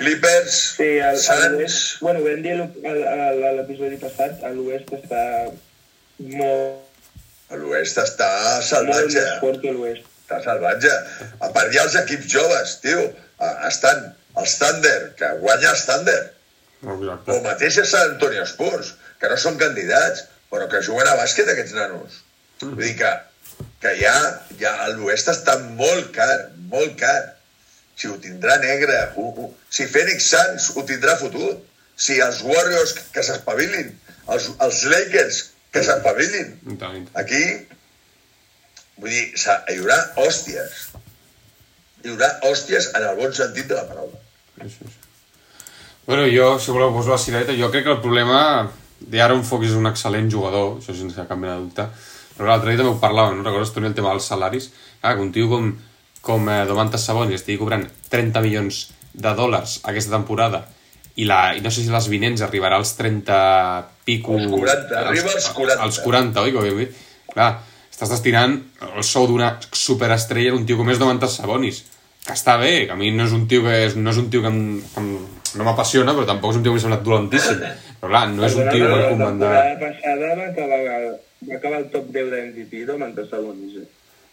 Clippers, 0.00 0.54
Sí, 0.78 0.86
el, 0.98 1.14
el 1.14 1.18
Suns... 1.20 1.74
bueno, 2.00 2.20
ho 2.20 2.24
vam 2.24 2.40
dir 2.42 2.54
a 2.54 2.56
l'ep- 2.62 2.86
a- 2.88 3.48
a 3.50 3.52
l'episodi 3.58 3.98
passat, 4.00 4.40
a 4.42 4.50
l'Oest 4.56 4.88
està 4.96 5.20
molt, 6.18 6.80
l'oest 7.60 7.98
està 8.02 8.28
molt 8.32 8.66
salvatge. 8.68 9.20
més 9.20 9.40
fort 9.42 9.60
que 9.62 9.72
l'Oest. 9.74 10.08
Està 10.22 10.40
salvatge. 10.44 10.92
A 11.40 11.50
part 11.54 11.72
hi 11.72 11.78
ha 11.80 11.86
els 11.88 11.96
equips 12.02 12.28
joves, 12.32 12.76
tio. 12.84 13.02
Ah, 13.42 13.68
Estan 13.68 14.04
els 14.40 14.54
Thunder, 14.60 14.98
que 15.18 15.28
guanya 15.42 15.72
els 15.74 15.84
Thunder. 15.88 16.20
Exacte. 16.82 17.34
O 17.34 17.40
mateix 17.44 17.78
a 17.78 17.84
Sant 17.86 18.14
Antonio 18.14 18.46
Spurs, 18.48 18.94
que 19.20 19.28
no 19.30 19.36
són 19.38 19.58
candidats, 19.60 20.24
però 20.50 20.68
que 20.70 20.82
juguen 20.86 21.08
a 21.08 21.18
bàsquet 21.20 21.50
aquests 21.52 21.76
nanos. 21.76 22.22
Vull 22.62 22.76
dir 22.80 22.96
que, 22.98 23.12
que 23.82 23.92
ja, 24.00 24.14
ja 24.60 24.72
a 24.86 24.88
l'oest 24.94 25.28
està 25.32 25.58
molt 25.78 26.10
car, 26.16 26.30
molt 26.72 26.96
car. 27.00 27.18
Si 27.98 28.08
ho 28.08 28.16
tindrà 28.22 28.56
negre, 28.62 28.96
ho, 29.16 29.28
ho, 29.36 29.50
si 29.70 29.86
Phoenix 29.86 30.30
Suns 30.32 30.70
ho 30.74 30.82
tindrà 30.88 31.18
fotut, 31.20 31.60
si 31.96 32.18
els 32.24 32.40
Warriors 32.46 32.96
que 33.14 33.22
s'espavilin, 33.22 33.92
els, 34.32 34.48
els 34.64 34.84
Lakers 34.90 35.42
que 35.72 35.82
tant. 36.80 37.06
Aquí, 37.18 37.42
vull 39.00 39.12
dir, 39.12 39.24
hi 39.32 39.78
haurà 39.78 39.98
hòsties. 40.20 40.82
Hi 42.02 42.12
haurà 42.12 42.28
hòsties 42.48 42.90
en 42.98 43.06
el 43.08 43.16
bon 43.20 43.32
sentit 43.36 43.70
de 43.70 43.78
la 43.78 43.86
paraula. 43.88 44.20
Sí, 44.58 44.68
sí, 44.68 44.84
sí. 44.84 44.98
Bueno, 46.06 46.26
jo, 46.26 46.58
si 46.58 46.72
voleu 46.74 46.90
posar 46.92 47.14
la 47.14 47.22
cirereta, 47.22 47.54
jo 47.54 47.70
crec 47.70 47.86
que 47.86 47.94
el 47.94 48.02
problema 48.02 48.68
d'Aaron 49.12 49.44
Fox 49.46 49.68
és 49.68 49.76
un 49.78 49.86
excel·lent 49.86 50.28
jugador, 50.30 50.76
això 50.80 50.94
sense 50.98 51.26
cap 51.28 51.38
mena 51.38 51.54
de 51.54 51.68
dubte, 51.68 51.86
però 52.34 52.48
l'altre 52.48 52.72
dia 52.72 52.80
també 52.80 52.90
ho 52.90 53.00
parlàvem, 53.02 53.38
no 53.38 53.46
recordes, 53.46 53.70
Toni, 53.74 53.88
el 53.90 53.94
tema 53.94 54.10
dels 54.10 54.26
salaris? 54.26 54.68
Ah, 55.00 55.14
que 55.14 55.22
un 55.22 55.30
tio 55.34 55.48
com, 55.50 55.70
com 56.26 56.50
eh, 56.50 56.64
Domantas 56.66 57.06
Sabonis 57.06 57.38
estigui 57.40 57.60
cobrant 57.60 57.86
30 58.10 58.42
milions 58.44 58.82
de 59.12 59.34
dòlars 59.38 59.78
aquesta 59.92 60.16
temporada 60.16 60.64
i, 61.16 61.26
la, 61.28 61.52
i 61.56 61.60
no 61.60 61.70
sé 61.70 61.84
si 61.84 61.92
les 61.92 62.08
vinents 62.08 62.42
arribarà 62.44 62.78
als 62.80 62.94
30 62.96 63.36
pico... 64.06 64.38
Als 64.38 64.48
40, 64.52 65.00
arriba 65.02 65.34
als 65.34 65.48
40. 65.52 65.82
Als 65.84 66.00
40, 66.04 66.44
oi, 66.46 66.54
que 66.54 66.74
dit? 66.78 67.00
Clar, 67.32 67.50
estàs 67.92 68.12
destinant 68.12 68.58
el 68.88 69.04
sou 69.06 69.28
d'una 69.30 69.54
superestrella 69.76 70.54
en 70.54 70.62
un 70.62 70.66
tio 70.68 70.78
com 70.80 70.90
és 70.90 71.00
Domantas 71.00 71.36
Sabonis, 71.38 71.82
que 72.24 72.34
està 72.36 72.56
bé, 72.60 72.86
que 72.86 72.94
a 72.94 72.98
mi 72.98 73.12
no 73.14 73.26
és 73.28 73.34
un 73.36 73.46
tio 73.50 73.64
que, 73.66 73.76
és, 73.88 73.96
no 73.98 74.12
és 74.12 74.20
un 74.20 74.30
tio 74.32 74.42
que, 74.44 74.52
em, 74.52 74.80
que 74.94 75.02
em, 75.02 75.10
no 75.58 75.66
m'apassiona, 75.68 76.14
però 76.16 76.26
tampoc 76.28 76.54
és 76.54 76.60
un 76.60 76.64
tio 76.64 76.72
que 76.72 76.78
m'ha 76.78 76.84
semblat 76.86 77.04
dolentíssim. 77.06 77.60
Però 78.00 78.12
clar, 78.12 78.24
no 78.32 78.46
és 78.48 78.56
un 78.56 78.70
tio 78.72 78.88
per 78.88 78.96
la 78.96 79.10
comandar... 79.12 79.52
temporada 79.52 79.76
passada 79.84 80.32
va 80.38 80.48
acabar, 80.48 80.80
va 81.50 81.58
acabar 81.58 81.82
el 81.82 81.90
top 81.92 82.08
10 82.16 82.32
de 82.32 82.42
MVP 82.48 82.84
Domantas 82.88 83.28
Sabonis. 83.30 83.78
Eh? 83.82 83.88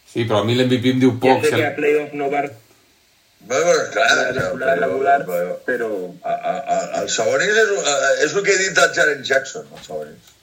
Sí, 0.09 0.23
però 0.23 0.41
a 0.41 0.47
mi 0.47 0.55
l'MVP 0.57 0.95
em 0.95 1.03
diu 1.03 1.13
Ja 1.17 1.21
poc. 1.27 1.45
sé 1.45 1.51
si 1.51 1.61
que 1.61 1.67
a 1.67 1.75
playoff 1.77 2.15
no 2.17 2.31
va 2.31 2.47
Bueno, 3.39 3.71
clar, 3.93 4.09
la 4.17 4.33
temporada 4.33 4.75
però- 4.75 4.81
regular, 4.85 5.25
però- 5.25 5.57
però... 5.65 5.89
a, 6.23 6.33
a, 6.33 6.55
a, 6.75 7.01
el 7.01 7.09
Sabonis 7.09 7.55
és, 7.63 7.69
a, 7.87 7.93
és 8.25 8.33
el 8.35 8.43
que 8.43 8.53
he 8.53 8.57
dit 8.65 8.77
al 8.83 8.91
Jaren 8.93 9.23
Jackson, 9.23 9.67
el 9.77 9.83
Sabonis. 9.85 10.33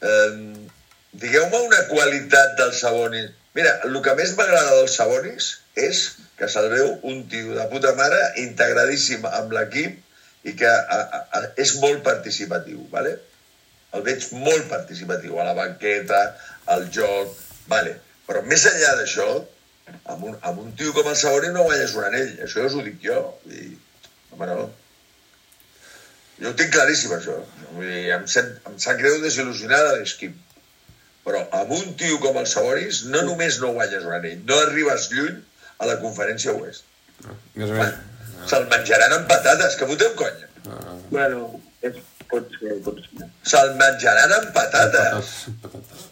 Eh, 0.00 0.68
Digueu-me 1.12 1.58
una 1.66 1.82
qualitat 1.90 2.54
del 2.56 2.72
Sabonis. 2.72 3.30
Mira, 3.54 3.74
el 3.84 3.98
que 4.00 4.14
més 4.16 4.32
m'agrada 4.38 4.78
del 4.78 4.88
Sabonis 4.88 5.50
és 5.76 5.98
que 6.40 6.48
se'l 6.48 6.70
veu 6.72 6.94
un 7.10 7.26
tio 7.28 7.52
de 7.58 7.66
puta 7.68 7.92
mare 7.98 8.20
integradíssim 8.40 9.26
amb 9.28 9.52
l'equip 9.52 10.48
i 10.48 10.54
que 10.56 10.70
a, 10.70 10.96
a, 10.96 11.20
a, 11.36 11.42
és 11.60 11.74
molt 11.82 12.00
participatiu, 12.06 12.80
¿vale? 12.90 13.12
El 13.92 14.02
veig 14.08 14.24
molt 14.40 14.70
participatiu 14.72 15.36
a 15.38 15.44
la 15.50 15.52
banqueta, 15.58 16.22
al 16.72 16.88
joc, 16.96 17.36
vale. 17.68 17.98
però 18.26 18.40
més 18.48 18.64
enllà 18.70 18.94
d'això, 18.96 19.28
amb 19.88 20.24
un, 20.28 20.36
amb 20.40 20.62
un 20.62 20.70
tio 20.78 20.92
com 20.96 21.08
el 21.10 21.16
Sabonis 21.18 21.52
no 21.54 21.66
guanyes 21.66 21.96
un 21.98 22.06
anell, 22.08 22.30
això 22.46 22.66
us 22.66 22.76
ho 22.76 22.84
dic 22.86 23.00
jo. 23.04 23.18
Dir, 23.48 23.72
home, 24.32 24.48
no. 24.50 24.68
Jo 26.42 26.50
ho 26.50 26.56
tinc 26.58 26.72
claríssim, 26.74 27.14
això. 27.16 27.38
Vull 27.76 27.88
dir, 27.88 28.04
em, 28.16 28.26
sent, 28.30 28.52
em 28.68 28.78
sap 28.82 29.00
greu 29.00 29.20
desil·lusionar 29.24 29.80
de 29.88 29.96
l'esquip. 29.98 30.38
Però 31.26 31.42
amb 31.58 31.74
un 31.76 31.92
tio 31.98 32.18
com 32.22 32.38
el 32.40 32.48
Sabonis 32.50 33.04
no 33.10 33.22
només 33.26 33.60
no 33.62 33.74
guanyes 33.76 34.06
un 34.08 34.16
anell, 34.18 34.40
no 34.48 34.58
arribes 34.66 35.10
lluny 35.14 35.36
a 35.78 35.90
la 35.90 35.98
conferència 36.02 36.54
oest. 36.54 36.88
Més 37.54 37.70
o 37.70 37.76
menys. 37.78 38.08
Se'l 38.50 38.64
menjaran 38.70 39.18
amb 39.18 39.28
patates, 39.30 39.76
que 39.78 39.86
foteu 39.86 40.16
conya. 40.18 40.48
Bueno, 41.12 41.44
és, 41.86 42.00
pot 42.30 42.56
ser, 42.58 42.78
pot 42.86 42.98
ser. 43.04 43.28
Se'l 43.52 43.76
menjaran 43.78 44.34
amb 44.40 44.50
patates. 44.56 45.12
Patates, 45.20 45.60
patates. 45.62 46.11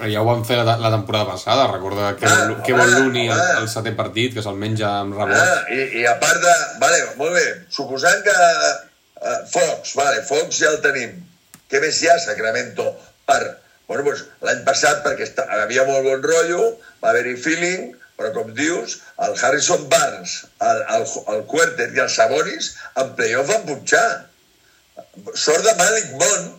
Ja 0.00 0.22
ho 0.22 0.26
van 0.28 0.44
fer 0.48 0.56
la, 0.62 0.76
la 0.80 0.90
temporada 0.94 1.26
passada, 1.32 1.66
recorda 1.72 2.14
que, 2.16 2.28
Ah, 2.28 2.46
que 2.64 2.72
vol 2.72 2.86
home, 2.88 3.00
l'Uni 3.00 3.26
el, 3.28 3.34
home. 3.34 3.56
el 3.60 3.68
setè 3.68 3.92
partit, 3.98 4.32
que 4.36 4.44
se'l 4.44 4.56
menja 4.60 4.88
amb 5.02 5.16
rebot. 5.18 5.36
Ah, 5.36 5.64
i, 5.74 5.80
I 6.00 6.06
a 6.08 6.14
part 6.22 6.40
de... 6.40 6.54
Vale, 6.80 7.00
molt 7.18 7.34
bé, 7.36 7.46
suposant 7.74 8.22
que 8.24 8.32
uh, 8.32 9.34
Fox, 9.52 9.96
vale, 9.98 10.22
Fox 10.28 10.62
ja 10.62 10.70
el 10.72 10.80
tenim. 10.84 11.18
Què 11.70 11.82
més 11.82 12.00
hi 12.02 12.08
ha, 12.08 12.16
Sacramento? 12.22 12.86
Per... 13.28 13.40
Bueno, 13.90 14.04
doncs, 14.06 14.22
l'any 14.46 14.62
passat, 14.62 15.00
perquè 15.02 15.26
està, 15.26 15.44
havia 15.64 15.82
molt 15.88 16.04
bon 16.06 16.20
rotllo, 16.22 16.68
va 17.02 17.10
haver-hi 17.10 17.34
feeling, 17.42 17.88
però 18.16 18.30
com 18.36 18.52
dius, 18.54 19.00
el 19.26 19.34
Harrison 19.34 19.88
Barnes, 19.90 20.36
el, 20.62 20.82
el, 20.94 21.06
el 21.34 21.40
Quartet 21.50 21.96
i 21.96 22.02
el 22.04 22.10
Sabonis 22.12 22.74
en 23.02 23.10
playoff 23.18 23.50
van 23.50 23.64
punxar. 23.66 24.06
Sort 25.34 25.66
de 25.66 25.74
Malik 25.80 26.12
Mon, 26.20 26.50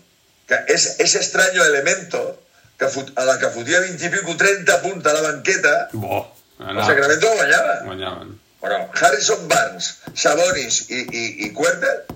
que 0.50 0.60
és, 0.76 0.90
és 1.00 1.16
extraño 1.22 1.64
elemento, 1.64 2.22
que 2.82 2.90
fot, 2.90 3.12
a 3.16 3.26
la 3.30 3.38
que 3.38 3.52
fotia 3.54 3.82
20 3.86 4.08
i 4.08 4.12
pico 4.16 4.36
30 4.38 4.78
punts 4.82 5.10
a 5.10 5.14
la 5.14 5.24
banqueta, 5.28 5.74
Bo. 5.94 6.22
el 6.60 6.82
Sacramento 6.82 7.34
guanyava. 7.38 7.76
Guanyaven. 7.86 8.38
Però 8.62 8.78
Harrison 8.98 9.48
Barnes, 9.50 9.90
Sabonis 10.24 10.84
i, 10.90 11.02
i, 11.02 11.24
i 11.48 11.50
Quartet, 11.58 12.14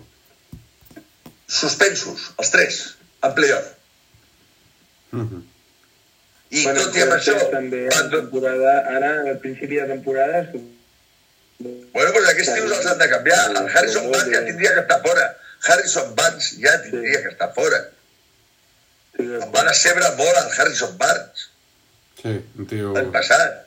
suspensos, 1.49 2.29
els 2.41 2.53
tres, 2.53 2.79
en 3.25 3.35
playoff. 3.37 3.73
Mhm. 5.13 5.43
I 6.55 6.63
bueno, 6.63 6.83
tot 6.85 6.97
i 6.97 7.01
amb 7.01 7.13
això, 7.15 7.33
també 7.51 7.85
van, 7.89 8.05
la 8.05 8.19
temporada, 8.19 8.73
ara, 8.97 9.11
al 9.31 9.39
principi 9.43 9.79
de 9.81 9.87
temporada, 9.89 10.43
bueno, 11.57 12.11
doncs 12.11 12.29
aquests 12.29 12.53
tios 12.53 12.71
els 12.77 12.87
han 12.91 12.99
de 12.99 13.07
canviar. 13.09 13.41
El 13.51 13.69
Harrison 13.69 14.09
Barnes 14.11 14.33
ja 14.33 14.41
tindria 14.45 14.73
que 14.75 14.81
estar 14.85 15.01
fora. 15.05 15.25
Harrison 15.65 16.15
Barnes 16.17 16.49
ja 16.61 16.73
tindria 16.83 17.21
que 17.23 17.31
estar 17.33 17.53
fora. 17.55 17.79
Sí, 19.15 19.25
Em 19.41 19.51
va 19.53 19.65
decebre 19.67 20.13
molt 20.19 20.41
el 20.43 20.49
Harrison 20.53 20.97
Barnes 21.01 21.49
Sí, 22.25 22.33
un 22.57 22.65
tio... 22.65 22.91
l'any 22.95 23.11
passat. 23.13 23.61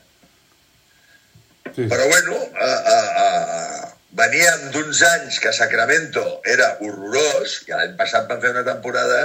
Sí, 1.76 1.84
Però 1.84 2.06
bueno, 2.10 2.34
uh, 2.34 2.78
uh, 2.92 3.10
uh, 3.22 3.90
veníem 4.18 4.64
d'uns 4.74 5.02
anys 5.06 5.38
que 5.44 5.52
Sacramento 5.54 6.24
era 6.54 6.72
horrorós, 6.82 7.60
i 7.68 7.76
l'any 7.76 7.94
passat 8.00 8.26
van 8.30 8.40
fer 8.42 8.50
una 8.56 8.64
temporada 8.66 9.20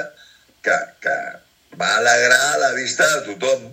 que, 0.62 0.76
que 1.02 1.16
va 1.82 1.96
alegrar 1.98 2.60
la 2.62 2.74
vista 2.78 3.08
de 3.16 3.24
tothom. 3.32 3.72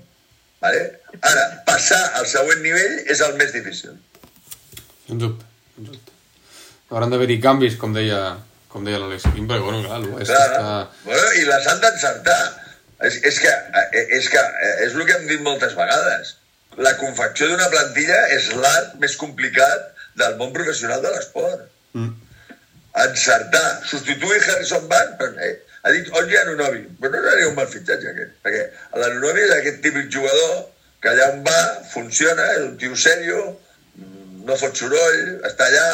Vale? 0.65 0.81
Ara, 1.21 1.45
passar 1.69 2.01
al 2.21 2.29
següent 2.31 2.65
nivell 2.65 2.97
és 3.13 3.21
el 3.27 3.37
més 3.41 3.53
difícil. 3.53 3.99
Sens 5.09 5.21
dubte, 5.21 5.45
sens 5.75 5.93
dubte. 5.93 6.17
Hauran 6.89 7.13
d'haver-hi 7.13 7.37
canvis, 7.43 7.77
com 7.81 7.93
deia, 7.97 8.23
com 8.71 8.87
deia 8.87 9.01
l'Alex 9.03 9.29
Quim, 9.35 9.47
perquè, 9.51 9.65
bueno, 9.67 9.83
clar, 9.87 10.01
l'Oest 10.05 10.31
Clar, 10.31 10.43
està... 10.49 10.75
bueno, 11.07 11.31
i 11.41 11.47
les 11.49 11.71
han 11.71 11.81
d'encertar. 11.83 12.41
És, 13.09 13.17
és, 13.25 13.39
que, 13.41 13.51
eh, 13.81 14.03
és 14.19 14.29
que 14.29 14.41
eh, 14.41 14.75
és 14.87 14.95
el 14.95 15.07
que 15.09 15.15
hem 15.17 15.27
dit 15.31 15.41
moltes 15.45 15.73
vegades. 15.77 16.35
La 16.85 16.93
confecció 17.01 17.49
d'una 17.49 17.71
plantilla 17.73 18.19
és 18.37 18.51
l'art 18.61 18.93
més 19.03 19.17
complicat 19.21 19.89
del 20.21 20.37
món 20.41 20.53
professional 20.53 21.01
de 21.03 21.15
l'esport. 21.15 21.65
Mm. 21.97 22.13
Encertar, 23.07 23.65
substituir 23.89 24.43
Harrison 24.43 24.87
Barnes, 24.91 25.17
però, 25.19 25.49
eh, 25.49 25.57
ha 25.81 25.95
dit 25.97 26.11
Olgi 26.21 26.37
Anunobi, 26.37 26.85
però 27.01 27.17
no 27.17 27.25
seria 27.25 27.49
un 27.49 27.57
mal 27.57 27.69
fitxatge 27.73 28.13
aquest, 28.13 28.37
perquè 28.45 28.67
l'Anunobi 29.01 29.47
és 29.47 29.55
aquest 29.57 29.81
típic 29.87 30.11
jugador 30.13 30.67
que 31.01 31.09
allà 31.09 31.31
on 31.33 31.45
va, 31.47 31.61
funciona, 31.89 32.51
és 32.59 32.67
un 32.67 32.75
tio 32.83 32.97
sèrio, 33.01 33.45
mm, 33.97 34.43
no 34.45 34.59
fot 34.61 34.77
soroll, 34.77 35.23
està 35.49 35.71
allà, 35.71 35.87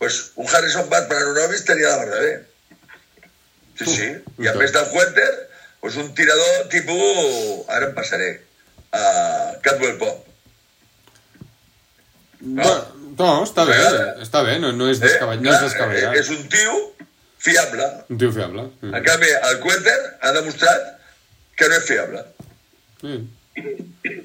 pues, 0.00 0.32
un 0.36 0.48
Harrison 0.48 0.88
Barnes 0.88 1.08
per 1.08 1.18
Anunobi 1.18 1.54
estaria 1.54 1.90
la 1.90 1.98
mar 1.98 2.08
de 2.08 2.20
bé. 2.24 2.32
Sí, 3.76 3.84
sí. 3.84 4.08
I 4.40 4.48
a 4.48 4.54
més 4.56 4.72
del 4.72 4.86
Huerter, 4.94 5.32
pues 5.80 5.96
un 6.00 6.08
tirador 6.16 6.68
tipus... 6.72 7.66
Ara 7.68 7.90
em 7.90 7.92
passaré. 7.96 8.30
Uh, 8.96 9.60
Catwell 9.60 9.98
Pop. 10.00 10.24
No, 12.40 12.70
no 13.18 13.28
està 13.44 13.66
bé, 13.68 13.76
està 14.24 14.40
bé, 14.46 14.56
no, 14.62 14.72
no 14.72 14.88
és 14.88 15.02
descabellat. 15.04 15.44
No 15.44 15.52
és 15.52 15.66
descabellat. 15.66 16.16
és 16.16 16.32
un 16.32 16.48
tio 16.48 16.78
fiable. 17.44 17.90
Un 18.08 18.22
tio 18.24 18.32
fiable. 18.32 18.66
Mm. 18.80 18.94
En 18.96 19.04
canvi, 19.04 19.34
el 19.50 19.60
Quenter 19.66 19.98
ha 20.24 20.32
demostrat 20.38 20.88
que 21.60 21.68
no 21.68 21.76
és 21.76 21.86
fiable. 21.92 22.24
Sí. 23.04 23.20
Sí, 23.52 24.16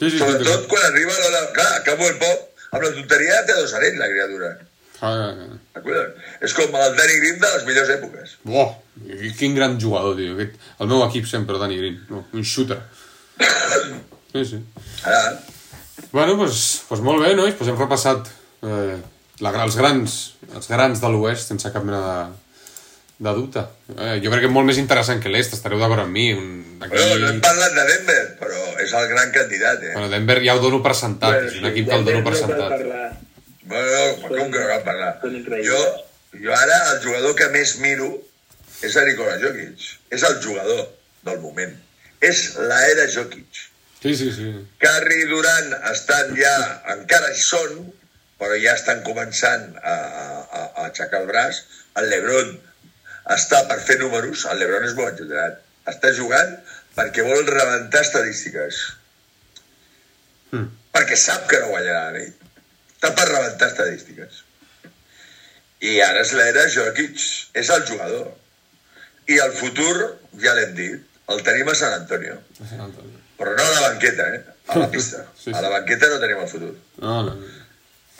sí, 0.00 0.08
sí, 0.08 0.16
Sobretot 0.16 0.64
sí. 0.64 0.72
quan 0.72 0.88
arriba 0.88 1.12
l'hora... 1.12 1.44
Clar, 1.60 1.70
Catwell 1.84 2.16
Pop, 2.24 2.66
amb 2.72 2.88
la 2.88 2.94
tonteria 2.96 3.44
té 3.44 3.60
dos 3.60 3.76
anells, 3.76 4.00
la 4.00 4.12
criatura. 4.16 4.54
Ah, 5.00 5.12
ah, 5.30 5.80
ah. 5.80 6.02
És 6.44 6.54
com 6.56 6.74
el 6.76 6.96
Danny 6.98 7.20
Green 7.22 7.38
de 7.40 7.52
les 7.54 7.66
millors 7.68 7.92
èpoques. 7.96 8.34
Buah, 8.48 8.74
quin 9.38 9.54
gran 9.56 9.78
jugador, 9.80 10.18
tio. 10.18 10.34
Aquest, 10.36 10.58
el 10.80 10.90
meu 10.92 11.04
equip 11.06 11.28
sempre, 11.30 11.60
Dani 11.60 11.78
Green. 11.80 12.02
No, 12.10 12.26
un 12.32 12.46
shooter. 12.46 12.82
Sí, 14.30 14.44
sí. 14.46 14.58
Ara, 15.02 15.40
Bueno, 16.12 16.36
doncs 16.36 16.38
pues, 16.38 16.60
pues 16.88 17.00
molt 17.02 17.22
bé, 17.22 17.32
nois. 17.34 17.54
Pues 17.58 17.70
hem 17.70 17.78
repassat 17.78 18.28
eh, 18.62 18.94
la, 19.42 19.50
els 19.64 19.76
grans 19.78 20.14
els 20.54 20.70
grans 20.70 21.02
de 21.02 21.10
l'Oest 21.12 21.52
sense 21.52 21.70
cap 21.74 21.84
mena 21.86 22.00
de, 22.04 22.76
de 23.26 23.34
dubte. 23.36 23.64
Eh, 23.94 24.16
jo 24.22 24.32
crec 24.32 24.44
que 24.44 24.50
és 24.50 24.54
molt 24.54 24.66
més 24.70 24.80
interessant 24.82 25.22
que 25.22 25.32
l'Est, 25.32 25.54
estareu 25.56 25.82
d'acord 25.82 26.04
amb 26.04 26.14
mi. 26.16 26.30
Un, 26.34 26.78
aquí... 26.80 26.96
bueno, 26.96 27.18
no 27.24 27.32
hem 27.34 27.42
parlat 27.44 27.76
de 27.76 27.86
Denver, 27.92 28.20
però 28.40 28.62
és 28.82 28.94
el 29.00 29.08
gran 29.12 29.34
candidat, 29.36 29.84
eh? 29.86 29.92
Bueno, 29.96 30.12
Denver 30.14 30.38
ja 30.46 30.56
ho 30.56 30.62
dono 30.64 30.82
per 30.84 30.96
sentat, 30.98 31.36
Bueno, 31.36 31.52
és 31.52 31.60
un 31.60 31.70
equip 31.70 31.90
que 31.90 32.00
el 32.00 32.08
dono 32.08 32.24
per 32.26 32.34
no 32.34 32.40
sentat. 32.42 33.26
Bueno, 33.70 34.00
com 34.22 34.50
que 34.50 34.64
increïbles. 35.38 35.66
Jo, 35.68 35.80
jo 36.44 36.54
ara 36.56 36.78
el 36.92 37.02
jugador 37.04 37.36
que 37.38 37.46
més 37.54 37.76
miro 37.82 38.10
és 38.86 38.96
a 38.96 39.04
Nikola 39.06 39.36
Jokic. 39.42 39.86
És 40.10 40.24
el 40.26 40.40
jugador 40.42 40.88
del 41.28 41.38
moment. 41.44 41.76
És 42.26 42.42
l'era 42.58 43.06
Jokic. 43.14 43.66
Sí, 44.00 44.14
sí, 44.16 44.30
sí. 44.32 44.50
Curry 44.82 45.22
i 45.22 45.28
Durant 45.30 45.74
estan 45.92 46.34
ja, 46.38 46.54
encara 46.96 47.30
hi 47.34 47.40
són, 47.44 47.90
però 48.40 48.56
ja 48.56 48.74
estan 48.78 49.04
començant 49.06 49.66
a, 49.76 49.94
a, 49.94 50.62
a 50.64 50.86
aixecar 50.88 51.22
el 51.22 51.30
braç. 51.30 51.62
El 52.00 52.08
Lebron 52.10 52.54
està 53.36 53.62
per 53.68 53.78
fer 53.84 54.00
números, 54.00 54.46
el 54.50 54.62
Lebron 54.64 54.88
és 54.88 54.96
molt 54.98 55.12
ajudat. 55.12 55.60
Està 55.92 56.14
jugant 56.16 56.56
perquè 56.96 57.22
vol 57.26 57.44
rebentar 57.46 58.02
estadístiques. 58.06 58.82
Mm. 60.56 60.70
Perquè 60.96 61.18
sap 61.20 61.46
que 61.50 61.60
no 61.62 61.74
guanyarà 61.74 62.06
l'anell. 62.08 62.39
Està 63.00 63.14
per 63.16 63.30
rebentar 63.30 63.70
estadístiques. 63.70 64.42
I 65.88 65.94
ara 66.04 66.20
és 66.20 66.34
l'era 66.36 66.66
Jokic, 66.68 67.22
és 67.56 67.70
el 67.72 67.86
jugador. 67.88 68.26
I 69.32 69.38
el 69.40 69.54
futur, 69.56 69.94
ja 70.42 70.52
l'hem 70.58 70.74
dit, 70.76 71.06
el 71.32 71.40
tenim 71.46 71.70
a 71.72 71.74
San 71.80 71.94
Antonio. 71.96 72.36
Sant 72.58 72.82
Antoni. 72.84 73.16
Però 73.38 73.54
no 73.56 73.64
a 73.64 73.70
la 73.72 73.86
banqueta, 73.86 74.26
eh? 74.34 74.42
A 74.68 74.82
la 74.82 74.90
pista. 74.92 75.24
Sí, 75.32 75.46
sí. 75.46 75.54
A 75.56 75.62
la 75.64 75.70
banqueta 75.72 76.10
no 76.12 76.20
tenim 76.20 76.42
el 76.44 76.50
futur. 76.52 76.74
No, 77.00 77.16
no. 77.30 77.38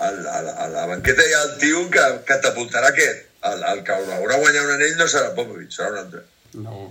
A 0.00 0.10
la, 0.16 0.38
a 0.38 0.42
la, 0.46 0.56
a 0.64 0.68
la 0.72 0.86
banqueta 0.94 1.28
hi 1.28 1.36
ha 1.36 1.42
el 1.50 1.54
tio 1.60 1.84
que 1.92 2.06
catapultarà 2.32 2.94
aquest. 2.94 3.26
El, 3.50 3.66
el 3.74 3.84
que 3.84 4.00
haurà 4.16 4.40
guanyat 4.40 4.64
un 4.64 4.76
anell 4.78 4.96
no 4.96 5.10
serà 5.12 5.34
Popovich, 5.36 5.76
serà 5.76 5.92
un 5.92 6.00
altre. 6.06 6.24
No, 6.64 6.86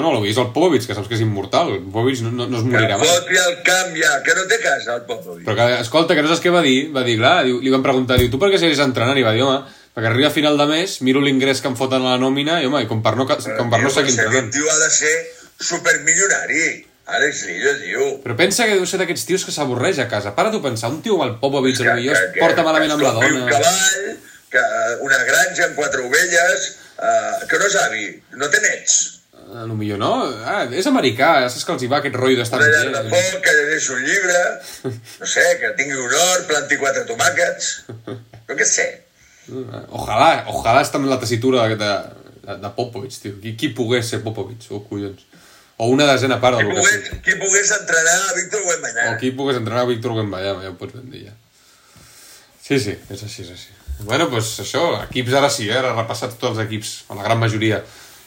no, 0.00 0.12
no 0.12 0.20
vist 0.22 0.38
el 0.40 0.46
Popovich, 0.54 0.86
que 0.88 0.94
saps 0.96 1.08
que 1.08 1.14
és 1.18 1.20
immortal. 1.20 1.68
El 1.74 1.82
Popovich 1.84 2.22
no, 2.24 2.30
no, 2.32 2.46
no 2.48 2.58
es 2.58 2.64
Que 2.64 2.70
morirà 2.72 2.96
mai. 2.98 3.08
foti 3.08 3.36
el 3.36 3.58
camp 3.66 3.92
ja, 3.98 4.22
que 4.24 4.34
no 4.38 4.46
té 4.48 4.58
casa 4.62 4.94
el 4.96 5.02
Popovich. 5.08 5.44
Però 5.44 5.54
que, 5.58 5.80
escolta, 5.82 6.14
que 6.16 6.22
no 6.24 6.28
saps 6.32 6.40
què 6.40 6.50
va 6.54 6.62
dir? 6.64 6.90
Va 6.94 7.02
dir, 7.04 7.18
clar, 7.20 7.44
diu, 7.44 7.60
li 7.60 7.70
van 7.74 7.82
preguntar, 7.84 8.16
diu, 8.18 8.30
tu 8.32 8.38
per 8.40 8.48
què 8.48 8.58
seguis 8.62 8.80
entrenant? 8.80 9.18
I 9.20 9.26
va 9.26 9.34
dir, 9.36 9.42
home, 9.44 9.60
perquè 9.92 10.08
arriba 10.08 10.28
a 10.30 10.32
final 10.32 10.56
de 10.56 10.66
mes, 10.70 10.96
miro 11.04 11.20
l'ingrés 11.20 11.60
que 11.60 11.68
em 11.68 11.76
foten 11.76 12.00
a 12.06 12.14
la 12.14 12.18
nòmina 12.22 12.62
i, 12.62 12.66
home, 12.70 12.80
i 12.82 12.88
com 12.88 13.02
per 13.04 13.12
no, 13.20 13.26
com 13.28 13.68
per 13.70 13.82
no 13.82 13.90
seguir 13.92 14.14
entrenant. 14.16 14.48
Aquest 14.48 14.56
tio 14.56 14.70
ha 14.72 14.78
de 14.80 14.90
ser 14.90 15.14
supermilionari. 15.60 16.86
Alex 17.12 17.44
Lillo, 17.46 17.72
tio. 17.82 18.04
Però 18.22 18.36
pensa 18.38 18.64
que 18.64 18.76
deu 18.78 18.86
ser 18.86 19.00
d'aquests 19.00 19.24
tios 19.26 19.44
que 19.44 19.52
s'avorreix 19.52 19.98
a 19.98 20.06
casa. 20.08 20.32
Para 20.36 20.52
tu 20.54 20.60
pensar, 20.62 20.88
un 20.94 21.00
tio 21.02 21.16
amb 21.18 21.24
el 21.26 21.38
Popovich, 21.40 21.76
Que- 21.76 21.84
potser 21.90 22.12
es 22.14 22.20
que- 22.32 22.40
porta 22.40 22.62
que- 22.62 22.66
malament 22.68 22.88
que 22.88 22.94
amb 22.94 23.02
la 23.02 23.10
dona... 23.12 23.26
Un 23.42 23.50
cavall, 23.50 24.18
que 24.48 24.62
una 25.02 25.18
granja 25.24 25.64
amb 25.66 25.74
quatre 25.76 26.00
ovelles, 26.06 26.68
uh, 27.02 27.46
que 27.50 27.58
no 27.58 27.66
és 27.66 27.76
avi, 27.82 28.06
no 28.38 28.48
té 28.48 28.60
nets. 28.62 29.21
A 29.52 29.66
lo 29.68 29.74
millor 29.76 29.98
no. 30.00 30.12
Ah, 30.48 30.62
és 30.72 30.86
americà, 30.88 31.32
saps 31.52 31.66
que 31.68 31.74
els 31.74 31.82
hi 31.84 31.88
va 31.92 31.98
aquest 32.00 32.14
rotllo 32.16 32.40
d'estar 32.40 32.60
Una 32.60 32.70
llar 32.72 32.92
de 32.94 33.02
foc, 33.12 33.40
que 33.44 33.52
llegeixi 33.58 33.92
un 33.92 34.04
llibre, 34.06 34.38
no 35.20 35.28
sé, 35.28 35.44
que 35.60 35.72
tingui 35.80 35.98
un 36.00 36.14
hort, 36.20 36.46
planti 36.48 36.78
quatre 36.80 37.04
tomàquets, 37.10 37.68
jo 38.48 38.56
què 38.56 38.68
sé. 38.68 38.86
Ojalà, 39.90 40.30
ojalà 40.54 40.80
estar 40.86 41.00
en 41.02 41.10
la 41.10 41.18
tessitura 41.20 41.66
de, 41.68 41.76
de, 41.82 42.56
de 42.64 42.72
Popovich, 42.78 43.18
tio. 43.20 43.36
Qui, 43.42 43.52
qui 43.60 43.72
pogués 43.76 44.08
ser 44.08 44.22
Popovich, 44.24 44.70
oh, 44.70 44.80
collons. 44.88 45.26
O 45.82 45.88
una 45.90 46.06
desena 46.06 46.38
part 46.40 46.58
del 46.58 46.68
que 46.70 46.78
pogués, 46.78 46.98
sigui. 47.08 47.20
qui 47.26 47.38
pogués 47.40 47.70
entrenar 47.76 48.16
a 48.16 48.34
Víctor 48.38 48.60
O 48.62 48.68
Wembanyama. 48.70 49.16
qui 49.18 49.30
pogués 49.36 49.56
entrenar 49.58 49.82
a 49.82 49.88
Víctor 49.90 50.14
Wembanyama, 50.16 50.62
ja 50.64 50.70
ho 50.70 50.76
pots 50.78 50.94
ben 50.94 51.08
dir, 51.10 51.26
ja. 51.28 51.34
Sí, 52.62 52.78
sí, 52.78 52.94
és 53.10 53.24
així, 53.26 53.42
és 53.42 53.50
així. 53.56 53.72
Bueno, 54.06 54.28
doncs 54.30 54.54
això, 54.62 54.84
equips 55.08 55.34
ara 55.36 55.50
sí, 55.50 55.66
eh? 55.68 55.76
ara 55.80 55.92
repassats 55.96 56.38
tots 56.38 56.54
els 56.54 56.62
equips, 56.64 56.92
o 57.10 57.18
la 57.18 57.26
gran 57.26 57.40
majoria 57.40 57.82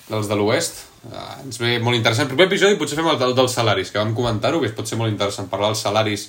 dels 0.09 0.27
de 0.29 0.37
l'Oest. 0.37 0.83
Ah, 1.13 1.37
ens 1.43 1.59
ve 1.61 1.75
molt 1.83 1.97
interessant. 1.99 2.25
El 2.25 2.31
primer 2.33 2.47
episodi 2.49 2.77
potser 2.79 2.97
fem 2.97 3.07
el, 3.11 3.19
del- 3.21 3.35
dels 3.37 3.53
salaris, 3.53 3.91
que 3.93 3.99
vam 4.01 4.15
comentar-ho, 4.17 4.61
que 4.63 4.71
pot 4.73 4.87
ser 4.89 4.97
molt 4.97 5.11
interessant 5.13 5.49
parlar 5.51 5.69
dels 5.73 5.83
salaris 5.85 6.27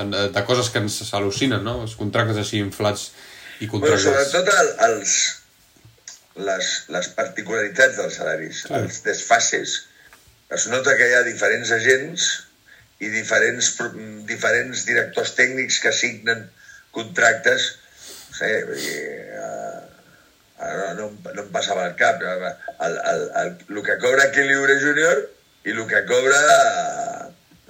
de, 0.00 0.26
de 0.34 0.42
coses 0.48 0.68
que 0.72 0.80
ens 0.82 0.98
al·lucinen, 1.16 1.62
no? 1.64 1.78
Els 1.86 1.94
contractes 1.96 2.36
així 2.42 2.60
inflats 2.60 3.10
i 3.60 3.66
Bueno, 3.68 3.86
contractes... 3.86 4.04
sobretot 4.04 4.52
el, 4.60 4.70
els, 4.90 5.14
les, 6.50 6.68
les 6.96 7.08
particularitats 7.16 7.96
dels 8.00 8.14
salaris, 8.20 8.62
Sí. 8.66 8.74
els 8.76 9.02
desfases. 9.08 9.78
Es 10.50 10.66
nota 10.68 10.96
que 10.98 11.06
hi 11.08 11.14
ha 11.16 11.22
diferents 11.26 11.70
agents 11.76 12.28
i 13.00 13.08
diferents, 13.08 13.68
diferents 14.28 14.84
directors 14.88 15.32
tècnics 15.38 15.78
que 15.80 15.92
signen 15.96 16.48
contractes. 16.92 17.70
No 18.30 18.36
sé, 18.40 18.50
vull 18.68 18.80
dir, 18.80 19.04
eh, 19.36 19.38
ara 19.38 20.49
no, 20.98 21.10
no 21.34 21.42
em 21.42 21.52
passava 21.52 21.84
al 21.86 21.96
cap. 21.98 22.22
El, 22.22 22.46
el, 22.86 22.96
el, 23.12 23.26
el, 23.42 23.52
el 23.68 23.82
que 23.86 23.98
cobra 24.02 24.30
Kelly 24.34 24.56
Oubre 24.58 24.78
Jr. 24.82 25.26
i 25.66 25.74
el 25.76 25.84
que 25.88 26.04
cobra 26.08 26.40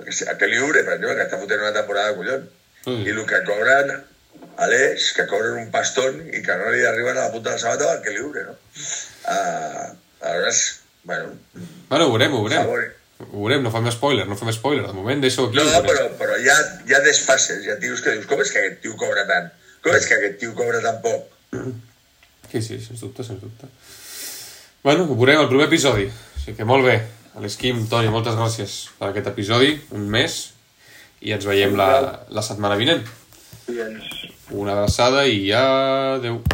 a 0.01 0.37
Kelly 0.41 0.59
Oubre, 0.59 0.85
per 0.87 0.97
exemple, 0.97 1.17
que 1.19 1.27
està 1.29 1.41
fotent 1.41 1.63
una 1.63 1.75
temporada 1.77 2.13
de 2.13 2.19
collons. 2.21 2.49
Mm. 2.87 3.03
I 3.07 3.13
el 3.15 3.27
que 3.29 3.43
cobren 3.49 3.91
Aleix, 4.65 5.11
que 5.17 5.27
cobren 5.29 5.59
un 5.61 5.69
paston 5.73 6.21
i 6.31 6.41
que 6.45 6.57
no 6.61 6.71
li 6.73 6.85
arriben 6.89 7.19
a 7.19 7.27
la 7.27 7.33
punta 7.35 7.51
de 7.51 7.57
la 7.57 7.63
sabata 7.63 7.91
al 7.93 8.01
que 8.05 8.15
li 8.15 8.23
obre, 8.25 8.47
no? 8.49 8.57
Uh, 9.31 9.91
aleshores, 10.21 10.81
bueno, 11.05 11.35
Bueno, 11.91 12.07
ho 12.07 12.13
veurem, 12.13 12.35
ho 12.35 12.43
veurem. 12.45 12.97
Ho 13.21 13.31
veurem, 13.35 13.63
no 13.65 13.73
fem 13.75 13.89
spoiler, 13.93 14.27
no 14.29 14.37
fem 14.39 14.53
spoiler. 14.57 14.87
De 14.87 14.97
moment 14.97 15.21
deixo 15.25 15.49
aquí. 15.49 15.59
No, 15.59 15.67
veurem. 15.69 15.89
però, 15.89 16.09
però 16.21 16.39
hi, 16.41 16.49
ha, 16.49 16.59
hi 16.89 16.97
ha 16.97 17.03
desfases, 17.05 17.65
hi 17.65 17.73
ha 17.73 17.79
tios 17.83 18.03
que 18.05 18.17
dius, 18.17 18.29
com 18.31 18.41
és 18.45 18.53
que 18.53 18.63
aquest 18.63 18.83
tio 18.85 18.97
cobra 19.01 19.27
tant? 19.29 19.51
Com 19.85 19.97
és 19.97 20.09
que 20.09 20.19
aquest 20.19 20.39
tio 20.43 20.57
cobra 20.57 20.81
tan 20.85 21.01
poc? 21.05 21.29
Sí, 22.49 22.63
sí, 22.63 22.81
sens 22.83 23.03
dubte, 23.05 23.25
sens 23.27 23.41
dubte. 23.43 23.69
Bueno, 24.83 25.05
ho 25.05 25.15
veurem 25.15 25.43
al 25.43 25.51
primer 25.51 25.69
episodi. 25.69 26.09
Així 26.39 26.57
que 26.57 26.67
molt 26.67 26.87
bé. 26.87 26.97
L'esquim, 27.41 27.85
Toni, 27.89 28.11
moltes 28.11 28.35
gràcies 28.35 28.79
per 28.99 29.11
aquest 29.11 29.29
episodi, 29.31 29.77
un 29.97 30.09
mes, 30.11 30.41
i 31.21 31.35
ens 31.37 31.47
veiem 31.47 31.77
la, 31.79 31.91
la 32.33 32.43
setmana 32.43 32.79
vinent. 32.81 33.05
Una 34.51 34.75
abraçada 34.75 35.27
i 35.31 35.53
adeu. 35.55 36.41